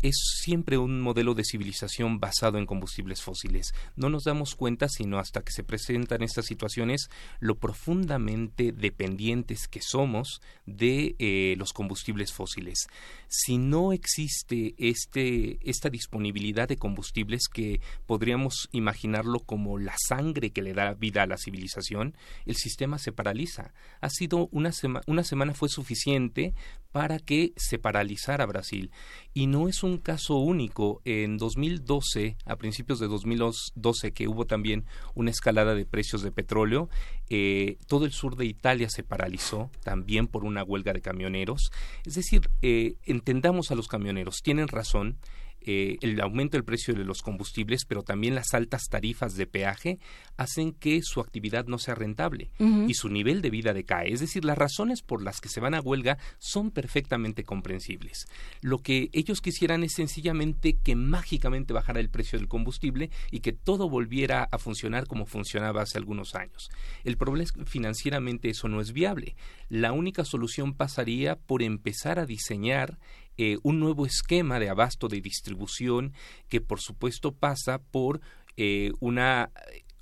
[0.03, 3.73] es siempre un modelo de civilización basado en combustibles fósiles.
[3.97, 7.09] No nos damos cuenta sino hasta que se presentan estas situaciones
[7.41, 12.87] lo profundamente dependientes que somos de eh, los combustibles fósiles.
[13.29, 20.63] Si no existe este, esta disponibilidad de combustibles que podríamos imaginarlo como la sangre que
[20.63, 23.73] le da vida a la civilización, el sistema se paraliza.
[24.01, 26.55] Ha sido una, sema- una semana fue suficiente
[26.91, 28.91] para que se paralizara Brasil.
[29.33, 31.01] Y no es un un caso único.
[31.05, 36.89] En 2012, a principios de 2012, que hubo también una escalada de precios de petróleo,
[37.29, 41.71] eh, todo el sur de Italia se paralizó también por una huelga de camioneros.
[42.05, 45.19] Es decir, eh, entendamos a los camioneros, tienen razón.
[45.65, 49.99] Eh, el aumento del precio de los combustibles, pero también las altas tarifas de peaje
[50.37, 54.13] hacen que su actividad no sea rentable y su nivel de vida decae.
[54.13, 58.27] Es decir, las razones por las que se van a huelga son perfectamente comprensibles.
[58.61, 63.53] Lo que ellos quisieran es sencillamente que mágicamente bajara el precio del combustible y que
[63.53, 66.71] todo volviera a funcionar como funcionaba hace algunos años.
[67.05, 69.37] El problema es que financieramente eso no es viable.
[69.69, 72.99] La única solución pasaría por empezar a diseñar
[73.39, 76.13] eh, un nuevo esquema de abasto de distribución
[76.49, 78.21] que por supuesto pasa por
[78.57, 79.51] eh, una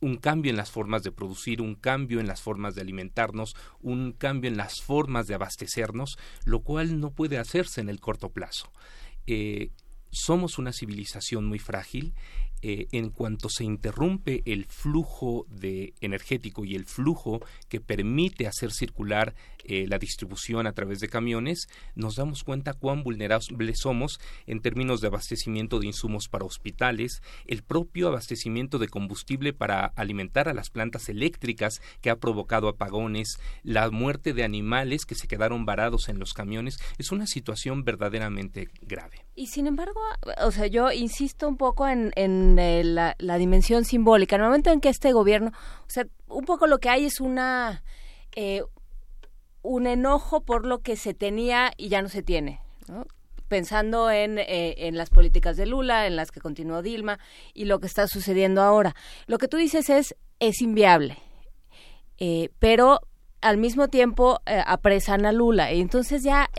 [0.01, 4.13] un cambio en las formas de producir, un cambio en las formas de alimentarnos, un
[4.13, 8.73] cambio en las formas de abastecernos, lo cual no puede hacerse en el corto plazo.
[9.27, 9.71] Eh,
[10.11, 12.15] somos una civilización muy frágil.
[12.63, 18.73] Eh, en cuanto se interrumpe el flujo de energético y el flujo que permite hacer
[18.73, 19.35] circular
[19.65, 25.01] eh, la distribución a través de camiones, nos damos cuenta cuán vulnerables somos en términos
[25.01, 30.71] de abastecimiento de insumos para hospitales, el propio abastecimiento de combustible para alimentar a las
[30.71, 36.19] plantas eléctricas que ha provocado apagones, la muerte de animales que se quedaron varados en
[36.19, 39.25] los camiones, es una situación verdaderamente grave.
[39.41, 39.99] Y sin embargo,
[40.43, 44.37] o sea, yo insisto un poco en, en eh, la, la dimensión simbólica.
[44.37, 45.51] En el momento en que este gobierno,
[45.87, 47.83] o sea, un poco lo que hay es una
[48.37, 48.63] eh,
[49.63, 53.07] un enojo por lo que se tenía y ya no se tiene, ¿no?
[53.49, 57.19] pensando en, eh, en las políticas de Lula, en las que continuó Dilma
[57.55, 58.95] y lo que está sucediendo ahora.
[59.27, 61.17] Lo que tú dices es es inviable,
[62.19, 63.01] eh, pero
[63.41, 66.51] al mismo tiempo apresan a Lula y entonces ya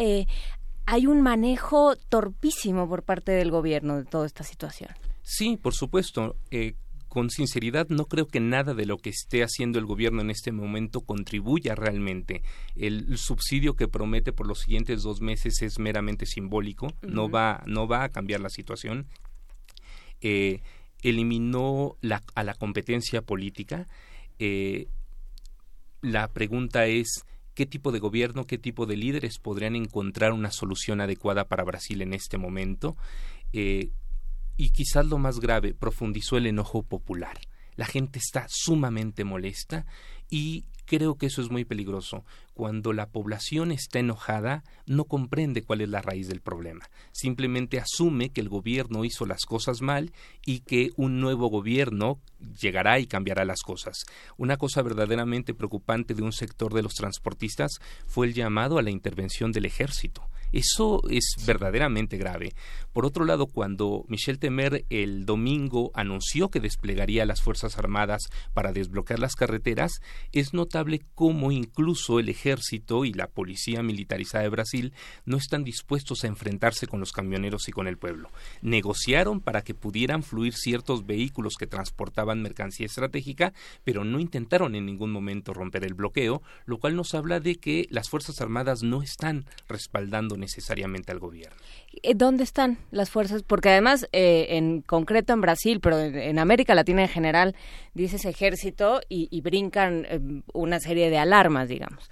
[0.91, 4.89] hay un manejo torpísimo por parte del gobierno de toda esta situación.
[5.23, 6.35] Sí, por supuesto.
[6.51, 6.73] Eh,
[7.07, 10.51] con sinceridad, no creo que nada de lo que esté haciendo el gobierno en este
[10.51, 12.43] momento contribuya realmente.
[12.75, 17.87] El subsidio que promete por los siguientes dos meses es meramente simbólico, no va, no
[17.87, 19.07] va a cambiar la situación.
[20.19, 20.59] Eh,
[21.03, 23.87] eliminó la, a la competencia política.
[24.39, 24.87] Eh,
[26.01, 31.01] la pregunta es qué tipo de gobierno, qué tipo de líderes podrían encontrar una solución
[31.01, 32.97] adecuada para Brasil en este momento.
[33.53, 33.91] Eh,
[34.57, 37.39] y quizás lo más grave, profundizó el enojo popular.
[37.75, 39.85] La gente está sumamente molesta
[40.31, 42.25] y creo que eso es muy peligroso.
[42.53, 46.89] Cuando la población está enojada, no comprende cuál es la raíz del problema.
[47.11, 50.11] Simplemente asume que el gobierno hizo las cosas mal
[50.45, 52.19] y que un nuevo gobierno
[52.59, 54.03] llegará y cambiará las cosas.
[54.37, 58.91] Una cosa verdaderamente preocupante de un sector de los transportistas fue el llamado a la
[58.91, 60.23] intervención del ejército.
[60.51, 62.53] Eso es verdaderamente grave.
[62.91, 68.73] Por otro lado, cuando Michel Temer el domingo anunció que desplegaría las Fuerzas Armadas para
[68.73, 74.93] desbloquear las carreteras, es notable cómo incluso el ejército y la policía militarizada de Brasil
[75.25, 78.29] no están dispuestos a enfrentarse con los camioneros y con el pueblo.
[78.61, 83.53] Negociaron para que pudieran fluir ciertos vehículos que transportaban mercancía estratégica,
[83.83, 87.87] pero no intentaron en ningún momento romper el bloqueo, lo cual nos habla de que
[87.89, 91.57] las Fuerzas Armadas no están respaldando necesariamente al gobierno.
[92.03, 93.43] Eh, ¿Dónde están las fuerzas?
[93.43, 97.55] Porque además, eh, en concreto en Brasil, pero en, en América Latina en general,
[97.93, 100.19] dices ejército y, y brincan eh,
[100.53, 102.09] una serie de alarmas, digamos.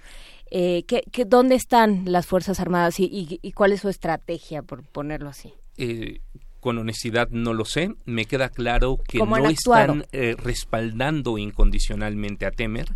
[0.50, 4.62] Eh, ¿qué, qué, ¿Dónde están las Fuerzas Armadas y, y- y cuál es su estrategia,
[4.62, 5.52] por ponerlo así?
[5.78, 6.20] Eh,
[6.60, 7.94] con honestidad no lo sé.
[8.04, 10.02] Me queda claro que ¿Cómo han no actuado?
[10.02, 12.88] están respaldando incondicionalmente a Temer,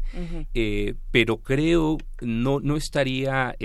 [1.10, 3.56] pero creo no no estaría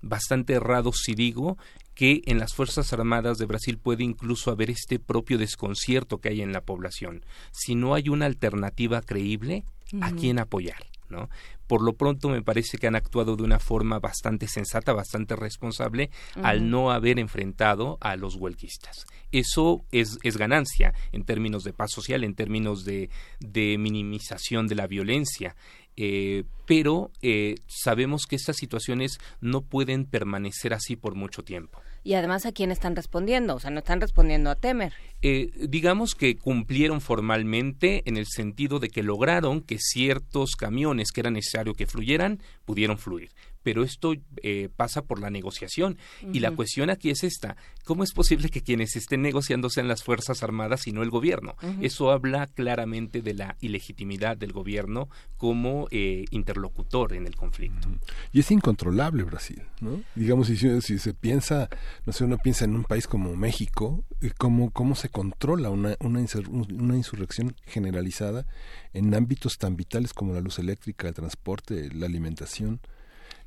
[0.00, 1.58] bastante errado si digo
[1.94, 6.42] que en las Fuerzas Armadas de Brasil puede incluso haber este propio desconcierto que hay
[6.42, 7.24] en la población.
[7.52, 9.64] Si no hay una alternativa creíble,
[10.00, 10.84] ¿a quién apoyar?
[11.08, 11.28] ¿no?
[11.66, 16.10] Por lo pronto me parece que han actuado de una forma bastante sensata, bastante responsable,
[16.42, 19.06] al no haber enfrentado a los huelguistas.
[19.32, 23.10] Eso es, es ganancia en términos de paz social, en términos de,
[23.40, 25.56] de minimización de la violencia.
[25.96, 31.80] Eh, pero eh, sabemos que estas situaciones no pueden permanecer así por mucho tiempo.
[32.02, 33.54] Y además, ¿a quién están respondiendo?
[33.54, 34.92] O sea, no están respondiendo a Temer.
[35.22, 41.20] Eh, digamos que cumplieron formalmente en el sentido de que lograron que ciertos camiones que
[41.20, 43.30] era necesario que fluyeran pudieron fluir.
[43.64, 45.98] Pero esto eh, pasa por la negociación.
[46.32, 50.04] Y la cuestión aquí es esta, ¿cómo es posible que quienes estén negociando sean las
[50.04, 51.56] Fuerzas Armadas y no el gobierno?
[51.80, 57.88] Eso habla claramente de la ilegitimidad del gobierno como eh, interlocutor en el conflicto.
[58.32, 60.02] Y es incontrolable Brasil, ¿no?
[60.14, 61.68] Digamos, si, si se piensa,
[62.06, 65.96] no sé, uno piensa en un país como México, eh, cómo, cómo se controla una,
[66.00, 68.46] una, insur- una insurrección generalizada
[68.92, 72.80] en ámbitos tan vitales como la luz eléctrica, el transporte, la alimentación.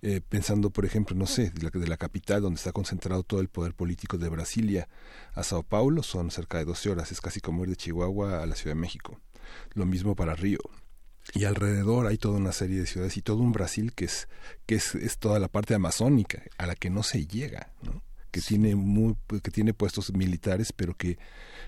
[0.03, 3.41] Eh, pensando, por ejemplo, no sé, de la, de la capital donde está concentrado todo
[3.41, 4.88] el poder político de Brasilia
[5.34, 8.45] a Sao Paulo son cerca de 12 horas, es casi como ir de Chihuahua a
[8.45, 9.19] la Ciudad de México.
[9.74, 10.60] Lo mismo para Río
[11.34, 14.28] y alrededor hay toda una serie de ciudades y todo un Brasil que es
[14.65, 18.02] que es, es toda la parte amazónica a la que no se llega ¿no?
[18.32, 21.18] que tiene muy que tiene puestos militares pero que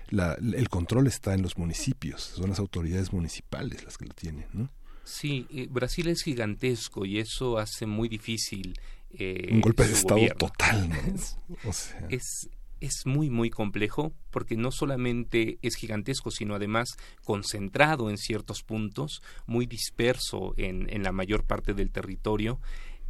[0.08, 4.46] la, el control está en los municipios son las autoridades municipales las que lo tienen
[4.52, 4.70] ¿no?
[5.10, 8.78] Sí, eh, Brasil es gigantesco y eso hace muy difícil
[9.12, 10.38] eh, un golpe de estado gobierno.
[10.38, 11.56] total ¿no?
[11.68, 12.48] o sea, es,
[12.80, 16.90] es muy, muy complejo porque no solamente es gigantesco, sino además
[17.24, 22.60] concentrado en ciertos puntos, muy disperso en, en la mayor parte del territorio,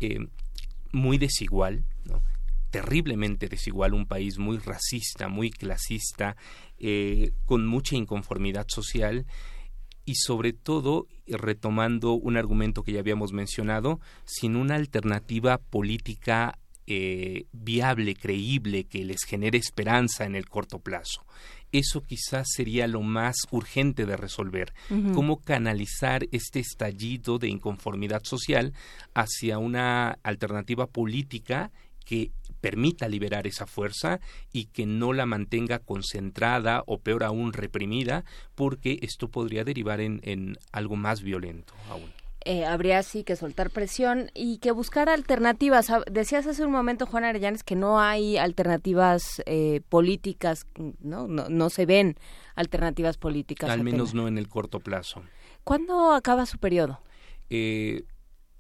[0.01, 0.19] eh,
[0.93, 2.23] muy desigual, ¿no?
[2.71, 6.37] terriblemente desigual, un país muy racista, muy clasista,
[6.79, 9.27] eh, con mucha inconformidad social
[10.11, 16.59] y sobre todo, y retomando un argumento que ya habíamos mencionado, sin una alternativa política
[16.89, 21.25] eh, viable, creíble, que les genere esperanza en el corto plazo.
[21.71, 24.75] Eso quizás sería lo más urgente de resolver.
[25.15, 28.73] ¿Cómo canalizar este estallido de inconformidad social
[29.15, 31.71] hacia una alternativa política
[32.05, 34.21] que permita liberar esa fuerza
[34.53, 38.25] y que no la mantenga concentrada o peor aún reprimida,
[38.55, 42.11] porque esto podría derivar en, en algo más violento aún.
[42.47, 45.93] Eh, habría sí que soltar presión y que buscar alternativas.
[46.11, 50.67] Decías hace un momento, Juan Arellanes, que no hay alternativas eh, políticas,
[51.01, 51.29] ¿no?
[51.29, 51.51] ¿no?
[51.51, 52.17] No se ven
[52.55, 53.69] alternativas políticas.
[53.69, 55.23] Al menos no en el corto plazo.
[55.65, 57.01] ¿Cuándo acaba su periodo?
[57.51, 58.05] Eh,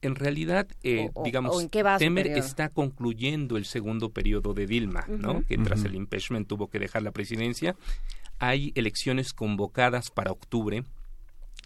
[0.03, 2.47] en realidad, eh, O- digamos, o en qué va su Temer periodo?
[2.47, 5.43] está concluyendo el segundo periodo de Dilma, ¿no?
[5.47, 7.77] Que tras el impeachment tuvo que dejar la presidencia.
[8.39, 10.85] Hay elecciones convocadas para octubre.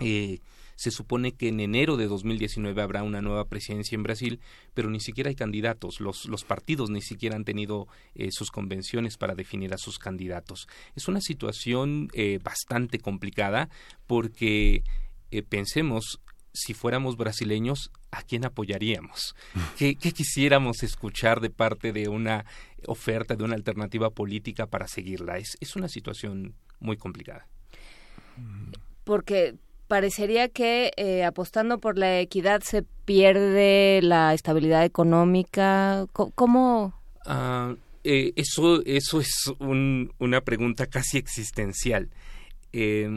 [0.01, 0.41] Eh,
[0.77, 4.41] se supone que en enero de 2019 habrá una nueva presidencia en Brasil,
[4.75, 6.01] pero ni siquiera hay candidatos.
[6.01, 7.87] Los, los partidos ni siquiera han tenido
[8.17, 10.67] eh, sus convenciones para definir a sus candidatos.
[10.97, 13.69] Es una situación eh, bastante complicada
[14.09, 14.83] porque
[15.31, 16.19] eh, pensemos,
[16.55, 19.35] si fuéramos brasileños, ¿a quién apoyaríamos?
[19.77, 22.47] ¿Qué, ¿Qué quisiéramos escuchar de parte de una
[22.87, 25.37] oferta, de una alternativa política para seguirla?
[25.37, 27.47] Es, es una situación muy complicada.
[29.05, 29.57] Porque
[29.89, 36.07] parecería que eh, apostando por la equidad se pierde la estabilidad económica.
[36.13, 36.95] Co- ¿Cómo?
[37.27, 37.75] Ah,
[38.05, 42.11] eh, eso, eso es un- una pregunta casi existencial.
[42.73, 43.09] Eh,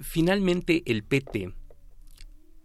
[0.00, 1.52] finalmente, el PT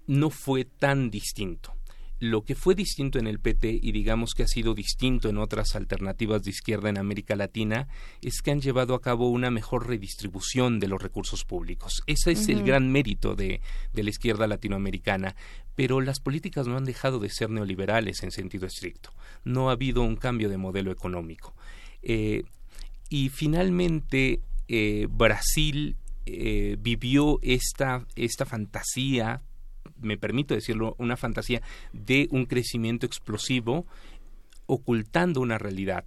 [0.07, 1.73] no fue tan distinto.
[2.19, 5.75] Lo que fue distinto en el PT y digamos que ha sido distinto en otras
[5.75, 7.88] alternativas de izquierda en América Latina
[8.23, 12.01] es que han llevado a cabo una mejor redistribución de los recursos públicos.
[12.07, 13.61] Ese es el gran mérito de,
[13.93, 15.35] de la izquierda latinoamericana.
[15.75, 19.11] Pero las políticas no han dejado de ser neoliberales en sentido estricto.
[19.43, 21.53] No ha habido un cambio de modelo económico.
[22.01, 22.45] Eh,
[23.09, 29.41] y finalmente eh, Brasil eh, vivió esta, esta fantasía,
[29.99, 31.61] me permito decirlo, una fantasía
[31.93, 33.85] de un crecimiento explosivo
[34.65, 36.05] ocultando una realidad.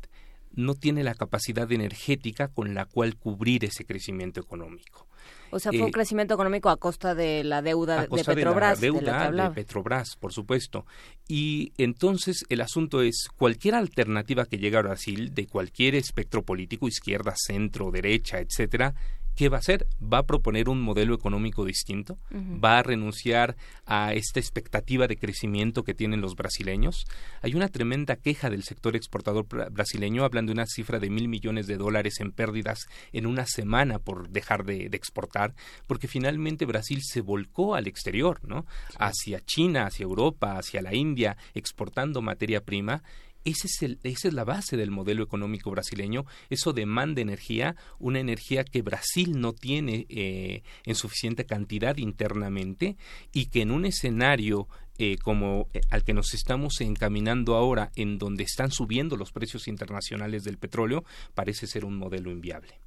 [0.52, 5.06] No tiene la capacidad energética con la cual cubrir ese crecimiento económico.
[5.52, 8.80] O sea, fue un Eh, crecimiento económico a costa de la deuda a de Petrobras,
[8.80, 9.54] de la de deuda de, hablaba.
[9.54, 10.86] Petrobras, por supuesto.
[11.28, 16.88] Y entonces el asunto es cualquier alternativa que llegue a Brasil de cualquier espectro político,
[16.88, 18.94] izquierda, centro, derecha, etcétera,
[19.40, 19.86] ¿qué va a hacer?
[20.02, 22.18] ¿Va a proponer un modelo económico distinto?
[22.62, 23.56] ¿Va a renunciar
[23.86, 27.06] a esta expectativa de crecimiento que tienen los brasileños?
[27.40, 31.28] Hay una tremenda queja del sector exportador bra- brasileño, hablan de una cifra de mil
[31.28, 32.80] millones de dólares en pérdidas
[33.14, 35.54] en una semana por dejar de, de exportar,
[35.86, 38.66] porque finalmente Brasil se volcó al exterior, ¿no?
[38.98, 43.02] Hacia China, hacia Europa, hacia la India, exportando materia prima.
[43.44, 46.26] Ese es el, esa es la base del modelo económico brasileño.
[46.50, 52.96] Eso demanda energía, una energía que Brasil no tiene eh, en suficiente cantidad internamente
[53.32, 54.68] y que en un escenario
[54.98, 59.66] eh, como eh, al que nos estamos encaminando ahora, en donde están subiendo los precios
[59.66, 61.04] internacionales del petróleo,
[61.34, 62.78] parece ser un modelo inviable.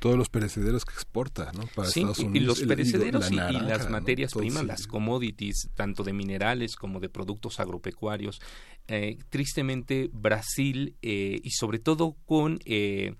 [0.00, 1.66] Todos los perecederos que exporta, ¿no?
[1.76, 3.90] Para Sí, Estados y- y Unidos, los el- perecederos y, la y naranja, las ¿no?
[3.92, 8.40] materias primas, las commodities, tanto de minerales como de productos agropecuarios.
[8.88, 13.14] Eh, tristemente, Brasil, eh, y sobre todo con eh,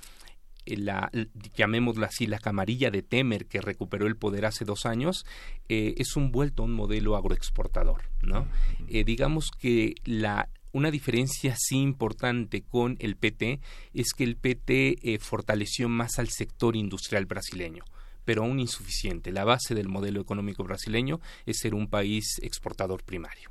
[0.67, 1.11] la,
[1.57, 5.25] llamémosla así, la camarilla de Temer que recuperó el poder hace dos años,
[5.69, 8.47] eh, es un vuelto a un modelo agroexportador, ¿no?
[8.89, 13.61] Eh, digamos que la una diferencia sí importante con el PT
[13.95, 17.85] es que el PT eh, fortaleció más al sector industrial brasileño
[18.25, 19.33] pero aún insuficiente.
[19.33, 23.51] La base del modelo económico brasileño es ser un país exportador primario.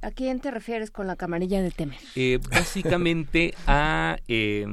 [0.00, 1.98] ¿A quién te refieres con la camarilla de Temer?
[2.14, 4.66] Eh, básicamente a eh,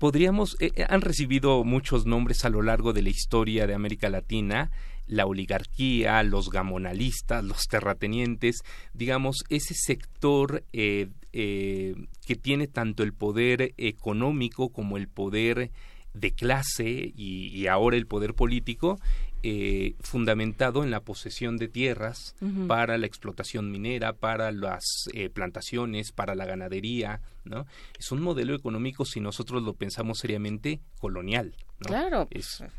[0.00, 4.08] podríamos eh, eh, han recibido muchos nombres a lo largo de la historia de América
[4.08, 4.72] Latina
[5.10, 8.62] la oligarquía, los gamonalistas, los terratenientes,
[8.94, 11.94] digamos, ese sector eh, eh,
[12.26, 15.70] que tiene tanto el poder económico como el poder
[16.14, 18.98] de clase y, y ahora el poder político,
[19.42, 22.34] eh, fundamentado en la posesión de tierras
[22.66, 24.84] para la explotación minera, para las
[25.14, 27.64] eh, plantaciones, para la ganadería, ¿no?
[27.98, 31.88] Es un modelo económico, si nosotros lo pensamos seriamente, colonial, ¿no?
[31.88, 32.70] Claro, pues, Es-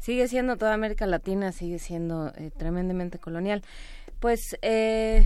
[0.00, 3.62] sigue siendo toda América Latina, sigue siendo eh, tremendamente colonial.
[4.18, 5.24] Pues eh,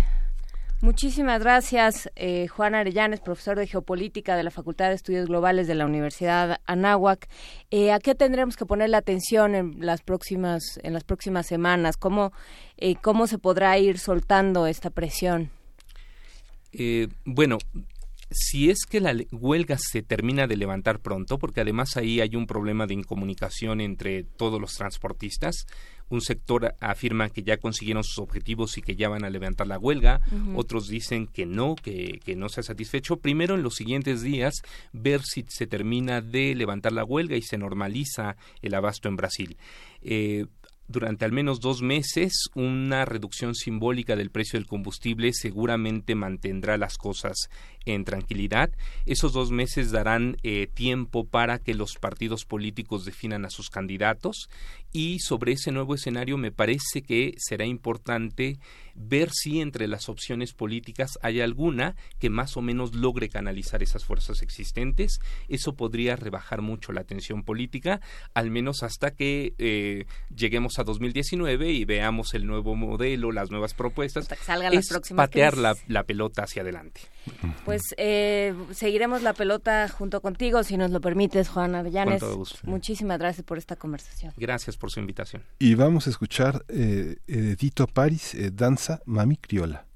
[0.80, 5.74] muchísimas gracias, eh, Juan Arellanes, profesor de Geopolítica de la Facultad de Estudios Globales de
[5.74, 7.28] la Universidad Anáhuac.
[7.70, 11.96] Eh, ¿A qué tendremos que poner la atención en las próximas, en las próximas semanas?
[11.96, 12.32] ¿Cómo,
[12.76, 15.50] eh, ¿Cómo se podrá ir soltando esta presión?
[16.72, 17.58] Eh, bueno,
[18.34, 22.46] si es que la huelga se termina de levantar pronto, porque además ahí hay un
[22.46, 25.66] problema de incomunicación entre todos los transportistas.
[26.08, 29.78] Un sector afirma que ya consiguieron sus objetivos y que ya van a levantar la
[29.78, 30.20] huelga.
[30.54, 33.16] Otros dicen que no, que, que no se ha satisfecho.
[33.16, 34.62] Primero, en los siguientes días,
[34.92, 39.56] ver si se termina de levantar la huelga y se normaliza el abasto en Brasil.
[40.02, 40.46] Eh,
[40.86, 46.98] durante al menos dos meses, una reducción simbólica del precio del combustible seguramente mantendrá las
[46.98, 47.48] cosas
[47.86, 48.70] en tranquilidad.
[49.06, 54.48] Esos dos meses darán eh, tiempo para que los partidos políticos definan a sus candidatos
[54.92, 58.58] y sobre ese nuevo escenario me parece que será importante
[58.94, 64.04] ver si entre las opciones políticas hay alguna que más o menos logre canalizar esas
[64.04, 65.18] fuerzas existentes.
[65.48, 68.00] Eso podría rebajar mucho la tensión política,
[68.34, 73.74] al menos hasta que eh, lleguemos a 2019 y veamos el nuevo modelo, las nuevas
[73.74, 74.28] propuestas.
[74.28, 77.00] que salgan las próximas patear la pelota hacia adelante.
[77.64, 82.20] Pues eh, seguiremos la pelota junto contigo, si nos lo permites, Juan Avellanes.
[82.20, 82.58] Con todo gusto.
[82.64, 84.32] Muchísimas gracias por esta conversación.
[84.36, 85.42] Gracias por su invitación.
[85.58, 87.16] Y vamos a escuchar eh,
[87.58, 89.86] Dito Paris, eh, Danza Mami Criola.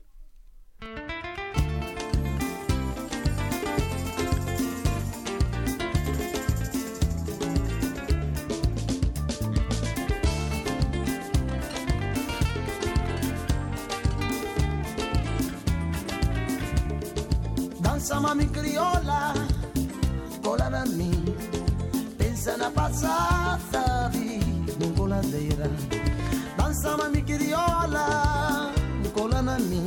[18.09, 19.35] Dança mami crioula,
[20.43, 21.25] cola na mim.
[22.17, 24.41] Pensa na passata, vi,
[24.81, 25.71] no coladeira.
[26.57, 28.73] Dança mami crioula,
[29.13, 29.85] cola na mim.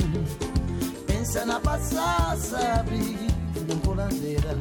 [1.04, 3.26] Pensa na passata, vi,
[3.66, 4.56] no coladeira.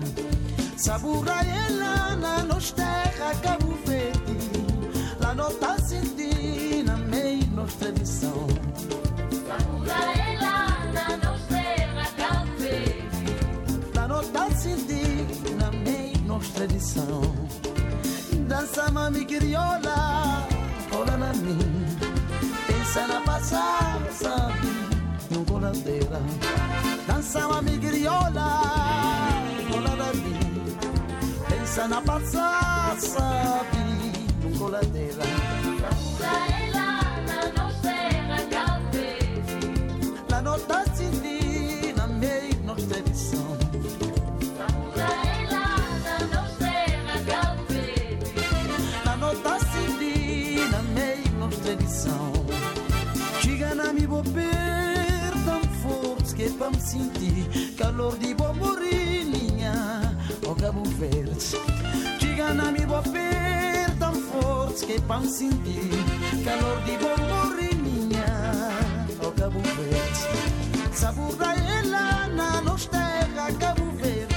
[0.75, 4.39] Sabura ela na nos terra Cabo Verde.
[5.19, 8.60] La nota sentina, meio nos tradição.
[14.21, 17.21] La nota sentina, meio nos tradição.
[18.47, 20.47] Dança mami crioula,
[20.91, 21.57] cola na mim.
[22.67, 24.53] Pensa na passada,
[25.31, 26.21] no coladeira.
[27.07, 28.61] Dança mami crioula,
[29.71, 30.77] cola na mim.
[31.49, 32.97] Pensa na passada,
[34.43, 35.23] no coladeira.
[35.79, 36.90] La
[56.71, 61.57] forte que pra me sentir calor de bom morinha, o Cabo Verde.
[62.19, 65.89] Chega na mi bobeira tão forte que pra me sentir
[66.43, 68.25] calor de bom morinha,
[69.21, 70.95] o Cabo Verde.
[70.95, 74.31] Sabor da ela na nos terra Cabo Verde.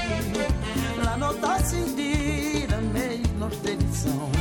[1.04, 4.33] La nota sentina, meio nos tradição.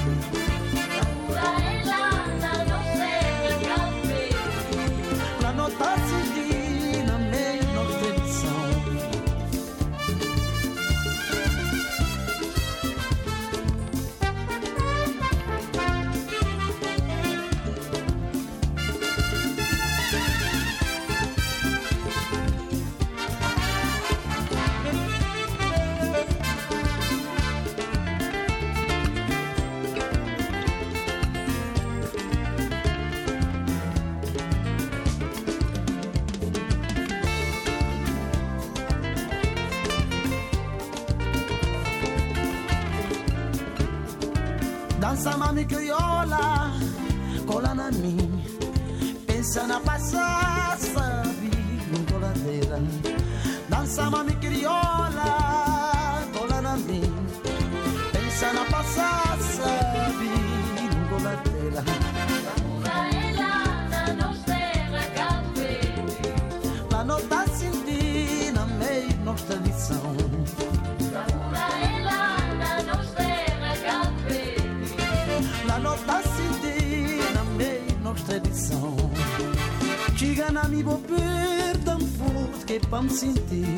[80.73, 83.77] Mi bober tão forte que pam sentir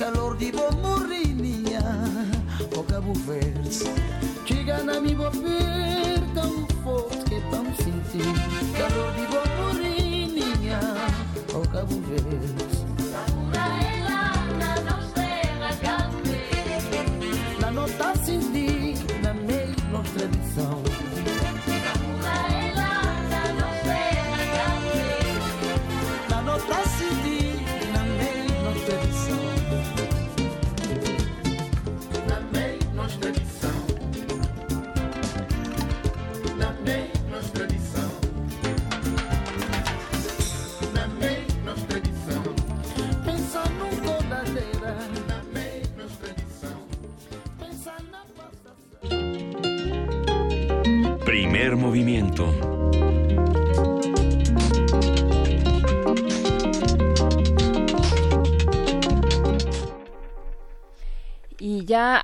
[0.00, 1.80] calor de bom morrinha
[2.76, 3.84] o cabo verde.
[4.44, 6.71] Chega na mi bober tão forte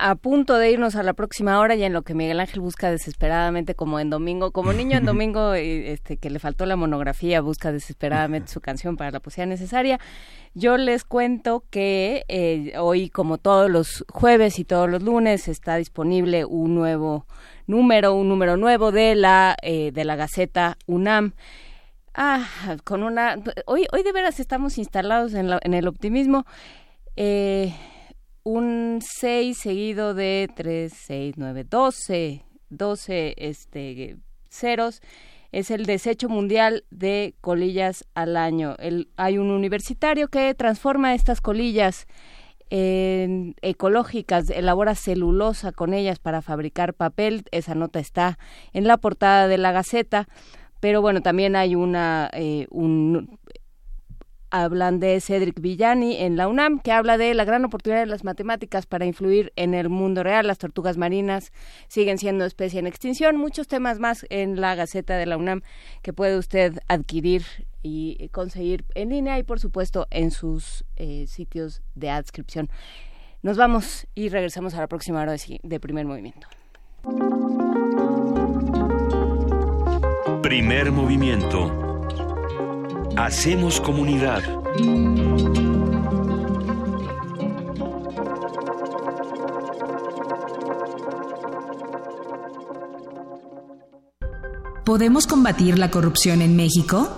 [0.09, 2.89] a punto de irnos a la próxima hora, ya en lo que Miguel Ángel busca
[2.91, 7.41] desesperadamente, como en domingo, como niño en domingo, eh, este que le faltó la monografía,
[7.41, 9.99] busca desesperadamente su canción para la poesía necesaria.
[10.53, 15.75] Yo les cuento que eh, hoy, como todos los jueves y todos los lunes, está
[15.77, 17.25] disponible un nuevo
[17.67, 21.33] número, un número nuevo de la eh, de la Gaceta UNAM.
[22.15, 22.47] Ah,
[22.83, 23.37] con una
[23.67, 26.45] hoy hoy de veras estamos instalados en, la- en el optimismo.
[27.15, 27.73] Eh,
[28.43, 34.17] un 6 seguido de 3, 6, 9, 12, 12 este,
[34.49, 35.01] ceros.
[35.51, 38.75] Es el desecho mundial de colillas al año.
[39.17, 42.05] Hay un universitario que transforma estas colillas
[42.69, 47.45] en ecológicas, elabora celulosa con ellas para fabricar papel.
[47.51, 48.37] Esa nota está
[48.73, 50.27] en la portada de la Gaceta.
[50.79, 53.38] Pero bueno, también hay una eh, un
[54.51, 58.23] hablan de Cedric Villani en la UNAM, que habla de la gran oportunidad de las
[58.23, 60.47] matemáticas para influir en el mundo real.
[60.47, 61.51] Las tortugas marinas
[61.87, 63.37] siguen siendo especie en extinción.
[63.37, 65.61] Muchos temas más en la Gaceta de la UNAM
[66.01, 67.43] que puede usted adquirir
[67.81, 72.69] y conseguir en línea y, por supuesto, en sus eh, sitios de adscripción.
[73.41, 76.47] Nos vamos y regresamos a la próxima hora de, primer movimiento.
[80.41, 81.88] Primer movimiento.
[83.21, 84.41] Hacemos comunidad.
[94.85, 97.09] ¿Podemos combatir la corrupción en México?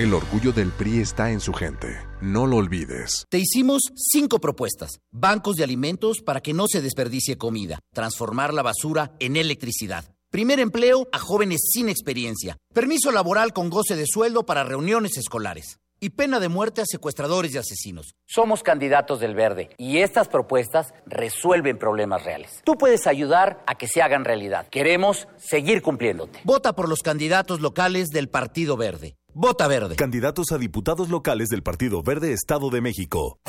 [0.04, 1.96] El orgullo del PRI está en su gente.
[2.20, 3.24] No lo olvides.
[3.30, 5.00] Te hicimos cinco propuestas.
[5.10, 7.78] Bancos de alimentos para que no se desperdicie comida.
[7.94, 10.04] Transformar la basura en electricidad.
[10.28, 12.58] Primer empleo a jóvenes sin experiencia.
[12.74, 15.78] Permiso laboral con goce de sueldo para reuniones escolares.
[16.00, 18.14] Y pena de muerte a secuestradores y asesinos.
[18.26, 22.60] Somos candidatos del Verde y estas propuestas resuelven problemas reales.
[22.62, 24.66] Tú puedes ayudar a que se hagan realidad.
[24.68, 26.40] Queremos seguir cumpliéndote.
[26.44, 29.16] Vota por los candidatos locales del Partido Verde.
[29.36, 29.96] Vota Verde.
[29.96, 33.40] Candidatos a diputados locales del Partido Verde Estado de México.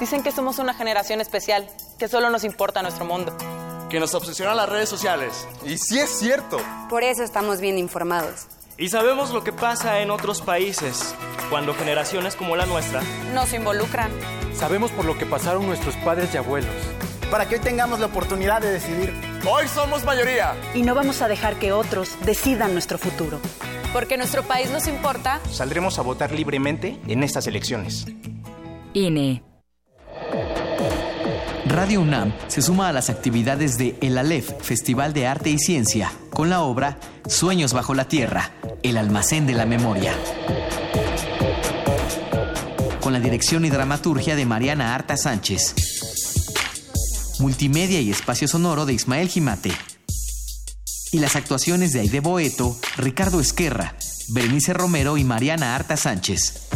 [0.00, 1.68] Dicen que somos una generación especial,
[1.98, 3.36] que solo nos importa nuestro mundo.
[3.90, 5.46] Que nos obsesionan las redes sociales.
[5.66, 6.56] Y sí es cierto.
[6.88, 8.46] Por eso estamos bien informados.
[8.78, 11.14] Y sabemos lo que pasa en otros países,
[11.50, 13.02] cuando generaciones como la nuestra
[13.34, 14.10] nos involucran.
[14.54, 16.72] Sabemos por lo que pasaron nuestros padres y abuelos.
[17.34, 19.12] Para que hoy tengamos la oportunidad de decidir.
[19.44, 20.54] Hoy somos mayoría.
[20.72, 23.40] Y no vamos a dejar que otros decidan nuestro futuro.
[23.92, 25.40] Porque nuestro país nos importa.
[25.50, 28.06] Saldremos a votar libremente en estas elecciones.
[28.92, 29.42] INE.
[31.66, 36.12] Radio UNAM se suma a las actividades de El Aleph, Festival de Arte y Ciencia,
[36.30, 38.52] con la obra Sueños bajo la Tierra,
[38.84, 40.14] el almacén de la memoria.
[43.00, 45.74] Con la dirección y dramaturgia de Mariana Arta Sánchez.
[47.40, 49.72] Multimedia y espacio sonoro de Ismael Jimate.
[51.10, 53.96] Y las actuaciones de Aide Boeto, Ricardo Esquerra,
[54.28, 56.68] Berenice Romero y Mariana Arta Sánchez.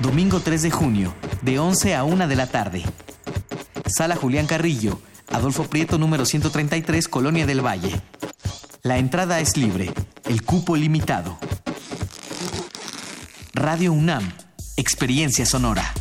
[0.00, 2.82] Domingo 3 de junio, de 11 a 1 de la tarde.
[3.86, 5.00] Sala Julián Carrillo,
[5.32, 8.00] Adolfo Prieto número 133, Colonia del Valle.
[8.82, 9.92] La entrada es libre,
[10.26, 11.38] el cupo limitado.
[13.54, 14.30] Radio UNAM,
[14.76, 15.92] experiencia sonora.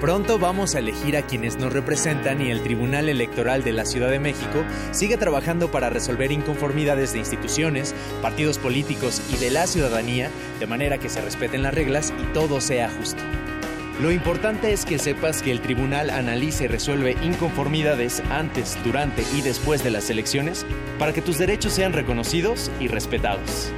[0.00, 4.10] Pronto vamos a elegir a quienes nos representan y el Tribunal Electoral de la Ciudad
[4.10, 10.30] de México sigue trabajando para resolver inconformidades de instituciones, partidos políticos y de la ciudadanía,
[10.60, 13.22] de manera que se respeten las reglas y todo sea justo.
[13.98, 19.40] Lo importante es que sepas que el tribunal analiza y resuelve inconformidades antes, durante y
[19.40, 20.66] después de las elecciones
[20.98, 23.72] para que tus derechos sean reconocidos y respetados.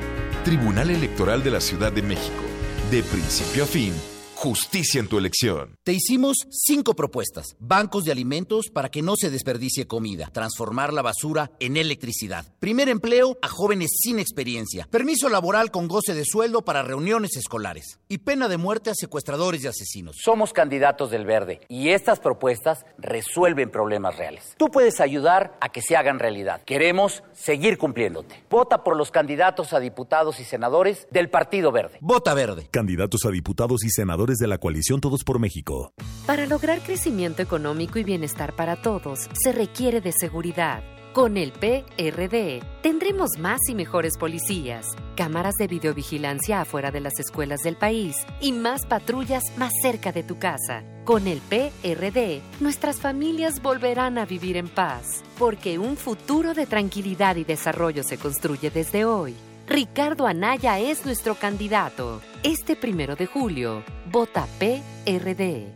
[0.44, 2.42] Tribunal Electoral de la Ciudad de México.
[2.90, 3.92] De principio a fin,
[4.38, 5.76] justicia en tu elección.
[5.82, 7.56] Te hicimos cinco propuestas.
[7.58, 10.30] Bancos de alimentos para que no se desperdicie comida.
[10.32, 12.46] Transformar la basura en electricidad.
[12.60, 14.86] Primer empleo a jóvenes sin experiencia.
[14.92, 17.98] Permiso laboral con goce de sueldo para reuniones escolares.
[18.08, 20.14] Y pena de muerte a secuestradores y asesinos.
[20.22, 24.54] Somos candidatos del Verde y estas propuestas resuelven problemas reales.
[24.56, 26.62] Tú puedes ayudar a que se hagan realidad.
[26.62, 28.44] Queremos seguir cumpliéndote.
[28.48, 31.98] Vota por los candidatos a diputados y senadores del Partido Verde.
[32.00, 32.68] Vota Verde.
[32.70, 35.94] Candidatos a diputados y senadores de la coalición Todos por México.
[36.26, 40.82] Para lograr crecimiento económico y bienestar para todos, se requiere de seguridad.
[41.14, 44.86] Con el PRD tendremos más y mejores policías,
[45.16, 50.22] cámaras de videovigilancia afuera de las escuelas del país y más patrullas más cerca de
[50.22, 50.84] tu casa.
[51.04, 57.36] Con el PRD, nuestras familias volverán a vivir en paz, porque un futuro de tranquilidad
[57.36, 59.34] y desarrollo se construye desde hoy.
[59.68, 62.22] Ricardo Anaya es nuestro candidato.
[62.42, 65.74] Este primero de julio, vota PRD.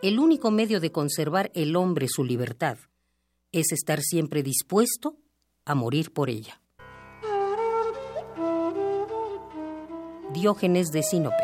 [0.00, 2.78] El único medio de conservar el hombre su libertad
[3.52, 5.18] es estar siempre dispuesto
[5.66, 6.58] a morir por ella.
[10.32, 11.43] Diógenes de Sinope.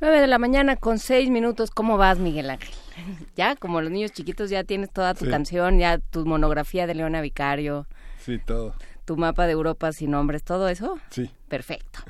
[0.00, 1.70] Nueve de la mañana con seis minutos.
[1.70, 2.74] ¿Cómo vas, Miguel Ángel?
[3.36, 5.30] Ya, como los niños chiquitos, ya tienes toda tu Sí.
[5.30, 7.86] canción, ya tu monografía de Leona Vicario,
[8.24, 8.74] Sí, todo.
[9.04, 10.98] tu mapa de Europa sin nombres, todo eso.
[11.10, 11.30] Sí.
[11.48, 12.00] Perfecto.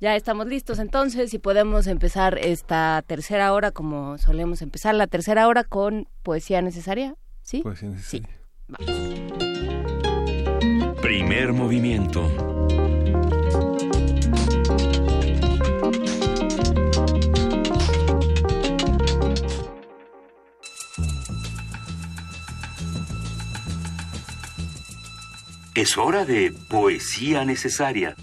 [0.00, 5.46] Ya estamos listos entonces y podemos empezar esta tercera hora como solemos empezar la tercera
[5.46, 7.16] hora con poesía necesaria.
[7.42, 7.60] ¿Sí?
[7.60, 8.28] Poesía necesaria.
[11.02, 12.26] Primer movimiento.
[25.74, 28.16] Es hora de poesía necesaria.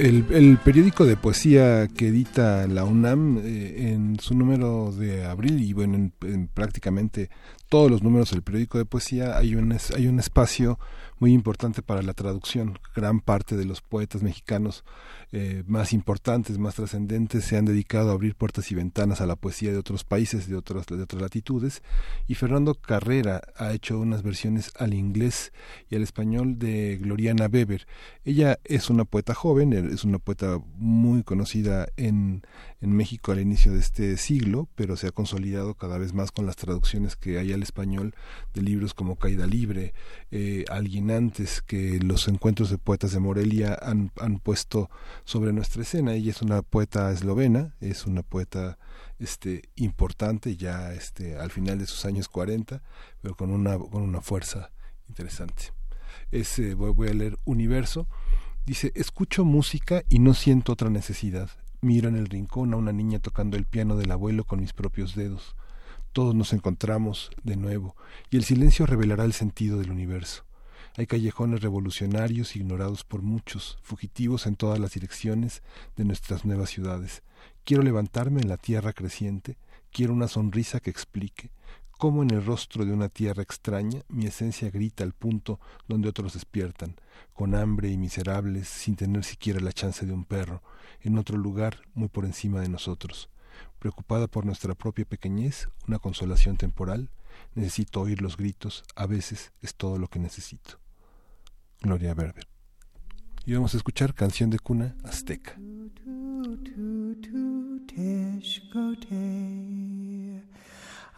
[0.00, 5.60] El, el periódico de poesía que edita la UNAM eh, en su número de abril
[5.60, 7.28] y bueno, en, en prácticamente
[7.68, 10.78] todos los números del periódico de poesía hay un, hay un espacio
[11.20, 12.78] muy importante para la traducción.
[12.96, 14.84] Gran parte de los poetas mexicanos
[15.32, 19.36] eh, más importantes, más trascendentes, se han dedicado a abrir puertas y ventanas a la
[19.36, 21.82] poesía de otros países, de otras, de otras latitudes.
[22.26, 25.52] Y Fernando Carrera ha hecho unas versiones al inglés
[25.90, 27.86] y al español de Gloriana Weber.
[28.24, 32.42] Ella es una poeta joven, es una poeta muy conocida en,
[32.80, 36.46] en México al inicio de este siglo, pero se ha consolidado cada vez más con
[36.46, 38.14] las traducciones que hay al español
[38.54, 39.92] de libros como Caída Libre,
[40.30, 44.90] eh, Alguien antes, que los encuentros de poetas de Morelia han, han puesto
[45.24, 46.14] sobre nuestra escena.
[46.14, 48.78] Ella es una poeta eslovena, es una poeta
[49.18, 52.82] este, importante ya este, al final de sus años 40,
[53.20, 54.70] pero con una, con una fuerza
[55.08, 55.72] interesante.
[56.30, 58.08] ese voy, voy a leer Universo.
[58.66, 61.50] Dice, escucho música y no siento otra necesidad.
[61.82, 65.14] Miro en el rincón a una niña tocando el piano del abuelo con mis propios
[65.14, 65.56] dedos.
[66.12, 67.94] Todos nos encontramos de nuevo,
[68.30, 70.44] y el silencio revelará el sentido del universo.
[70.96, 75.62] Hay callejones revolucionarios ignorados por muchos, fugitivos en todas las direcciones
[75.96, 77.22] de nuestras nuevas ciudades.
[77.64, 79.56] Quiero levantarme en la tierra creciente,
[79.92, 81.52] quiero una sonrisa que explique
[82.00, 86.32] cómo en el rostro de una tierra extraña mi esencia grita al punto donde otros
[86.32, 86.96] despiertan,
[87.34, 90.60] con hambre y miserables, sin tener siquiera la chance de un perro,
[91.02, 93.30] en otro lugar muy por encima de nosotros.
[93.78, 97.10] Preocupada por nuestra propia pequeñez, una consolación temporal,
[97.54, 100.79] necesito oír los gritos, a veces es todo lo que necesito.
[101.80, 102.46] Gloria Berber.
[103.46, 105.56] Y vamos a escuchar canción de cuna azteca.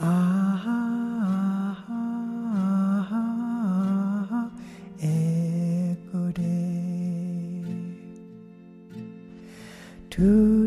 [0.00, 0.37] ah
[10.18, 10.57] to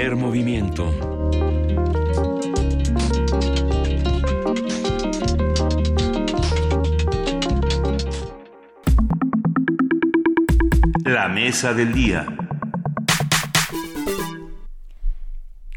[0.00, 0.90] Primer movimiento.
[11.04, 12.24] La mesa del día.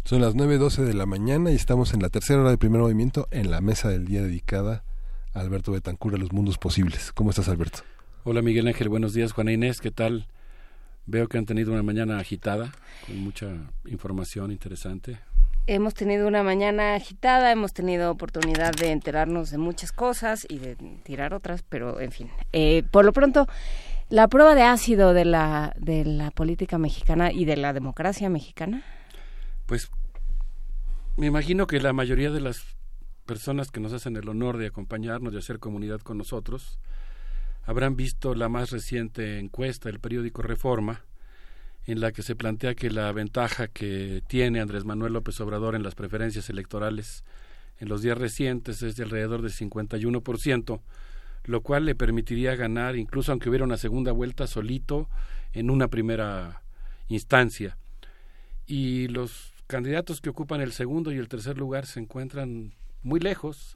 [0.06, 3.28] Son las 9.12 de la mañana y estamos en la tercera hora de primer movimiento
[3.30, 4.86] en la mesa del día dedicada
[5.34, 7.12] a Alberto Betancur a los mundos posibles.
[7.12, 7.80] ¿Cómo estás, Alberto?
[8.24, 9.34] Hola Miguel Ángel, buenos días.
[9.34, 10.28] Juana Inés, ¿qué tal?
[11.06, 12.72] Veo que han tenido una mañana agitada,
[13.06, 13.48] con mucha
[13.86, 15.20] información interesante.
[15.68, 20.76] Hemos tenido una mañana agitada, hemos tenido oportunidad de enterarnos de muchas cosas y de
[21.04, 22.30] tirar otras, pero en fin.
[22.52, 23.48] Eh, por lo pronto,
[24.10, 28.84] la prueba de ácido de la, de la política mexicana y de la democracia mexicana.
[29.66, 29.90] Pues
[31.18, 32.64] me imagino que la mayoría de las
[33.26, 36.80] personas que nos hacen el honor de acompañarnos y hacer comunidad con nosotros,
[37.66, 41.06] habrán visto la más reciente encuesta del periódico Reforma,
[41.86, 45.84] en la que se plantea que la ventaja que tiene Andrés Manuel López Obrador en
[45.84, 47.24] las preferencias electorales
[47.80, 50.82] en los días recientes es de alrededor del 51%,
[51.46, 55.10] lo cual le permitiría ganar, incluso aunque hubiera una segunda vuelta solito,
[55.52, 56.64] en una primera
[57.10, 57.78] instancia.
[58.66, 63.76] Y los candidatos que ocupan el segundo y el tercer lugar se encuentran muy lejos,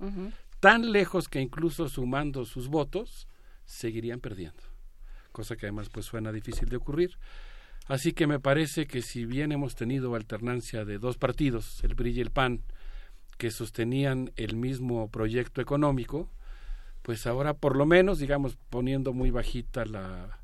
[0.60, 3.28] tan lejos que incluso sumando sus votos,
[3.68, 4.64] seguirían perdiendo,
[5.32, 7.20] cosa que además pues suena difícil de ocurrir.
[7.86, 12.12] Así que me parece que si bien hemos tenido alternancia de dos partidos, el PRI
[12.12, 12.64] y el PAN,
[13.38, 16.32] que sostenían el mismo proyecto económico,
[17.04, 20.40] pues ahora por lo menos, digamos, poniendo muy bajita la,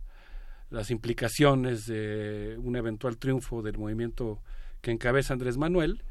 [0.69, 4.41] las implicaciones de un eventual triunfo del movimiento
[4.81, 6.03] que encabeza Andrés Manuel,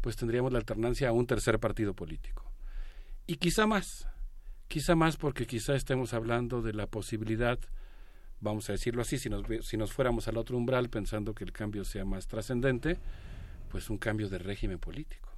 [0.00, 2.44] pues tendríamos la alternancia a un tercer partido político.
[3.26, 4.06] Y quizá más,
[4.68, 7.58] Quizá más porque quizá estemos hablando de la posibilidad,
[8.40, 11.52] vamos a decirlo así, si nos, si nos fuéramos al otro umbral pensando que el
[11.52, 12.98] cambio sea más trascendente,
[13.70, 15.30] pues un cambio de régimen político.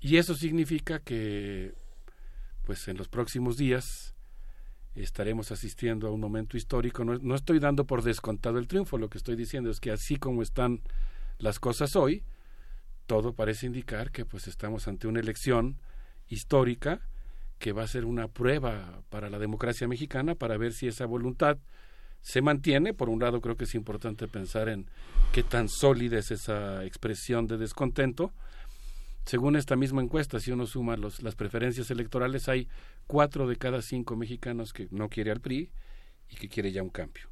[0.00, 1.74] Y eso significa que,
[2.64, 4.14] pues en los próximos días
[4.94, 7.04] estaremos asistiendo a un momento histórico.
[7.04, 10.16] No, no estoy dando por descontado el triunfo, lo que estoy diciendo es que así
[10.16, 10.80] como están
[11.38, 12.22] las cosas hoy,
[13.06, 15.80] todo parece indicar que pues estamos ante una elección
[16.28, 17.00] histórica
[17.60, 21.58] que va a ser una prueba para la democracia mexicana para ver si esa voluntad
[22.22, 22.94] se mantiene.
[22.94, 24.86] Por un lado, creo que es importante pensar en
[25.32, 28.32] qué tan sólida es esa expresión de descontento.
[29.26, 32.66] Según esta misma encuesta, si uno suma los, las preferencias electorales, hay
[33.06, 35.70] cuatro de cada cinco mexicanos que no quiere al PRI
[36.30, 37.28] y que quiere ya un cambio.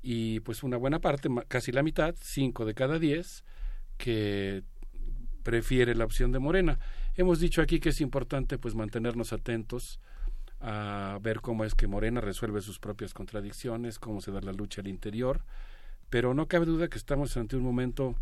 [0.00, 3.44] Y pues una buena parte, casi la mitad, cinco de cada diez,
[3.98, 4.64] que
[5.42, 6.78] prefiere la opción de Morena.
[7.14, 10.00] Hemos dicho aquí que es importante pues mantenernos atentos
[10.60, 14.80] a ver cómo es que Morena resuelve sus propias contradicciones, cómo se da la lucha
[14.80, 15.42] al interior,
[16.08, 18.14] pero no cabe duda que estamos ante un momento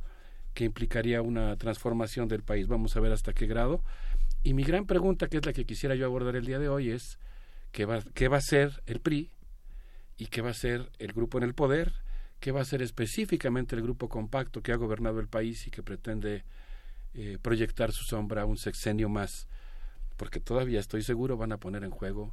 [0.55, 2.67] que implicaría una transformación del país.
[2.67, 3.85] Vamos a ver hasta qué grado.
[4.43, 6.91] Y mi gran pregunta, que es la que quisiera yo abordar el día de hoy,
[6.91, 7.21] es
[7.71, 9.31] qué va, qué va a ser el PRI
[10.19, 11.93] y qué va a ser el grupo en el poder,
[12.41, 15.85] qué va a ser específicamente el grupo compacto que ha gobernado el país y que
[15.85, 16.43] pretende
[17.15, 19.49] eh, proyectar su sombra un sexenio más,
[20.17, 22.33] porque todavía estoy seguro van a poner en juego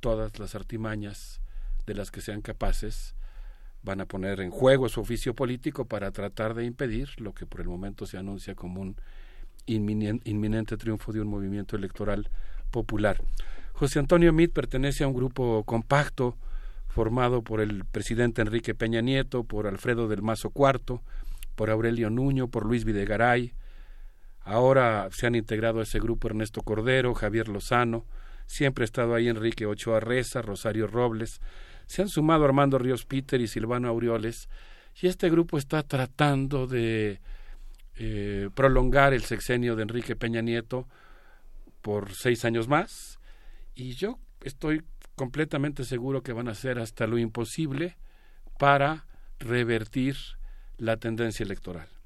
[0.00, 1.40] todas las artimañas
[1.86, 3.14] de las que sean capaces,
[3.82, 7.60] van a poner en juego su oficio político para tratar de impedir lo que por
[7.60, 8.96] el momento se anuncia como un
[9.66, 12.28] inminente triunfo de un movimiento electoral
[12.70, 13.22] popular.
[13.72, 16.36] José Antonio Meade pertenece a un grupo compacto
[16.88, 21.00] formado por el presidente Enrique Peña Nieto, por Alfredo del Mazo IV,
[21.54, 23.52] por Aurelio Nuño, por Luis Videgaray,
[24.48, 28.06] Ahora se han integrado a ese grupo Ernesto Cordero, Javier Lozano,
[28.46, 31.42] siempre ha estado ahí Enrique Ochoa Reza, Rosario Robles,
[31.86, 34.48] se han sumado Armando Ríos Peter y Silvano Aureoles,
[35.02, 37.20] y este grupo está tratando de
[37.96, 40.88] eh, prolongar el sexenio de Enrique Peña Nieto
[41.82, 43.20] por seis años más,
[43.74, 44.82] y yo estoy
[45.14, 47.98] completamente seguro que van a hacer hasta lo imposible
[48.58, 49.04] para
[49.40, 50.16] revertir
[50.78, 51.97] la tendencia electoral.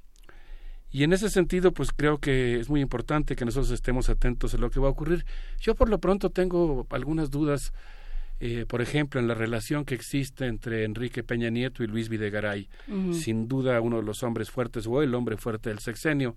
[0.93, 4.59] Y en ese sentido, pues creo que es muy importante que nosotros estemos atentos a
[4.59, 5.25] lo que va a ocurrir.
[5.59, 7.73] Yo por lo pronto tengo algunas dudas,
[8.41, 12.69] eh, por ejemplo, en la relación que existe entre Enrique Peña Nieto y Luis Videgaray.
[13.13, 16.37] Sin duda uno de los hombres fuertes o el hombre fuerte del sexenio.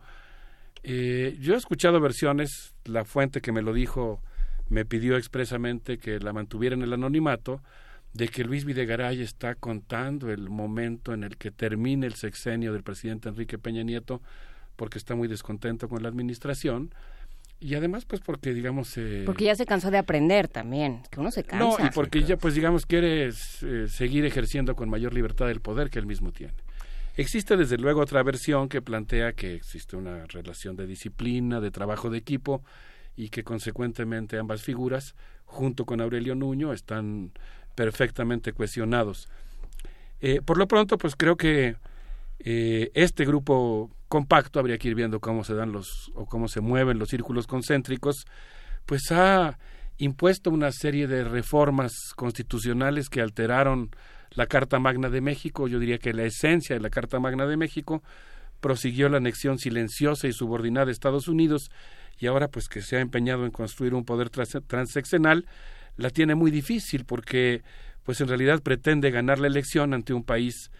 [0.83, 4.21] Eh, yo he escuchado versiones, la fuente que me lo dijo
[4.69, 7.61] me pidió expresamente que la mantuviera en el anonimato,
[8.15, 12.81] de que Luis Videgaray está contando el momento en el que termine el sexenio del
[12.81, 14.21] presidente Enrique Peña Nieto
[14.77, 16.93] porque está muy descontento con la administración
[17.59, 21.29] y además pues porque digamos eh, porque ya se cansó de aprender también que uno
[21.29, 21.65] se cansa.
[21.65, 25.89] no y porque ya pues digamos quiere eh, seguir ejerciendo con mayor libertad el poder
[25.89, 26.53] que él mismo tiene.
[27.17, 32.09] Existe desde luego otra versión que plantea que existe una relación de disciplina de trabajo
[32.09, 32.63] de equipo
[33.17, 37.31] y que consecuentemente ambas figuras junto con Aurelio Nuño están
[37.75, 39.27] perfectamente cuestionados.
[40.21, 41.75] Eh, por lo pronto, pues creo que
[42.39, 46.61] eh, este grupo compacto, habría que ir viendo cómo se dan los o cómo se
[46.61, 48.25] mueven los círculos concéntricos,
[48.85, 49.57] pues ha
[49.97, 53.91] impuesto una serie de reformas constitucionales que alteraron
[54.31, 57.57] la Carta Magna de México, yo diría que la esencia de la Carta Magna de
[57.57, 58.03] México,
[58.59, 61.69] prosiguió la anexión silenciosa y subordinada de Estados Unidos
[62.17, 65.45] y ahora pues que se ha empeñado en construir un poder transeccional,
[65.97, 67.63] la tiene muy difícil porque
[68.03, 70.71] pues en realidad pretende ganar la elección ante un país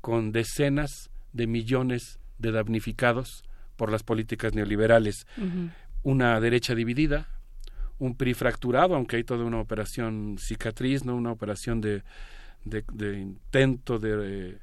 [0.00, 3.44] con decenas de millones de damnificados
[3.76, 5.26] por las políticas neoliberales.
[6.02, 7.28] Una derecha dividida,
[7.98, 12.02] un PRI fracturado, aunque hay toda una operación cicatriz, no una operación de,
[12.64, 14.58] de, intento de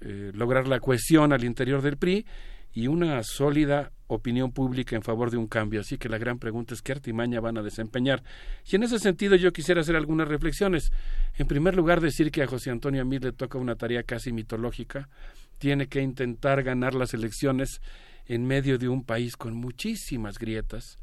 [0.00, 2.26] eh, lograr la cohesión al interior del PRI
[2.72, 5.80] y una sólida opinión pública en favor de un cambio.
[5.80, 8.22] Así que la gran pregunta es qué artimaña van a desempeñar.
[8.70, 10.92] Y en ese sentido yo quisiera hacer algunas reflexiones.
[11.36, 15.08] En primer lugar, decir que a José Antonio Amid le toca una tarea casi mitológica.
[15.58, 17.80] Tiene que intentar ganar las elecciones
[18.26, 20.98] en medio de un país con muchísimas grietas.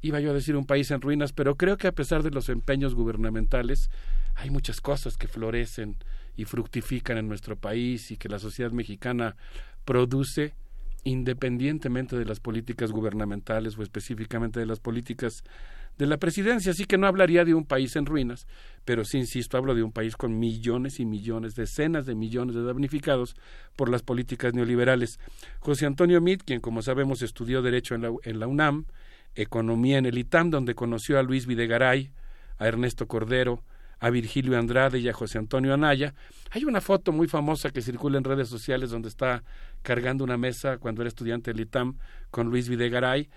[0.00, 2.48] Iba yo a decir un país en ruinas, pero creo que a pesar de los
[2.48, 3.88] empeños gubernamentales,
[4.34, 5.96] hay muchas cosas que florecen
[6.36, 9.36] y fructifican en nuestro país y que la sociedad mexicana
[9.84, 10.54] produce
[11.04, 15.42] independientemente de las políticas gubernamentales o específicamente de las políticas
[15.98, 16.72] de la presidencia.
[16.72, 18.46] Así que no hablaría de un país en ruinas,
[18.84, 22.62] pero sí, insisto, hablo de un país con millones y millones, decenas de millones de
[22.62, 23.36] damnificados
[23.76, 25.18] por las políticas neoliberales.
[25.60, 28.86] José Antonio Mit, quien como sabemos estudió Derecho en la, en la UNAM,
[29.34, 32.10] Economía en el ITAM, donde conoció a Luis Videgaray,
[32.58, 33.62] a Ernesto Cordero,
[34.02, 36.12] a Virgilio Andrade y a José Antonio Anaya.
[36.50, 39.44] Hay una foto muy famosa que circula en redes sociales donde está
[39.82, 41.98] cargando una mesa cuando era estudiante del ITAM
[42.32, 43.30] con Luis Videgaray.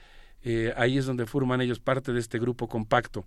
[0.44, 3.26] Eh, ahí es donde forman ellos parte de este grupo compacto.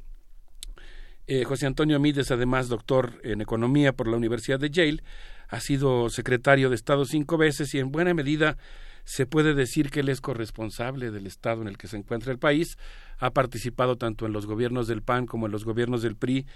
[1.28, 5.04] Eh, José Antonio Mides, además doctor en economía por la Universidad de Yale,
[5.46, 8.58] ha sido secretario de Estado cinco veces y en buena medida
[9.04, 12.38] se puede decir que él es corresponsable del estado en el que se encuentra el
[12.38, 12.78] país.
[13.18, 16.46] Ha participado tanto en los gobiernos del PAN como en los gobiernos del PRI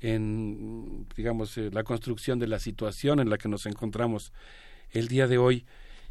[0.00, 4.32] en, digamos, eh, la construcción de la situación en la que nos encontramos
[4.90, 5.66] el día de hoy.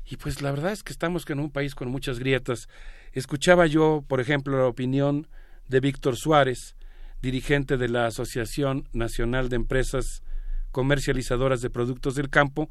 [0.09, 2.67] Y pues la verdad es que estamos en un país con muchas grietas.
[3.13, 5.27] Escuchaba yo, por ejemplo, la opinión
[5.67, 6.75] de Víctor Suárez,
[7.21, 10.23] dirigente de la Asociación Nacional de Empresas
[10.71, 12.69] Comercializadoras de Productos del Campo,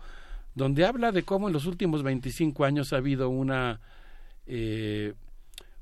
[0.54, 3.80] donde habla de cómo en los últimos 25 años ha habido una
[4.46, 5.14] eh,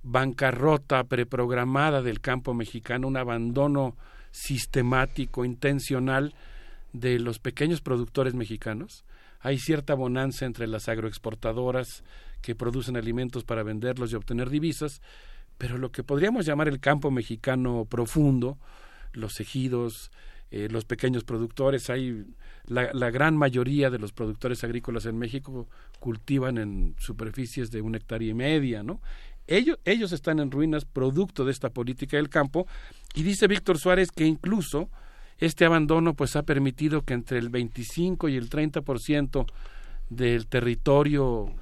[0.03, 3.97] bancarrota preprogramada del campo mexicano, un abandono
[4.37, 6.35] sistemático, intencional
[6.93, 9.05] de los pequeños productores mexicanos.
[9.41, 12.05] Hay cierta bonanza entre las agroexportadoras
[12.43, 15.01] que producen alimentos para venderlos y obtener divisas,
[15.57, 18.59] pero lo que podríamos llamar el campo mexicano profundo,
[19.13, 20.11] los ejidos,
[20.51, 22.27] eh, los pequeños productores, hay
[22.67, 25.67] la, gran mayoría de los productores agrícolas en México
[25.99, 29.01] cultivan en superficies de una hectárea y media, ¿no?
[29.47, 32.67] Ellos, ellos están en ruinas producto de esta política del campo
[33.15, 34.91] y dice Víctor Suárez que incluso
[35.39, 39.47] este abandono pues ha permitido que entre el 25 y el 30%
[40.09, 41.55] del territorio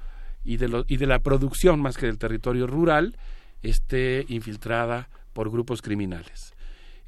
[0.43, 3.17] y de, lo, y de la producción más que del territorio rural
[3.61, 6.53] esté infiltrada por grupos criminales.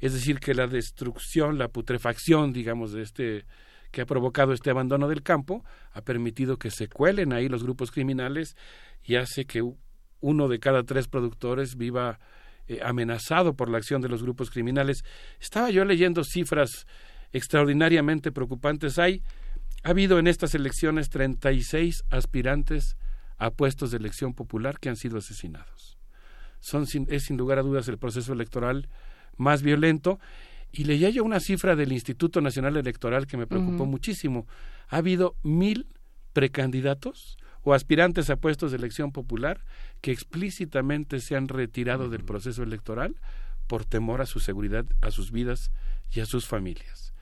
[0.00, 3.44] Es decir, que la destrucción, la putrefacción, digamos, de este
[3.90, 7.90] que ha provocado este abandono del campo ha permitido que se cuelen ahí los grupos
[7.90, 8.54] criminales
[9.02, 9.62] y hace que
[10.20, 12.18] uno de cada tres productores viva
[12.66, 15.04] eh, amenazado por la acción de los grupos criminales.
[15.40, 16.86] Estaba yo leyendo cifras
[17.32, 18.98] extraordinariamente preocupantes.
[18.98, 19.22] Hay,
[19.84, 22.96] ha habido en estas elecciones 36 aspirantes
[23.38, 25.98] a puestos de elección popular que han sido asesinados.
[26.60, 28.88] Son es sin lugar a dudas el proceso electoral
[29.36, 30.18] más violento.
[30.70, 34.46] Y leía yo una cifra del Instituto Nacional Electoral que me preocupó muchísimo.
[34.88, 35.86] Ha habido mil
[36.34, 39.60] precandidatos o aspirantes a puestos de elección popular
[40.00, 43.16] que explícitamente se han retirado del proceso electoral
[43.66, 45.70] por temor a su seguridad, a sus vidas
[46.10, 47.12] y a sus familias.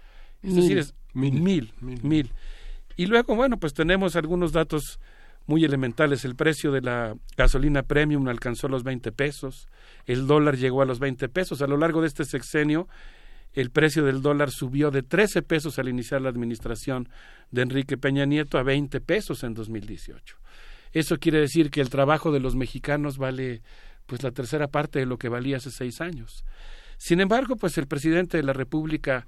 [0.42, 2.30] Es decir, es mil, mil,
[2.96, 5.00] Y luego, bueno, pues tenemos algunos datos
[5.46, 6.24] muy elementales.
[6.24, 9.68] El precio de la gasolina premium alcanzó los 20 pesos,
[10.06, 11.62] el dólar llegó a los 20 pesos.
[11.62, 12.88] A lo largo de este sexenio,
[13.56, 17.08] el precio del dólar subió de 13 pesos al iniciar la administración
[17.50, 20.36] de Enrique Peña Nieto a 20 pesos en 2018.
[20.92, 23.62] Eso quiere decir que el trabajo de los mexicanos vale
[24.04, 26.44] pues la tercera parte de lo que valía hace seis años.
[26.98, 29.26] Sin embargo, pues el presidente de la República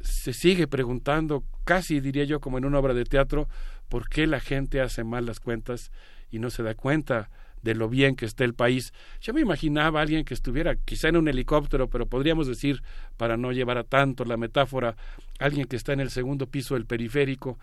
[0.00, 3.48] se sigue preguntando, casi diría yo como en una obra de teatro,
[3.90, 5.92] por qué la gente hace mal las cuentas
[6.30, 7.28] y no se da cuenta
[7.62, 8.92] de lo bien que está el país.
[9.20, 12.82] Yo me imaginaba a alguien que estuviera quizá en un helicóptero, pero podríamos decir,
[13.16, 14.96] para no llevar a tanto la metáfora,
[15.38, 17.58] alguien que está en el segundo piso del periférico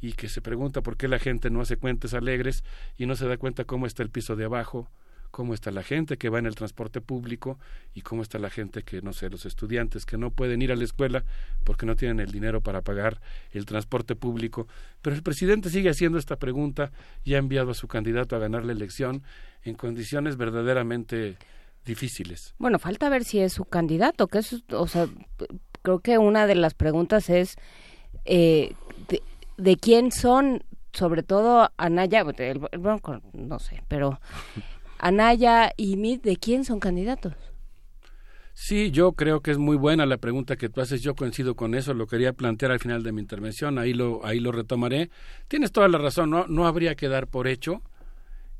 [0.00, 2.64] y que se pregunta por qué la gente no hace cuentas alegres
[2.98, 4.90] y no se da cuenta cómo está el piso de abajo,
[5.34, 7.58] cómo está la gente que va en el transporte público
[7.92, 10.76] y cómo está la gente que, no sé, los estudiantes que no pueden ir a
[10.76, 11.24] la escuela
[11.64, 13.20] porque no tienen el dinero para pagar
[13.50, 14.68] el transporte público.
[15.02, 16.92] Pero el presidente sigue haciendo esta pregunta
[17.24, 19.24] y ha enviado a su candidato a ganar la elección
[19.64, 21.36] en condiciones verdaderamente
[21.84, 22.54] difíciles.
[22.58, 25.08] Bueno, falta ver si es su candidato, que es, o sea,
[25.82, 27.56] creo que una de las preguntas es
[28.24, 28.74] eh,
[29.56, 30.62] de, quién son,
[30.92, 34.20] sobre todo Anaya, el, Bronco, no sé, pero
[34.98, 37.34] Anaya y Mid, ¿de quién son candidatos?
[38.54, 41.02] Sí, yo creo que es muy buena la pregunta que tú haces.
[41.02, 41.92] Yo coincido con eso.
[41.92, 43.78] Lo quería plantear al final de mi intervención.
[43.78, 45.10] Ahí lo, ahí lo retomaré.
[45.48, 46.30] Tienes toda la razón.
[46.30, 47.82] No, no habría que dar por hecho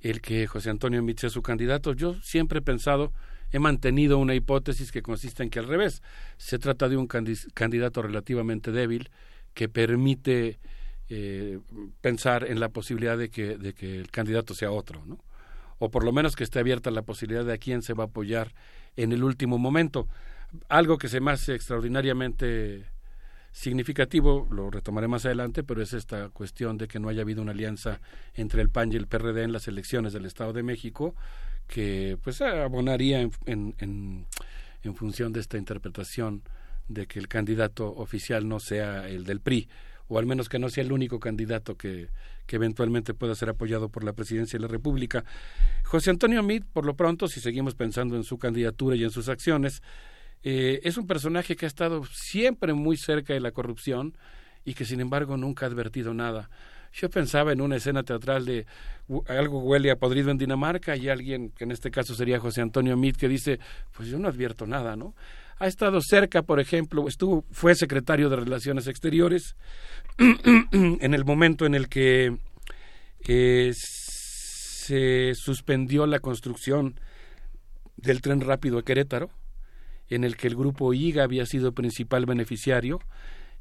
[0.01, 1.93] el que José Antonio Mid sea su candidato.
[1.93, 3.12] Yo siempre he pensado,
[3.52, 6.02] he mantenido una hipótesis que consiste en que al revés
[6.36, 9.11] se trata de un candidato relativamente débil
[9.55, 10.59] que permite
[11.09, 11.61] eh,
[12.01, 15.19] pensar en la posibilidad de que, de que el candidato sea otro, ¿no?
[15.85, 18.06] O por lo menos que esté abierta la posibilidad de a quién se va a
[18.06, 18.55] apoyar
[18.97, 20.09] en el último momento.
[20.69, 22.86] Algo que se me hace extraordinariamente
[23.52, 27.52] significativo, lo retomaré más adelante, pero es esta cuestión de que no haya habido una
[27.52, 28.01] alianza
[28.35, 31.15] entre el PAN y el PRD en las elecciones del Estado de México,
[31.66, 34.27] que pues abonaría en, en,
[34.82, 36.43] en función de esta interpretación
[36.88, 39.69] de que el candidato oficial no sea el del PRI
[40.09, 42.09] o al menos que no sea el único candidato que,
[42.47, 45.24] que eventualmente pueda ser apoyado por la presidencia de la República.
[45.85, 49.29] José Antonio Meade, por lo pronto, si seguimos pensando en su candidatura y en sus
[49.29, 49.83] acciones,
[50.43, 54.15] eh, es un personaje que ha estado siempre muy cerca de la corrupción
[54.65, 56.51] y que sin embargo nunca ha advertido nada.
[56.93, 58.66] Yo pensaba en una escena teatral de
[59.27, 62.97] algo huele a podrido en Dinamarca y alguien, que en este caso sería José Antonio
[62.97, 63.59] Meade, que dice,
[63.97, 65.15] pues yo no advierto nada, ¿no?
[65.59, 69.57] Ha estado cerca, por ejemplo, estuvo, fue secretario de Relaciones Exteriores
[70.19, 72.37] en el momento en el que
[73.27, 76.99] eh, se suspendió la construcción
[77.97, 79.31] del tren rápido a Querétaro,
[80.09, 83.01] en el que el grupo IGA había sido principal beneficiario.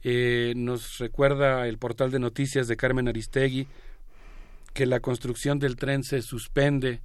[0.04, 3.68] Eh, nos recuerda el portal de noticias de Carmen Aristegui
[4.74, 7.02] que la construcción del tren se suspende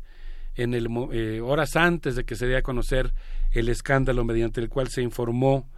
[0.59, 3.15] en el, eh, horas antes de que se dé a conocer
[3.53, 5.71] el escándalo mediante el cual se informó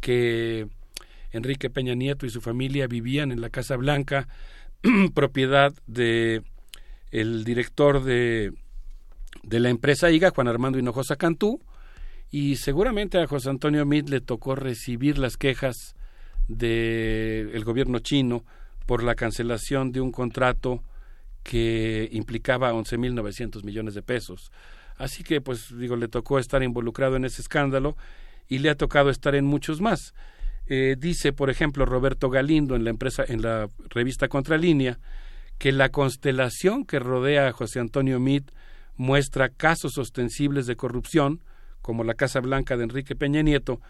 [0.00, 0.66] que
[1.30, 4.28] Enrique Peña Nieto y su familia vivían en la Casa Blanca,
[5.14, 6.42] propiedad de
[7.10, 8.54] el director de,
[9.42, 11.60] de la empresa IGA, Juan Armando Hinojosa Cantú,
[12.30, 15.94] y seguramente a José Antonio Mid le tocó recibir las quejas
[16.48, 18.44] del gobierno chino
[18.86, 20.82] por la cancelación de un contrato
[21.42, 24.50] que implicaba 11.900 millones de pesos.
[24.96, 27.96] Así que, pues, digo, le tocó estar involucrado en ese escándalo
[28.48, 30.14] y le ha tocado estar en muchos más.
[30.66, 34.98] Eh, dice, por ejemplo, Roberto Galindo en la empresa, en la revista Contralínea,
[35.58, 38.46] que la constelación que rodea a José Antonio Meade
[38.96, 41.42] muestra casos ostensibles de corrupción,
[41.80, 43.80] como la Casa Blanca de Enrique Peña Nieto,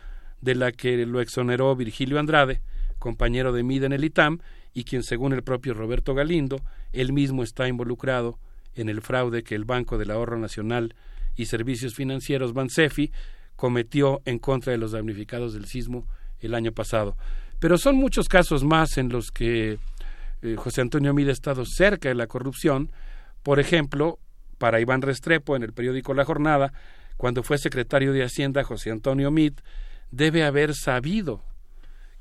[0.40, 2.62] de la que lo exoneró Virgilio Andrade,
[3.02, 4.38] compañero de Meade en el ITAM,
[4.72, 6.60] y quien, según el propio Roberto Galindo,
[6.92, 8.38] él mismo está involucrado
[8.76, 10.94] en el fraude que el Banco del Ahorro Nacional
[11.34, 13.10] y Servicios Financieros Bansefi
[13.56, 16.06] cometió en contra de los damnificados del sismo
[16.38, 17.16] el año pasado.
[17.58, 19.78] Pero son muchos casos más en los que
[20.42, 22.92] eh, José Antonio Mide ha estado cerca de la corrupción.
[23.42, 24.20] Por ejemplo,
[24.58, 26.72] para Iván Restrepo en el periódico La Jornada,
[27.16, 29.54] cuando fue secretario de Hacienda José Antonio Mid,
[30.12, 31.42] debe haber sabido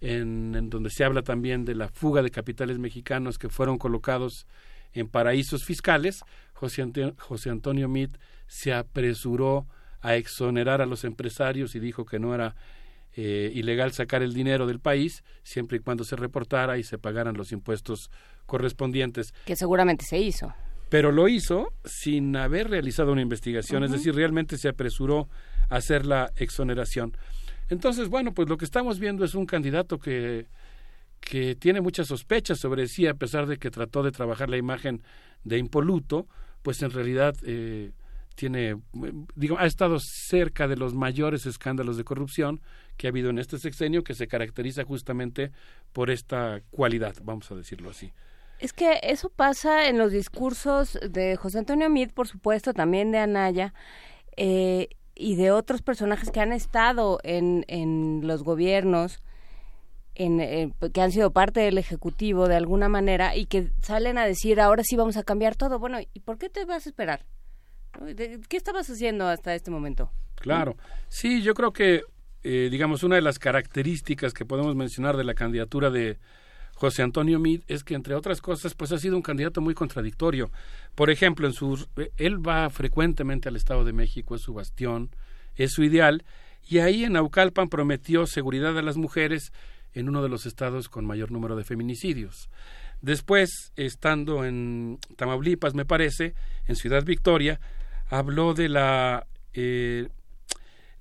[0.00, 4.46] en, donde se habla también de la fuga de capitales mexicanos que fueron colocados
[4.92, 9.66] en paraísos fiscales, José Antonio, José Antonio Meade se apresuró
[10.00, 12.56] a exonerar a los empresarios y dijo que no era
[13.16, 17.36] eh, ilegal sacar el dinero del país siempre y cuando se reportara y se pagaran
[17.36, 18.10] los impuestos
[18.46, 19.34] correspondientes.
[19.44, 20.54] Que seguramente se hizo.
[20.88, 25.28] Pero lo hizo sin haber realizado una investigación, es decir, realmente se apresuró
[25.68, 27.16] a hacer la exoneración.
[27.68, 30.48] Entonces, bueno, pues lo que estamos viendo es un candidato que,
[31.20, 35.02] que tiene muchas sospechas sobre sí, a pesar de que trató de trabajar la imagen
[35.44, 36.26] de impoluto,
[36.62, 37.92] pues en realidad eh,
[38.34, 38.76] tiene,
[39.34, 42.60] digo, ha estado cerca de los mayores escándalos de corrupción
[42.96, 45.52] que ha habido en este sexenio, que se caracteriza justamente
[45.92, 48.12] por esta cualidad, vamos a decirlo así.
[48.58, 53.18] Es que eso pasa en los discursos de José Antonio Meade, por supuesto, también de
[53.18, 53.72] Anaya,
[54.36, 59.20] eh, y de otros personajes que han estado en, en los gobiernos,
[60.14, 64.26] en, eh, que han sido parte del Ejecutivo de alguna manera y que salen a
[64.26, 65.78] decir, ahora sí vamos a cambiar todo.
[65.78, 67.24] Bueno, ¿y por qué te vas a esperar?
[68.48, 70.12] ¿Qué estabas haciendo hasta este momento?
[70.36, 70.76] Claro,
[71.08, 72.02] sí, yo creo que,
[72.42, 76.18] eh, digamos, una de las características que podemos mencionar de la candidatura de
[76.74, 80.50] José Antonio Mid es que, entre otras cosas, pues ha sido un candidato muy contradictorio.
[80.94, 85.10] Por ejemplo, en su, él va frecuentemente al Estado de México, es su bastión,
[85.56, 86.24] es su ideal,
[86.66, 89.52] y ahí en Naucalpan prometió seguridad a las mujeres
[89.94, 92.48] en uno de los estados con mayor número de feminicidios.
[93.02, 96.34] Después, estando en Tamaulipas, me parece,
[96.66, 97.60] en Ciudad Victoria,
[98.08, 100.08] habló de la eh,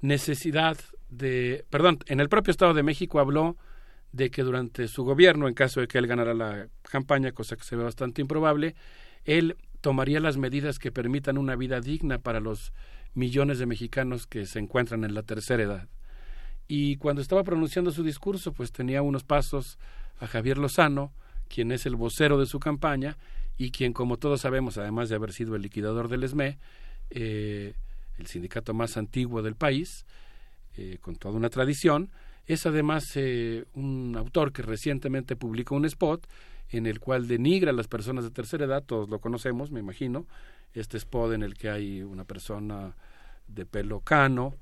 [0.01, 0.77] necesidad
[1.09, 3.57] de, perdón, en el propio Estado de México habló
[4.11, 7.63] de que durante su gobierno, en caso de que él ganara la campaña, cosa que
[7.63, 8.75] se ve bastante improbable,
[9.25, 12.73] él tomaría las medidas que permitan una vida digna para los
[13.13, 15.87] millones de mexicanos que se encuentran en la tercera edad.
[16.71, 19.79] Y cuando estaba pronunciando su discurso, pues tenía unos pasos
[20.19, 21.11] a Javier Lozano,
[21.47, 23.17] quien es el vocero de su campaña
[23.57, 26.59] y quien, como todos sabemos, además de haber sido el liquidador del ESME,
[27.09, 27.73] eh,
[28.19, 30.05] el sindicato más antiguo del país,
[30.77, 32.11] eh, con toda una tradición.
[32.45, 36.27] Es además eh, un autor que recientemente publicó un spot
[36.69, 40.27] en el cual denigra a las personas de tercera edad, todos lo conocemos, me imagino,
[40.75, 42.95] este spot en el que hay una persona
[43.47, 44.53] de pelo cano,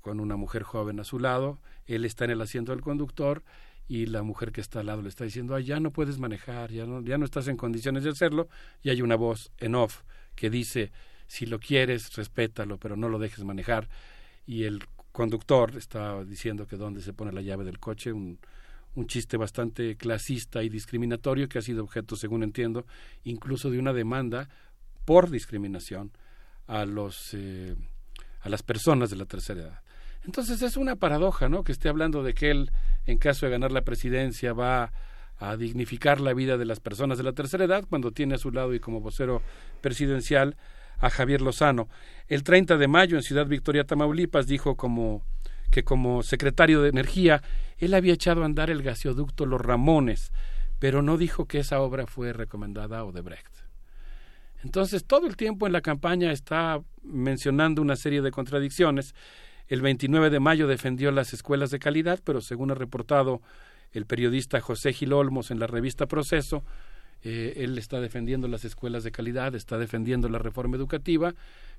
[0.00, 3.42] con una mujer joven a su lado, él está en el asiento del conductor
[3.88, 6.70] y la mujer que está al lado le está diciendo, ah, ya no puedes manejar,
[6.70, 8.48] ya no, ya no estás en condiciones de hacerlo,
[8.82, 10.02] y hay una voz en off
[10.34, 10.92] que dice,
[11.26, 13.88] si lo quieres, respétalo, pero no lo dejes manejar.
[14.46, 18.38] Y el conductor está diciendo que dónde se pone la llave del coche, un,
[18.94, 22.86] un chiste bastante clasista y discriminatorio que ha sido objeto, según entiendo,
[23.24, 24.48] incluso de una demanda
[25.04, 26.12] por discriminación
[26.66, 27.74] a los eh,
[28.40, 29.82] a las personas de la tercera edad.
[30.28, 31.64] Entonces es una paradoja, ¿no?
[31.64, 32.70] Que esté hablando de que él,
[33.06, 34.92] en caso de ganar la presidencia, va
[35.38, 38.50] a dignificar la vida de las personas de la tercera edad cuando tiene a su
[38.50, 39.40] lado y como vocero
[39.80, 40.58] presidencial
[40.98, 41.88] a Javier Lozano.
[42.26, 45.22] El 30 de mayo en Ciudad Victoria, Tamaulipas, dijo como
[45.70, 47.42] que como secretario de Energía
[47.78, 50.30] él había echado a andar el gasoducto Los Ramones,
[50.78, 53.64] pero no dijo que esa obra fue recomendada a Odebrecht.
[54.62, 59.14] Entonces, todo el tiempo en la campaña está mencionando una serie de contradicciones.
[59.68, 63.42] El 29 de mayo defendió las escuelas de calidad, pero según ha reportado
[63.92, 66.64] el periodista José Gil Olmos en la revista Proceso.
[67.22, 71.34] Eh, él está defendiendo las escuelas de calidad, está defendiendo la reforma educativa,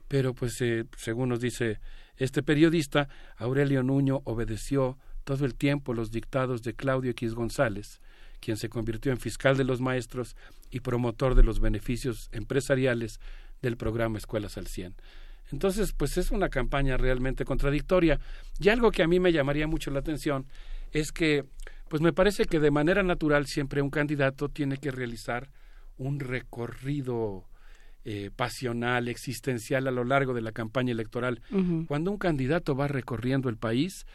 [0.08, 1.80] pero pues eh, según nos dice
[2.18, 8.02] este periodista, Aurelio Nuño obedeció todo el tiempo los dictados de Claudio X González,
[8.40, 10.36] quien se convirtió en fiscal de los maestros
[10.70, 13.20] y promotor de los beneficios empresariales
[13.62, 14.96] del programa Escuelas al Cien.
[15.52, 18.20] Entonces, pues es una campaña realmente contradictoria.
[18.60, 20.46] Y algo que a mí me llamaría mucho la atención
[20.92, 21.46] es que
[21.90, 25.50] pues me parece que de manera natural siempre un candidato tiene que realizar
[25.98, 27.46] un recorrido
[28.06, 31.42] eh, pasional, existencial a lo largo de la campaña electoral.
[31.88, 34.06] Cuando un candidato va recorriendo el país,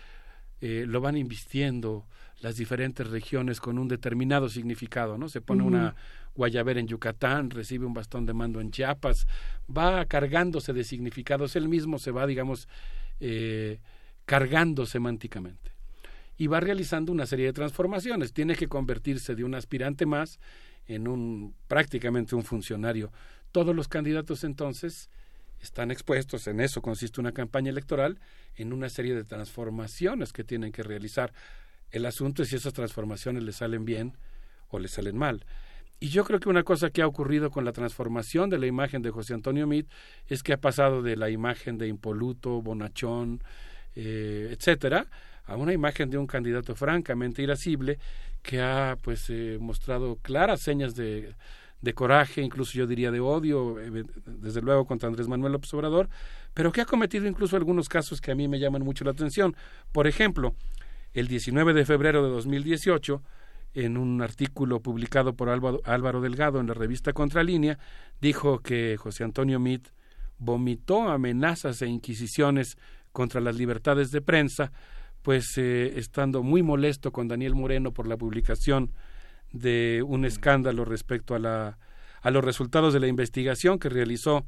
[0.60, 2.06] eh, lo van invistiendo
[2.40, 5.28] las diferentes regiones con un determinado significado, ¿no?
[5.28, 5.94] Se pone una
[6.34, 9.26] guayabera en Yucatán, recibe un bastón de mando en Chiapas,
[9.74, 12.68] va cargándose de significados, él mismo se va, digamos,
[13.20, 13.78] eh,
[14.24, 15.72] cargando semánticamente
[16.36, 18.32] y va realizando una serie de transformaciones.
[18.32, 20.40] Tiene que convertirse de un aspirante más
[20.86, 23.12] en un prácticamente un funcionario.
[23.52, 25.08] Todos los candidatos entonces
[25.60, 28.18] están expuestos, en eso consiste una campaña electoral,
[28.56, 31.32] en una serie de transformaciones que tienen que realizar.
[31.94, 34.16] El asunto es si esas transformaciones les salen bien
[34.68, 35.46] o les salen mal.
[36.00, 39.00] Y yo creo que una cosa que ha ocurrido con la transformación de la imagen
[39.00, 39.86] de José Antonio Meade
[40.26, 43.44] es que ha pasado de la imagen de impoluto, bonachón,
[43.94, 45.06] eh, etcétera,
[45.44, 48.00] a una imagen de un candidato francamente irascible
[48.42, 51.36] que ha pues eh, mostrado claras señas de,
[51.80, 56.08] de coraje, incluso yo diría de odio, eh, desde luego contra Andrés Manuel López Obrador,
[56.54, 59.54] pero que ha cometido incluso algunos casos que a mí me llaman mucho la atención.
[59.92, 60.56] Por ejemplo,
[61.14, 63.22] el 19 de febrero de 2018,
[63.74, 67.78] en un artículo publicado por Álvaro, Delgado en la revista Contralínea,
[68.20, 69.88] dijo que José Antonio Mit
[70.38, 72.76] vomitó amenazas e inquisiciones
[73.12, 74.72] contra las libertades de prensa,
[75.22, 78.92] pues eh, estando muy molesto con Daniel Moreno por la publicación
[79.52, 81.78] de un escándalo respecto a, la,
[82.20, 84.44] a los resultados de la investigación que realizó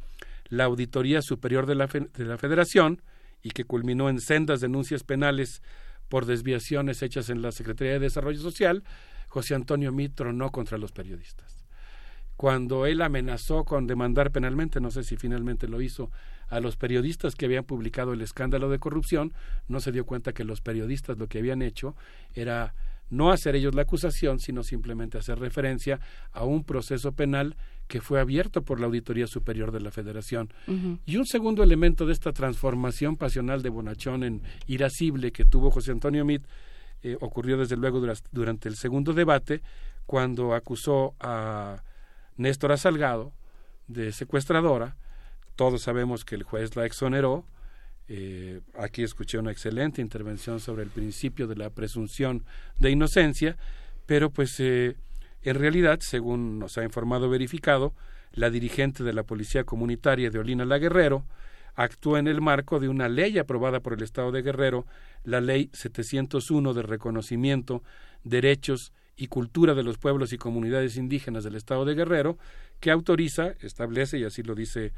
[0.49, 3.03] la Auditoría Superior de la, de la Federación
[3.43, 5.63] y que culminó en sendas denuncias penales
[6.09, 8.85] por desviaciones hechas en la Secretaría de Desarrollo Social,
[9.29, 11.65] José Antonio Mitro no contra los periodistas.
[12.37, 16.11] Cuando él amenazó con demandar penalmente, no sé si finalmente lo hizo,
[16.49, 19.33] a los periodistas que habían publicado el escándalo de corrupción,
[19.69, 21.97] no se dio cuenta que los periodistas lo que habían hecho
[22.35, 22.75] era
[23.09, 26.01] no hacer ellos la acusación, sino simplemente hacer referencia
[26.33, 27.57] a un proceso penal
[27.89, 30.53] que fue abierto por la Auditoría Superior de la Federación.
[31.07, 35.93] Y un segundo elemento de esta transformación pasional de Bonachón en irascible que tuvo José
[35.93, 36.43] Antonio Mit
[37.03, 39.63] eh, ocurrió desde luego durante el segundo debate,
[40.07, 41.83] cuando acusó a
[42.37, 43.33] Néstor Salgado
[43.87, 44.97] de secuestradora.
[45.55, 47.45] Todos sabemos que el juez la exoneró.
[48.09, 52.45] Eh, aquí escuché una excelente intervención sobre el principio de la presunción
[52.79, 53.57] de inocencia,
[54.07, 54.97] pero pues eh,
[55.43, 57.95] en realidad, según nos ha informado verificado,
[58.33, 61.25] la dirigente de la Policía Comunitaria de Olina La Guerrero
[61.75, 64.87] actúa en el marco de una ley aprobada por el Estado de Guerrero,
[65.25, 67.83] la Ley 701 de Reconocimiento,
[68.25, 72.39] Derechos y Cultura de los Pueblos y Comunidades Indígenas del Estado de Guerrero,
[72.81, 74.93] que autoriza, establece, y así lo dice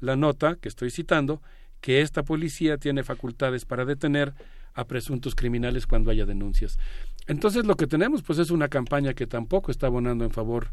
[0.00, 1.40] la nota que estoy citando,
[1.80, 4.34] que esta policía tiene facultades para detener
[4.74, 6.78] a presuntos criminales cuando haya denuncias.
[7.26, 10.68] Entonces lo que tenemos pues es una campaña que tampoco está abonando en favor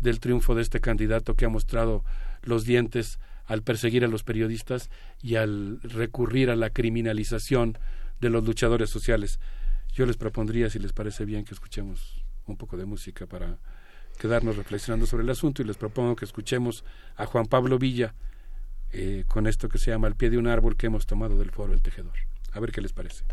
[0.00, 2.04] del triunfo de este candidato que ha mostrado
[2.42, 4.90] los dientes al perseguir a los periodistas
[5.22, 7.78] y al recurrir a la criminalización
[8.20, 9.38] de los luchadores sociales.
[9.92, 13.58] Yo les propondría, si les parece bien, que escuchemos un poco de música para
[14.18, 16.84] quedarnos reflexionando sobre el asunto y les propongo que escuchemos
[17.16, 18.14] a Juan Pablo Villa
[18.92, 21.50] eh, con esto que se llama Al pie de un árbol que hemos tomado del
[21.50, 22.14] foro El Tejedor.
[22.52, 23.24] A ver qué les parece.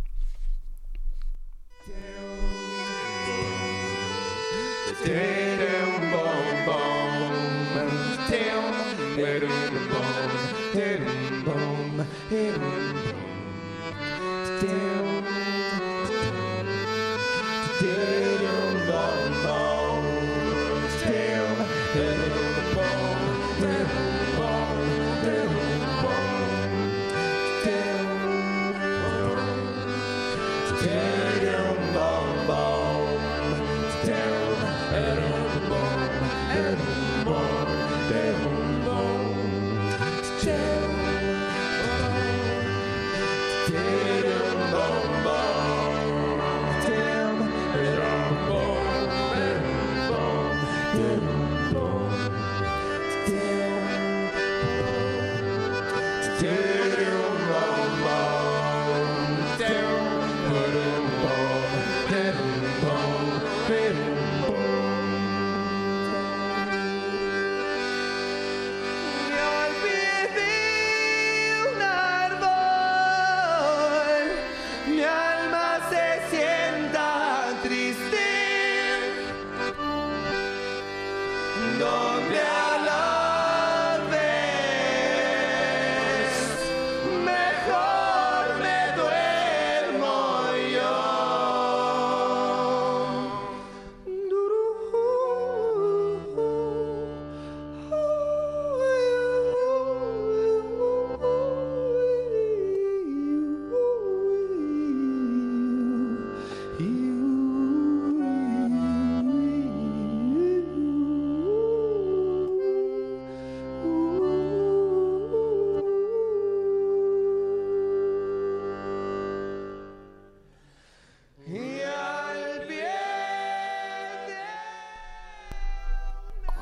[5.01, 5.48] day.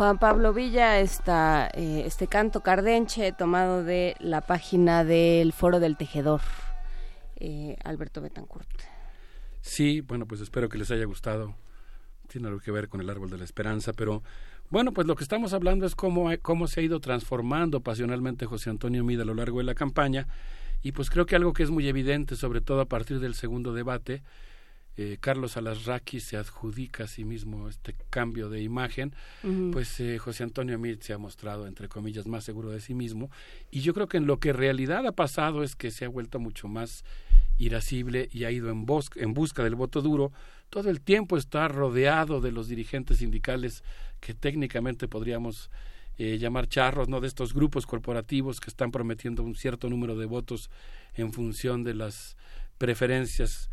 [0.07, 5.97] Juan Pablo Villa, esta, eh, este canto cardenche tomado de la página del Foro del
[5.97, 6.39] Tejedor,
[7.35, 8.69] eh, Alberto Betancourt.
[9.59, 11.55] Sí, bueno, pues espero que les haya gustado.
[12.29, 14.23] Tiene algo que ver con el árbol de la esperanza, pero
[14.69, 18.69] bueno, pues lo que estamos hablando es cómo, cómo se ha ido transformando pasionalmente José
[18.69, 20.25] Antonio Mida a lo largo de la campaña
[20.83, 23.73] Y pues creo que algo que es muy evidente, sobre todo a partir del segundo
[23.73, 24.23] debate,
[24.97, 29.13] eh, Carlos Alasraqui se adjudica a sí mismo este cambio de imagen,
[29.71, 33.29] pues eh, José Antonio Mir se ha mostrado, entre comillas, más seguro de sí mismo.
[33.69, 36.09] Y yo creo que en lo que en realidad ha pasado es que se ha
[36.09, 37.05] vuelto mucho más
[37.59, 38.85] irascible y ha ido en,
[39.15, 40.31] en busca del voto duro.
[40.69, 43.83] Todo el tiempo está rodeado de los dirigentes sindicales
[44.19, 45.69] que técnicamente podríamos
[46.17, 47.21] eh, llamar charros, ¿no?
[47.21, 50.71] De estos grupos corporativos que están prometiendo un cierto número de votos
[51.13, 52.35] en función de las
[52.79, 53.69] preferencias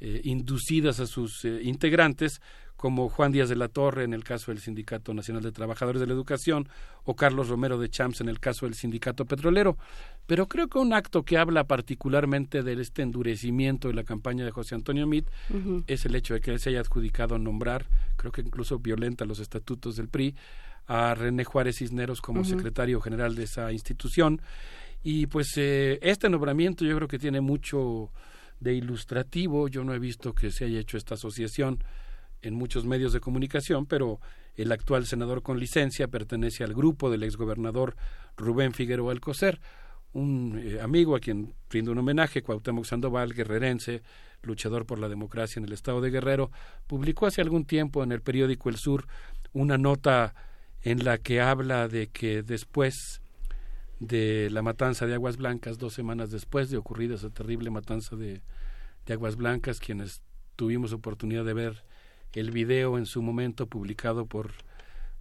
[0.00, 2.40] eh, inducidas a sus eh, integrantes,
[2.78, 6.06] como Juan Díaz de la Torre en el caso del Sindicato Nacional de Trabajadores de
[6.06, 6.68] la Educación
[7.04, 9.76] o Carlos Romero de Champs en el caso del Sindicato Petrolero.
[10.28, 14.52] Pero creo que un acto que habla particularmente de este endurecimiento de la campaña de
[14.52, 15.26] José Antonio Mit
[15.88, 17.86] es el hecho de que él se haya adjudicado nombrar,
[18.16, 20.36] creo que incluso violenta los estatutos del PRI,
[20.86, 24.40] a René Juárez Cisneros como secretario general de esa institución.
[25.02, 28.10] Y pues eh, este nombramiento yo creo que tiene mucho
[28.60, 29.68] de ilustrativo.
[29.68, 31.82] Yo no he visto que se haya hecho esta asociación
[32.42, 34.20] en muchos medios de comunicación, pero
[34.54, 37.96] el actual senador con licencia pertenece al grupo del exgobernador
[38.36, 39.60] Rubén Figueroa Alcocer,
[40.12, 44.02] un eh, amigo a quien rindo un homenaje, Cuauhtémoc Sandoval, guerrerense,
[44.42, 46.50] luchador por la democracia en el estado de Guerrero,
[46.86, 49.06] publicó hace algún tiempo en el periódico El Sur
[49.52, 50.34] una nota
[50.82, 53.20] en la que habla de que después
[54.00, 58.42] de la matanza de Aguas Blancas, dos semanas después de ocurrida esa terrible matanza de,
[59.06, 60.22] de Aguas Blancas, quienes
[60.56, 61.84] tuvimos oportunidad de ver
[62.32, 64.52] el video en su momento publicado por,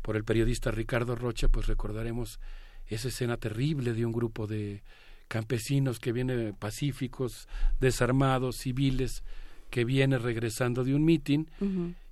[0.01, 2.39] por el periodista Ricardo Rocha, pues recordaremos
[2.85, 4.83] esa escena terrible de un grupo de
[5.27, 7.47] campesinos que viene pacíficos,
[7.79, 9.23] desarmados, civiles,
[9.69, 11.49] que viene regresando de un mitin,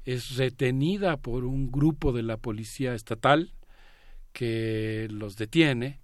[0.04, 3.54] es retenida por un grupo de la policía estatal
[4.34, 6.00] que los detiene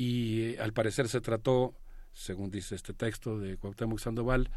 [0.00, 1.74] y al parecer se trató,
[2.14, 4.48] según dice este texto de Cuauhtémoc Sandoval,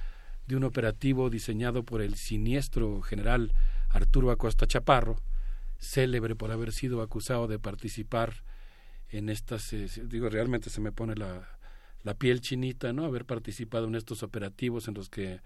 [0.48, 3.52] de un operativo diseñado por el siniestro general
[3.90, 5.18] Arturo Acosta Chaparro,
[5.80, 8.46] célebre por haber sido acusado de participar
[9.10, 11.46] en estas, eh, digo, realmente se me pone la,
[12.04, 13.04] la, piel chinita, ¿no?
[13.04, 15.42] Haber participado en estos operativos en los que,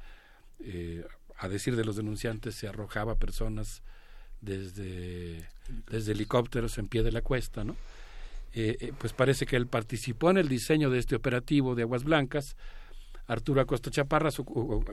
[0.59, 1.07] eh,
[1.39, 3.81] a decir de los denunciantes, se arrojaba personas
[4.41, 5.49] desde,
[5.89, 7.75] desde helicópteros en pie de la cuesta, ¿no?
[8.53, 12.55] Eh, pues parece que él participó en el diseño de este operativo de Aguas Blancas,
[13.27, 14.29] Arturo Acosta Chaparra,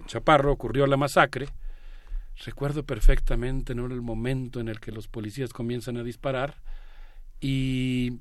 [0.06, 1.48] Chaparro ocurrió la masacre.
[2.44, 3.86] Recuerdo perfectamente ¿no?
[3.86, 6.56] el momento en el que los policías comienzan a disparar
[7.40, 8.18] y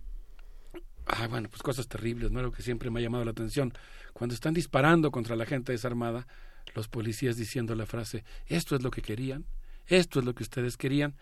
[1.08, 2.42] ah, bueno, pues cosas terribles, ¿no?
[2.42, 3.74] Lo que siempre me ha llamado la atención.
[4.14, 6.28] Cuando están disparando contra la gente desarmada,
[6.76, 9.46] los policías diciendo la frase, esto es lo que querían,
[9.88, 11.16] esto es lo que ustedes querían.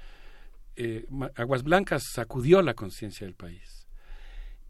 [0.76, 3.81] Eh, Aguas Blancas sacudió la conciencia del país.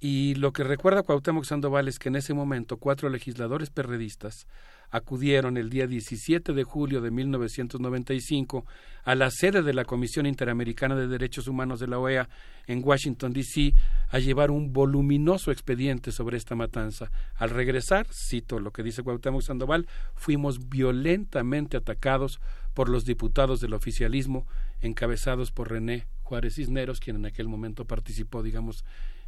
[0.03, 4.47] Y lo que recuerda Cuauhtémoc Sandoval es que en ese momento cuatro legisladores perredistas
[4.89, 8.65] acudieron el día 17 de julio de 1995
[9.03, 12.27] a la sede de la Comisión Interamericana de Derechos Humanos de la OEA
[12.65, 13.75] en Washington, D.C.,
[14.09, 17.11] a llevar un voluminoso expediente sobre esta matanza.
[17.35, 22.41] Al regresar, cito lo que dice Cuauhtémoc Sandoval, fuimos violentamente atacados
[22.73, 24.47] por los diputados del oficialismo,
[24.81, 28.83] encabezados por René Juárez Cisneros, quien en aquel momento participó, digamos,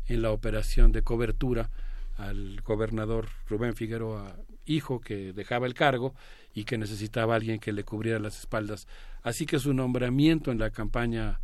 [0.08, 1.70] en la operación de cobertura
[2.18, 6.14] al gobernador Rubén Figueroa, hijo que dejaba el cargo
[6.54, 8.88] y que necesitaba alguien que le cubriera las espaldas.
[9.24, 11.40] Así que su nombramiento en la campaña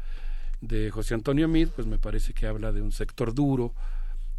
[0.62, 3.74] de José Antonio Mid, pues me parece que habla de un sector duro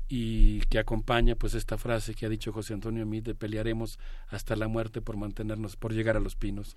[0.09, 4.57] y que acompaña pues esta frase que ha dicho José Antonio Mid de pelearemos hasta
[4.57, 6.77] la muerte por mantenernos, por llegar a los pinos.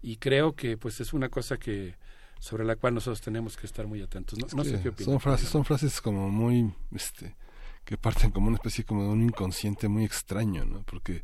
[0.00, 1.96] Y creo que pues es una cosa que
[2.38, 4.38] sobre la cual nosotros tenemos que estar muy atentos.
[4.54, 7.36] No, sé qué Son frases, son frases como muy, este,
[7.84, 10.82] que parten como una especie como de un inconsciente muy extraño, ¿no?
[10.82, 11.22] Porque,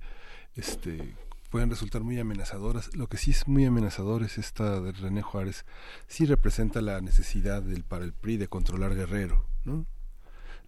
[0.57, 1.17] este,
[1.51, 2.95] pueden resultar muy amenazadoras.
[2.97, 5.65] Lo que sí es muy amenazador es esta de René Juárez.
[6.09, 9.87] Sí representa la necesidad del para el PRI de controlar Guerrero, ¿no?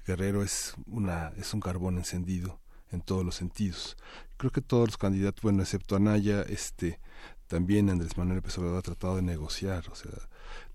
[0.07, 2.61] Guerrero es una es un carbón encendido
[2.93, 3.97] en todos los sentidos.
[4.37, 7.01] Creo que todos los candidatos, bueno, excepto Anaya, este
[7.47, 10.11] también Andrés Manuel López ha tratado de negociar, o sea,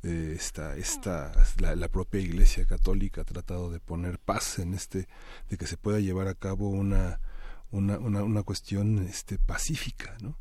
[0.04, 5.08] esta, esta, la, propia Iglesia Católica ha tratado de poner paz en este,
[5.50, 7.20] de que se pueda llevar a cabo una,
[7.72, 10.38] una, una, cuestión este, pacífica, ¿no?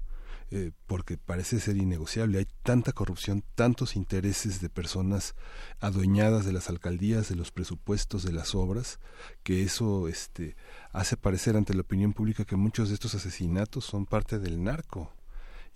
[0.53, 2.39] Eh, porque parece ser innegociable.
[2.39, 5.37] Hay tanta corrupción, tantos intereses de personas
[5.79, 8.99] adueñadas de las alcaldías, de los presupuestos, de las obras,
[9.45, 10.57] que eso este,
[10.91, 15.13] hace parecer ante la opinión pública que muchos de estos asesinatos son parte del narco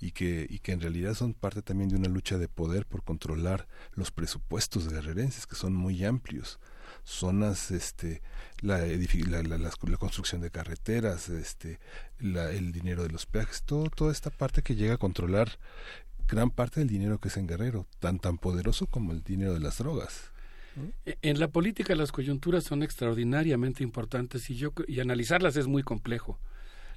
[0.01, 3.03] y que, y que en realidad son parte también de una lucha de poder por
[3.03, 6.59] controlar los presupuestos guerrerenses, que son muy amplios.
[7.05, 8.23] Zonas este
[8.61, 11.79] la, la, la, la, construcción de carreteras este
[12.19, 15.59] el dinero de los peajes todo toda esta parte que llega a controlar
[16.29, 19.61] gran parte del dinero que es en Guerrero tan tan poderoso como el dinero de
[19.61, 20.31] las drogas.
[21.05, 25.83] E, en la política las coyunturas son extraordinariamente importantes y yo y analizarlas es muy
[25.83, 26.39] complejo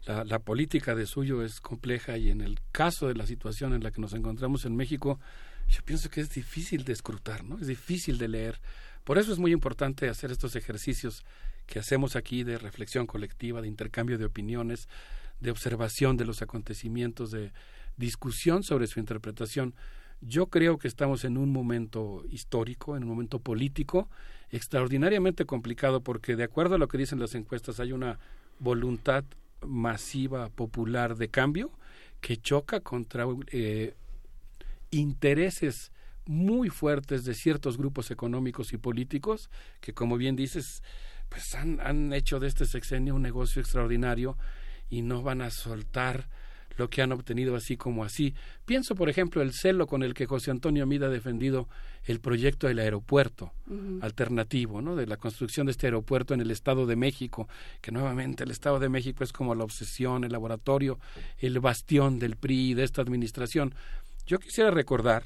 [0.08, 3.92] la, política de suyo es compleja y en el caso de la situación en la
[3.92, 5.20] que nos encontramos en México,
[5.68, 7.58] yo pienso que es difícil de escrutar, ¿no?
[7.60, 8.62] Es difícil de leer.
[9.04, 11.26] Por eso es muy importante hacer estos ejercicios
[11.66, 14.88] que hacemos aquí de reflexión colectiva, de intercambio de opiniones,
[15.42, 17.52] de observación de los acontecimientos, de
[17.98, 19.76] discusión sobre su interpretación.
[20.22, 24.10] Yo creo que estamos en un momento histórico, en un momento político
[24.50, 28.18] extraordinariamente complicado porque de acuerdo a lo que dicen las encuestas hay una
[28.60, 29.26] voluntad
[29.66, 31.72] masiva popular de cambio
[32.22, 33.96] que choca contra eh,
[34.92, 35.92] intereses
[36.26, 40.84] muy fuertes de ciertos grupos económicos y políticos que, como bien dices,
[41.30, 44.38] pues han, han hecho de este sexenio un negocio extraordinario
[44.90, 46.30] y no van a soltar
[46.78, 48.34] lo que han obtenido así como así.
[48.66, 51.68] Pienso, por ejemplo, el celo con el que José Antonio Mida ha defendido
[52.06, 53.52] el proyecto del aeropuerto
[54.02, 54.96] alternativo, ¿no?
[54.96, 57.48] De la construcción de este aeropuerto en el Estado de México,
[57.82, 61.00] que nuevamente el Estado de México es como la obsesión, el laboratorio,
[61.40, 63.74] el bastión del PRI de esta administración.
[64.26, 65.24] Yo quisiera recordar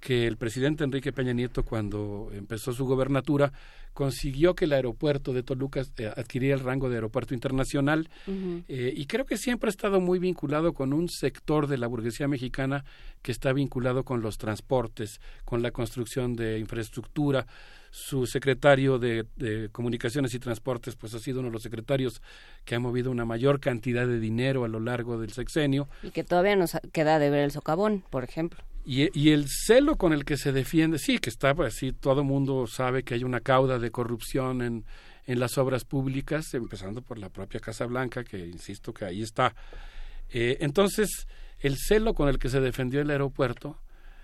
[0.00, 3.52] que el presidente Enrique Peña Nieto, cuando empezó su gobernatura,
[3.92, 9.06] consiguió que el aeropuerto de Toluca eh, adquiriera el rango de aeropuerto internacional eh, y
[9.06, 12.84] creo que siempre ha estado muy vinculado con un sector de la burguesía mexicana
[13.22, 17.46] que está vinculado con los transportes, con la construcción de infraestructura.
[17.90, 22.22] Su secretario de, de, Comunicaciones y Transportes, pues ha sido uno de los secretarios
[22.64, 25.88] que ha movido una mayor cantidad de dinero a lo largo del sexenio.
[26.02, 28.60] Y que todavía nos queda de ver el socavón, por ejemplo.
[28.84, 32.20] Y, y, el celo con el que se defiende, sí, que está así, pues, todo
[32.22, 34.84] el mundo sabe que hay una cauda de corrupción en,
[35.26, 39.54] en las obras públicas, empezando por la propia Casa Blanca, que insisto que ahí está.
[40.30, 41.26] Eh, entonces,
[41.60, 43.78] el celo con el que se defendió el aeropuerto,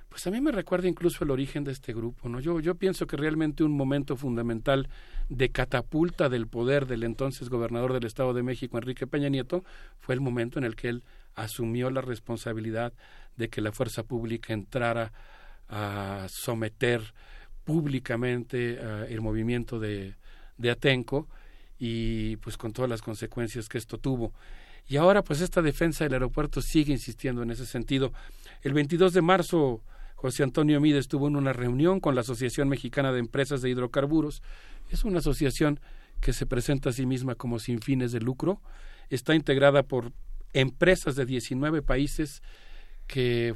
[0.09, 2.41] pues a mí me recuerda incluso el origen de este grupo, ¿no?
[2.41, 4.89] Yo, yo pienso que realmente un momento fundamental
[5.28, 9.65] de catapulta del poder del entonces gobernador del Estado de México, Enrique Peña Nieto,
[9.99, 11.05] fue el momento en el que él
[11.35, 12.93] asumió la responsabilidad
[13.36, 15.12] de que la fuerza pública entrara
[15.68, 17.02] a someter
[17.65, 20.15] públicamente uh, el movimiento de,
[20.57, 21.28] de Atenco
[21.78, 24.33] y pues con todas las consecuencias que esto tuvo.
[24.89, 28.12] Y ahora pues esta defensa del aeropuerto sigue insistiendo en ese sentido.
[28.62, 29.83] El 22 de marzo
[30.17, 34.43] José Antonio Mide estuvo en una reunión con la Asociación Mexicana de Empresas de Hidrocarburos.
[34.91, 35.78] Es una asociación
[36.20, 38.61] que se presenta a sí misma como sin fines de lucro.
[39.11, 40.12] Está integrada por
[40.55, 42.43] empresas de 19 países
[43.07, 43.55] que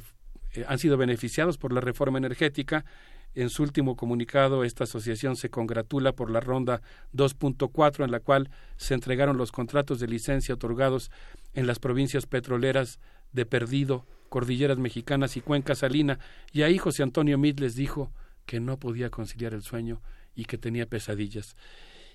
[0.53, 2.85] eh, han sido beneficiados por la reforma energética.
[3.33, 6.81] En su último comunicado, esta asociación se congratula por la ronda
[7.13, 11.09] 2.4 en la cual se entregaron los contratos de licencia otorgados
[11.55, 12.99] en las provincias petroleras
[13.31, 16.17] de Perdido, Cordilleras Mexicanas y Cuenca Salina.
[16.53, 18.13] Y ahí José Antonio Mid les dijo
[18.45, 20.01] que no podía conciliar el sueño
[20.35, 21.57] y que tenía pesadillas.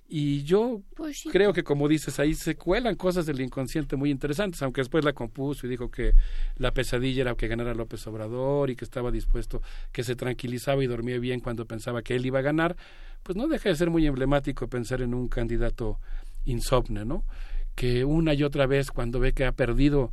[0.08, 4.62] Y yo pues creo que, como dices, ahí se cuelan cosas del inconsciente muy interesantes,
[4.62, 6.14] aunque después la compuso y dijo que
[6.56, 9.60] la pesadilla era que ganara López Obrador y que estaba dispuesto,
[9.92, 12.76] que se tranquilizaba y dormía bien cuando pensaba que él iba a ganar,
[13.24, 16.00] pues no deja de ser muy emblemático pensar en un candidato
[16.46, 17.24] insomne, ¿no?
[17.74, 20.12] Que una y otra vez, cuando ve que ha perdido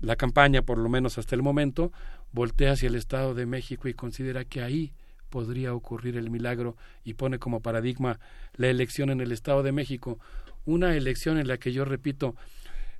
[0.00, 1.92] la campaña, por lo menos hasta el momento,
[2.32, 4.92] voltea hacia el Estado de México y considera que ahí
[5.28, 8.18] podría ocurrir el milagro y pone como paradigma
[8.54, 10.18] la elección en el Estado de México,
[10.64, 12.34] una elección en la que yo repito,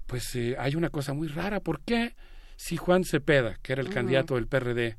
[0.07, 2.15] pues eh, hay una cosa muy rara, ¿por qué
[2.57, 4.97] si Juan Cepeda, que era el candidato del PRD,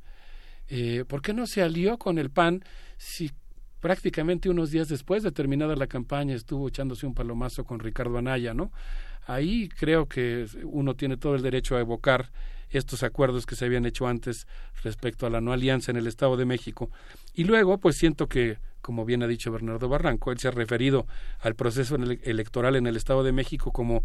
[0.70, 2.64] eh, ¿por qué no se alió con el PAN
[2.98, 3.32] si
[3.80, 8.54] prácticamente unos días después de terminada la campaña estuvo echándose un palomazo con Ricardo Anaya,
[8.54, 8.72] ¿no?
[9.30, 12.32] Ahí creo que uno tiene todo el derecho a evocar
[12.72, 14.48] estos acuerdos que se habían hecho antes
[14.84, 16.90] respecto a la no alianza en el Estado de México.
[17.36, 21.06] Y luego, pues siento que, como bien ha dicho Bernardo Barranco, él se ha referido
[21.42, 24.04] al proceso electoral en el Estado de México como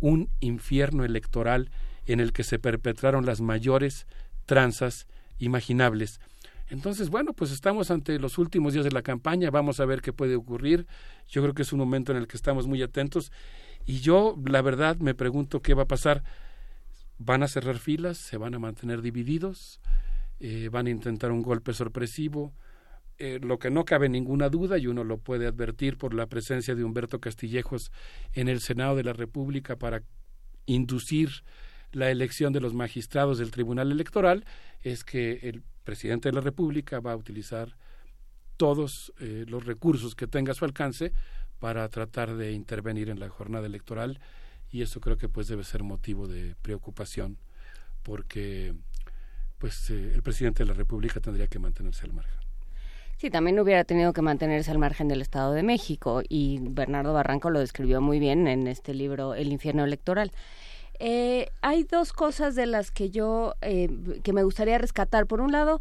[0.00, 1.70] un infierno electoral
[2.06, 4.06] en el que se perpetraron las mayores
[4.46, 5.06] tranzas
[5.38, 6.18] imaginables.
[6.70, 10.14] Entonces, bueno, pues estamos ante los últimos días de la campaña, vamos a ver qué
[10.14, 10.86] puede ocurrir.
[11.28, 13.30] Yo creo que es un momento en el que estamos muy atentos
[13.86, 16.22] y yo, la verdad, me pregunto qué va a pasar.
[17.18, 19.80] Van a cerrar filas, se van a mantener divididos,
[20.40, 22.52] eh, van a intentar un golpe sorpresivo.
[23.18, 26.74] Eh, lo que no cabe ninguna duda, y uno lo puede advertir por la presencia
[26.74, 27.92] de Humberto Castillejos
[28.32, 30.02] en el Senado de la República para
[30.66, 31.44] inducir
[31.92, 34.44] la elección de los magistrados del Tribunal Electoral
[34.80, 37.76] es que el presidente de la República va a utilizar
[38.56, 41.12] todos eh, los recursos que tenga a su alcance
[41.62, 44.18] para tratar de intervenir en la jornada electoral
[44.72, 47.38] y eso creo que pues debe ser motivo de preocupación
[48.02, 48.74] porque
[49.58, 52.40] pues eh, el presidente de la República tendría que mantenerse al margen.
[53.16, 57.48] Sí, también hubiera tenido que mantenerse al margen del Estado de México y Bernardo Barranco
[57.48, 60.32] lo describió muy bien en este libro El infierno electoral.
[60.98, 63.88] Eh, hay dos cosas de las que yo eh,
[64.24, 65.26] que me gustaría rescatar.
[65.26, 65.80] Por un lado,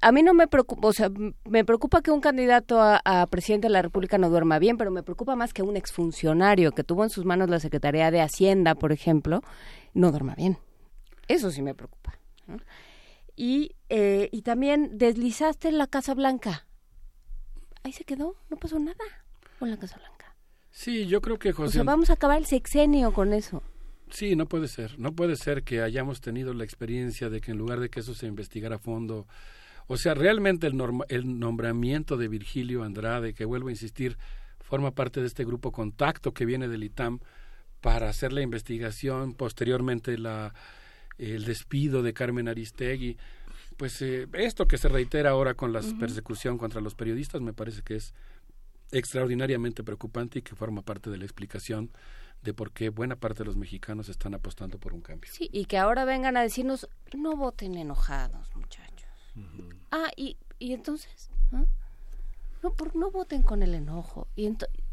[0.00, 1.10] a mí no me preocupa, o sea,
[1.44, 4.90] me preocupa que un candidato a, a, presidente de la República no duerma bien, pero
[4.90, 8.74] me preocupa más que un exfuncionario que tuvo en sus manos la Secretaría de Hacienda,
[8.74, 9.42] por ejemplo,
[9.94, 10.58] no duerma bien.
[11.28, 12.18] Eso sí me preocupa.
[12.46, 12.58] ¿no?
[13.36, 16.66] Y, eh, y también deslizaste la Casa Blanca.
[17.82, 19.04] Ahí se quedó, no pasó nada
[19.58, 20.36] con la Casa Blanca.
[20.70, 21.68] Sí, yo creo que José.
[21.68, 23.62] O sea, vamos a acabar el sexenio con eso.
[24.10, 24.98] Sí, no puede ser.
[24.98, 28.14] No puede ser que hayamos tenido la experiencia de que en lugar de que eso
[28.14, 29.26] se investigara a fondo,
[29.86, 34.16] o sea, realmente el, norma, el nombramiento de Virgilio Andrade, que vuelvo a insistir,
[34.60, 37.20] forma parte de este grupo contacto que viene del ITAM
[37.80, 40.54] para hacer la investigación, posteriormente la
[41.18, 43.16] el despido de Carmen Aristegui,
[43.76, 45.98] pues eh, esto que se reitera ahora con la uh -huh.
[45.98, 48.14] persecución contra los periodistas me parece que es
[48.92, 51.90] extraordinariamente preocupante y que forma parte de la explicación
[52.42, 55.30] de por qué buena parte de los mexicanos están apostando por un cambio.
[55.32, 58.93] Sí, y que ahora vengan a decirnos, no voten enojados, muchachos.
[59.36, 59.76] Uh -huh.
[59.90, 61.64] Ah, y, y entonces, ¿ah?
[62.62, 64.28] no, por, no voten con el enojo.
[64.36, 64.84] Y entonces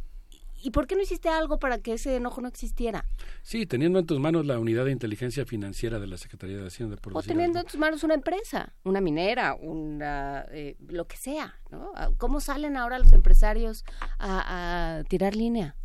[0.64, 3.06] ¿Y por qué no hiciste algo para que ese enojo no existiera?
[3.42, 6.98] Sí, teniendo en tus manos la unidad de inteligencia financiera de la Secretaría de Hacienda.
[6.98, 7.68] Por o teniendo algo.
[7.68, 11.56] en tus manos una empresa, una minera, una, eh, lo que sea.
[11.72, 11.92] ¿no?
[12.18, 13.84] ¿Cómo salen ahora los empresarios
[14.20, 15.76] a, a tirar línea?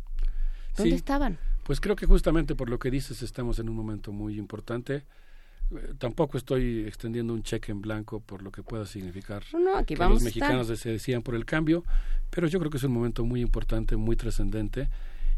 [0.75, 1.39] ¿Dónde sí, estaban?
[1.63, 5.05] Pues creo que justamente por lo que dices estamos en un momento muy importante.
[5.71, 9.95] Eh, tampoco estoy extendiendo un cheque en blanco por lo que pueda significar no, aquí
[9.95, 11.83] que vamos los mexicanos se decían por el cambio,
[12.29, 14.87] pero yo creo que es un momento muy importante, muy trascendente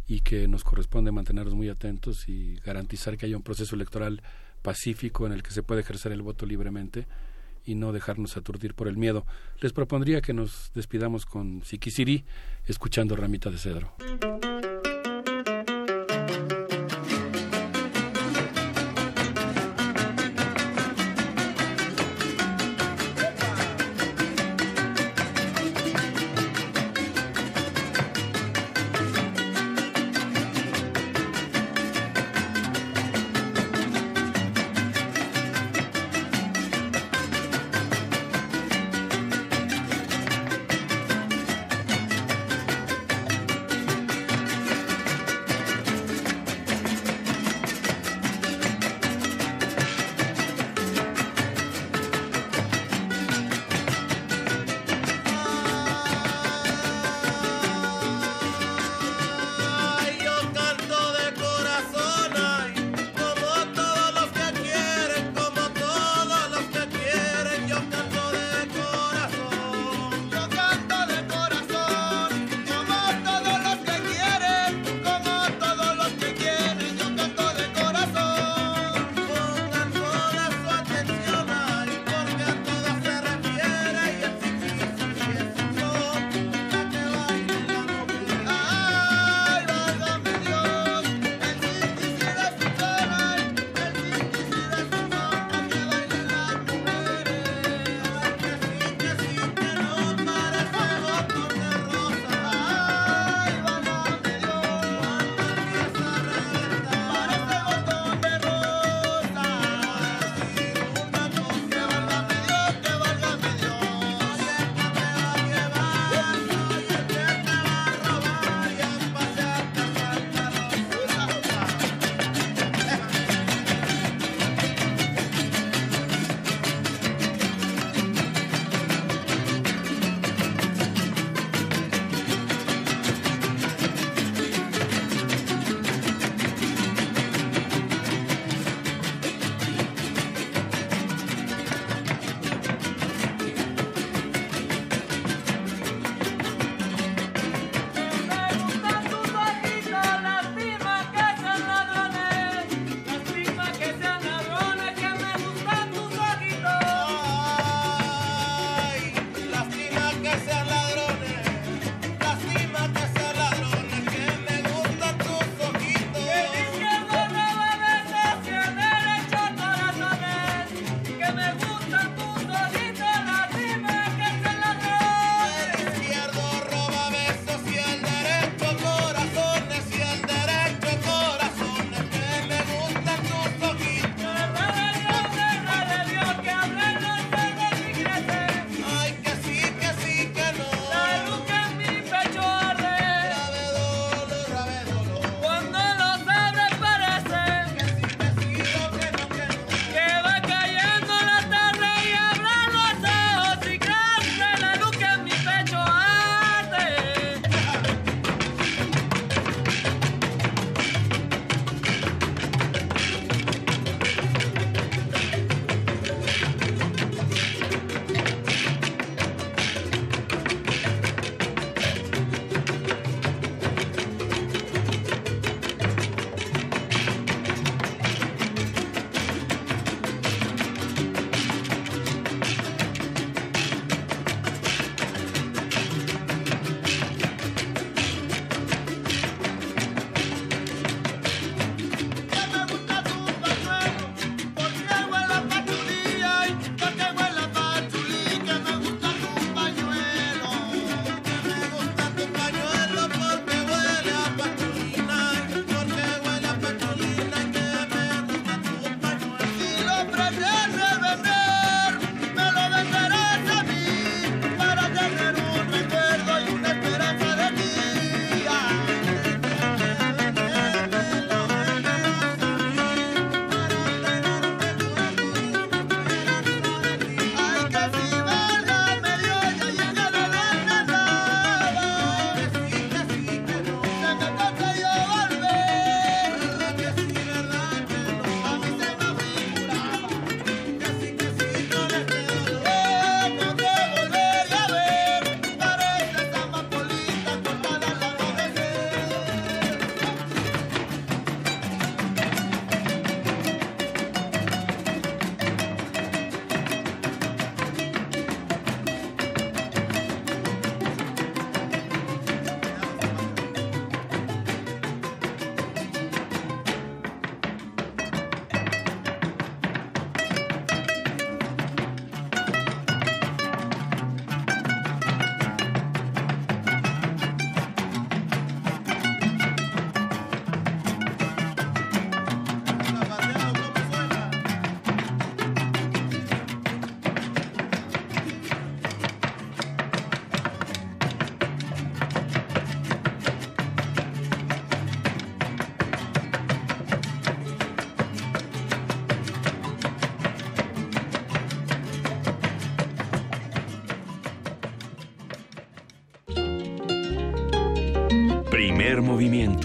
[0.08, 4.22] y que nos corresponde mantenernos muy atentos y garantizar que haya un proceso electoral
[4.61, 7.08] pacífico en el que se pueda ejercer el voto libremente
[7.66, 9.25] y no dejarnos aturdir por el miedo.
[9.61, 12.25] Les propondría que nos despidamos con Siquisirí,
[12.66, 13.93] escuchando Ramita de Cedro.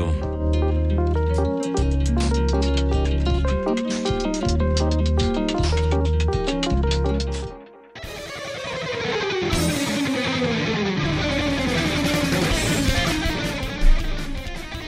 [0.02, 0.14] Movimiento.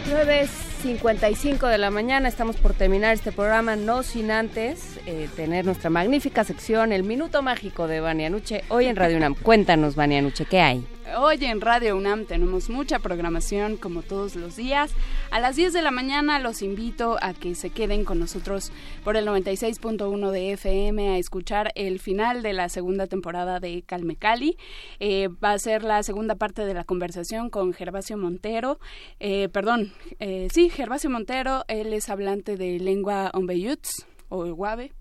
[0.08, 0.46] Nueve
[0.82, 5.90] 55 de la mañana, estamos por terminar este programa, no sin antes eh, tener nuestra
[5.90, 9.34] magnífica sección, el Minuto Mágico de Vania Nuche, hoy en Radio UNAM.
[9.34, 10.86] Cuéntanos, Vania Nuche, ¿qué hay?
[11.14, 14.92] Hoy en Radio UNAM tenemos mucha programación como todos los días.
[15.30, 18.72] A las 10 de la mañana los invito a que se queden con nosotros
[19.04, 24.16] por el 96.1 de FM a escuchar el final de la segunda temporada de Calme
[24.16, 24.58] Cali.
[24.98, 28.80] Eh, va a ser la segunda parte de la conversación con Gervasio Montero.
[29.20, 34.92] Eh, perdón, eh, sí, Gervasio Montero, él es hablante de lengua ombeyuts o guave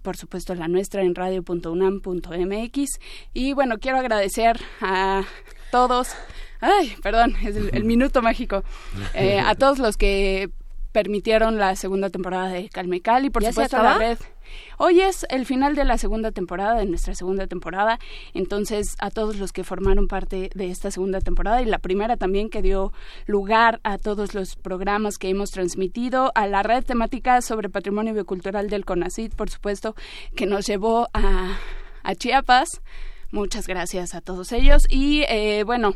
[0.01, 3.01] por supuesto la nuestra en radio.unam.mx.
[3.33, 5.25] Y bueno, quiero agradecer a
[5.71, 6.15] todos
[6.61, 8.65] Ay, perdón, es el, minuto mágico.
[9.15, 10.51] Eh, a todos los que
[10.93, 14.19] permitieron la segunda temporada de Calme y por supuesto a la red.
[14.79, 18.01] Hoy es el final de la segunda temporada, de nuestra segunda temporada,
[18.35, 22.51] entonces a todos los que formaron parte de esta segunda temporada y la primera también
[22.51, 22.93] que dio
[23.27, 28.69] lugar a todos los programas que hemos transmitido, a la red temática sobre patrimonio biocultural
[28.69, 29.95] del CONACID, por supuesto,
[30.35, 31.57] que nos llevó a,
[32.03, 32.81] a Chiapas.
[33.31, 35.95] Muchas gracias a todos ellos y eh, bueno,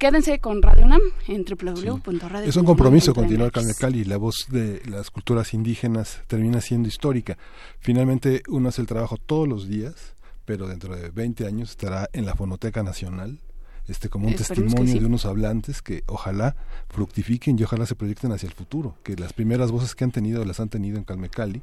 [0.00, 2.48] Quédense con Radio UNAM en www.radio.
[2.48, 4.04] Es un compromiso continuar con el Cali.
[4.04, 7.36] La voz de las culturas indígenas termina siendo histórica.
[7.80, 10.14] Finalmente, uno hace el trabajo todos los días,
[10.46, 13.40] pero dentro de 20 años estará en la Fonoteca Nacional
[13.88, 16.56] este como un testimonio de unos hablantes que ojalá
[16.88, 20.42] fructifiquen y ojalá se proyecten hacia el futuro, que las primeras voces que han tenido
[20.46, 21.60] las han tenido en Calmecali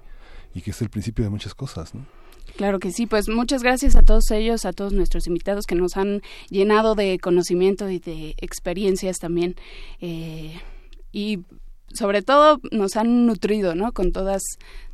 [0.54, 2.06] y que es el principio de muchas cosas, ¿no?
[2.58, 5.96] Claro que sí, pues muchas gracias a todos ellos, a todos nuestros invitados que nos
[5.96, 9.56] han llenado de conocimiento y de experiencias también.
[10.02, 10.60] Eh,
[11.12, 11.42] y
[11.94, 13.92] sobre todo nos han nutrido, ¿no?
[13.92, 14.42] Con todas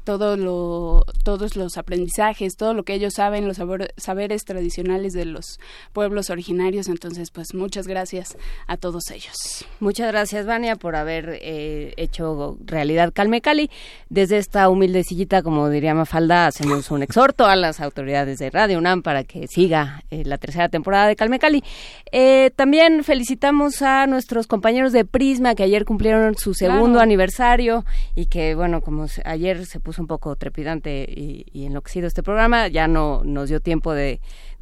[0.03, 3.57] todo lo, todos los aprendizajes, todo lo que ellos saben, los
[3.98, 5.59] saberes tradicionales de los
[5.93, 6.88] pueblos originarios.
[6.88, 9.65] Entonces, pues muchas gracias a todos ellos.
[9.80, 13.69] Muchas gracias, Vania, por haber eh, hecho realidad Calme Cali.
[14.09, 18.77] Desde esta humilde sillita, como diría Mafalda, hacemos un exhorto a las autoridades de Radio
[18.77, 21.64] UNAM para que siga eh, la tercera temporada de Calme Cali.
[22.11, 28.25] Eh, también felicitamos a nuestros compañeros de Prisma que ayer cumplieron su segundo aniversario y
[28.25, 32.67] que, bueno, como ayer se puso un poco trepidante y, y, enloquecido este programa.
[32.67, 34.19] Ya no nos dio tiempo de,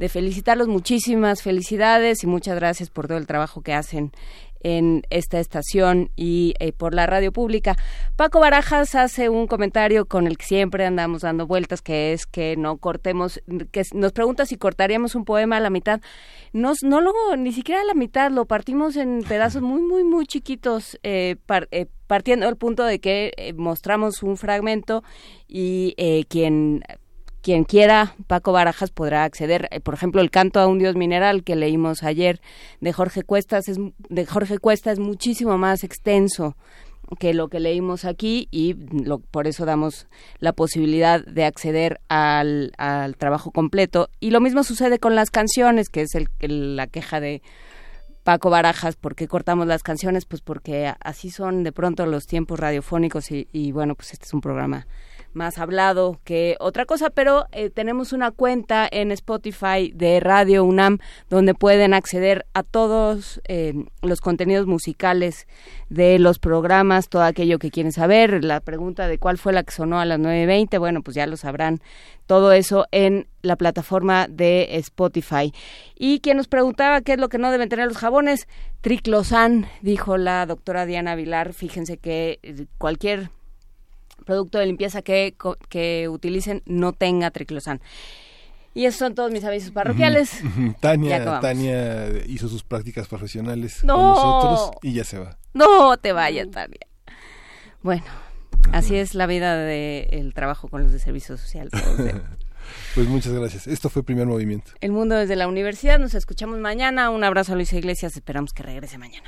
[0.09, 0.67] felicitarlos.
[0.67, 4.11] Muchísimas felicidades y muchas gracias por todo el trabajo que hacen
[4.63, 7.75] en esta estación y eh, por la radio pública.
[8.15, 12.55] Paco Barajas hace un comentario con el que siempre andamos dando vueltas, que es que
[12.57, 16.01] no cortemos, que nos pregunta si cortaríamos un poema a la mitad.
[16.53, 20.25] Nos, no lo, ni siquiera a la mitad, lo partimos en pedazos muy, muy, muy
[20.25, 21.37] chiquitos, eh,
[21.71, 25.01] eh partiendo del punto de que eh, mostramos un fragmento
[25.47, 26.83] y eh, quien
[27.41, 29.69] quien quiera, Paco Barajas podrá acceder.
[29.71, 32.41] Eh, por ejemplo, el canto a un dios mineral que leímos ayer
[32.81, 33.77] de Jorge Cuestas es,
[34.09, 36.57] de Jorge Cuesta es muchísimo más extenso
[37.17, 38.73] que lo que leímos aquí y
[39.31, 40.07] por eso damos
[40.39, 44.09] la posibilidad de acceder al, al, trabajo completo.
[44.19, 47.41] Y lo mismo sucede con las canciones, que es el, la queja de
[48.23, 50.25] Paco Barajas, ¿por qué cortamos las canciones?
[50.25, 54.41] Pues porque así son de pronto los tiempos radiofónicos y, bueno, pues este es un
[54.41, 54.85] programa
[55.33, 60.99] más hablado que otra cosa, pero eh, tenemos una cuenta en Spotify de Radio UNAM
[61.29, 65.47] donde pueden acceder a todos eh, los contenidos musicales
[65.89, 69.71] de los programas, todo aquello que quieren saber, la pregunta de cuál fue la que
[69.71, 71.81] sonó a las 9.20, bueno, pues ya lo sabrán
[72.31, 75.53] todo eso en la plataforma de Spotify.
[75.97, 78.47] Y quien nos preguntaba qué es lo que no deben tener los jabones,
[78.79, 81.51] triclosan, dijo la doctora Diana Vilar.
[81.51, 83.31] Fíjense que eh, cualquier
[84.25, 85.35] producto de limpieza que,
[85.69, 87.81] que utilicen no tenga triclosan.
[88.73, 90.41] Y esos son todos mis avisos parroquiales.
[90.79, 95.37] Tania, hizo sus prácticas profesionales con nosotros y ya se va.
[95.53, 96.87] No te vayas, Tania.
[97.81, 98.05] Bueno,
[98.71, 101.69] así es la vida del trabajo con los de servicio social.
[102.95, 103.67] pues muchas gracias.
[103.67, 104.71] Esto fue Primer Movimiento.
[104.79, 105.99] El Mundo desde la Universidad.
[105.99, 107.09] Nos escuchamos mañana.
[107.09, 108.15] Un abrazo a Luisa Iglesias.
[108.15, 109.27] Esperamos que regrese mañana.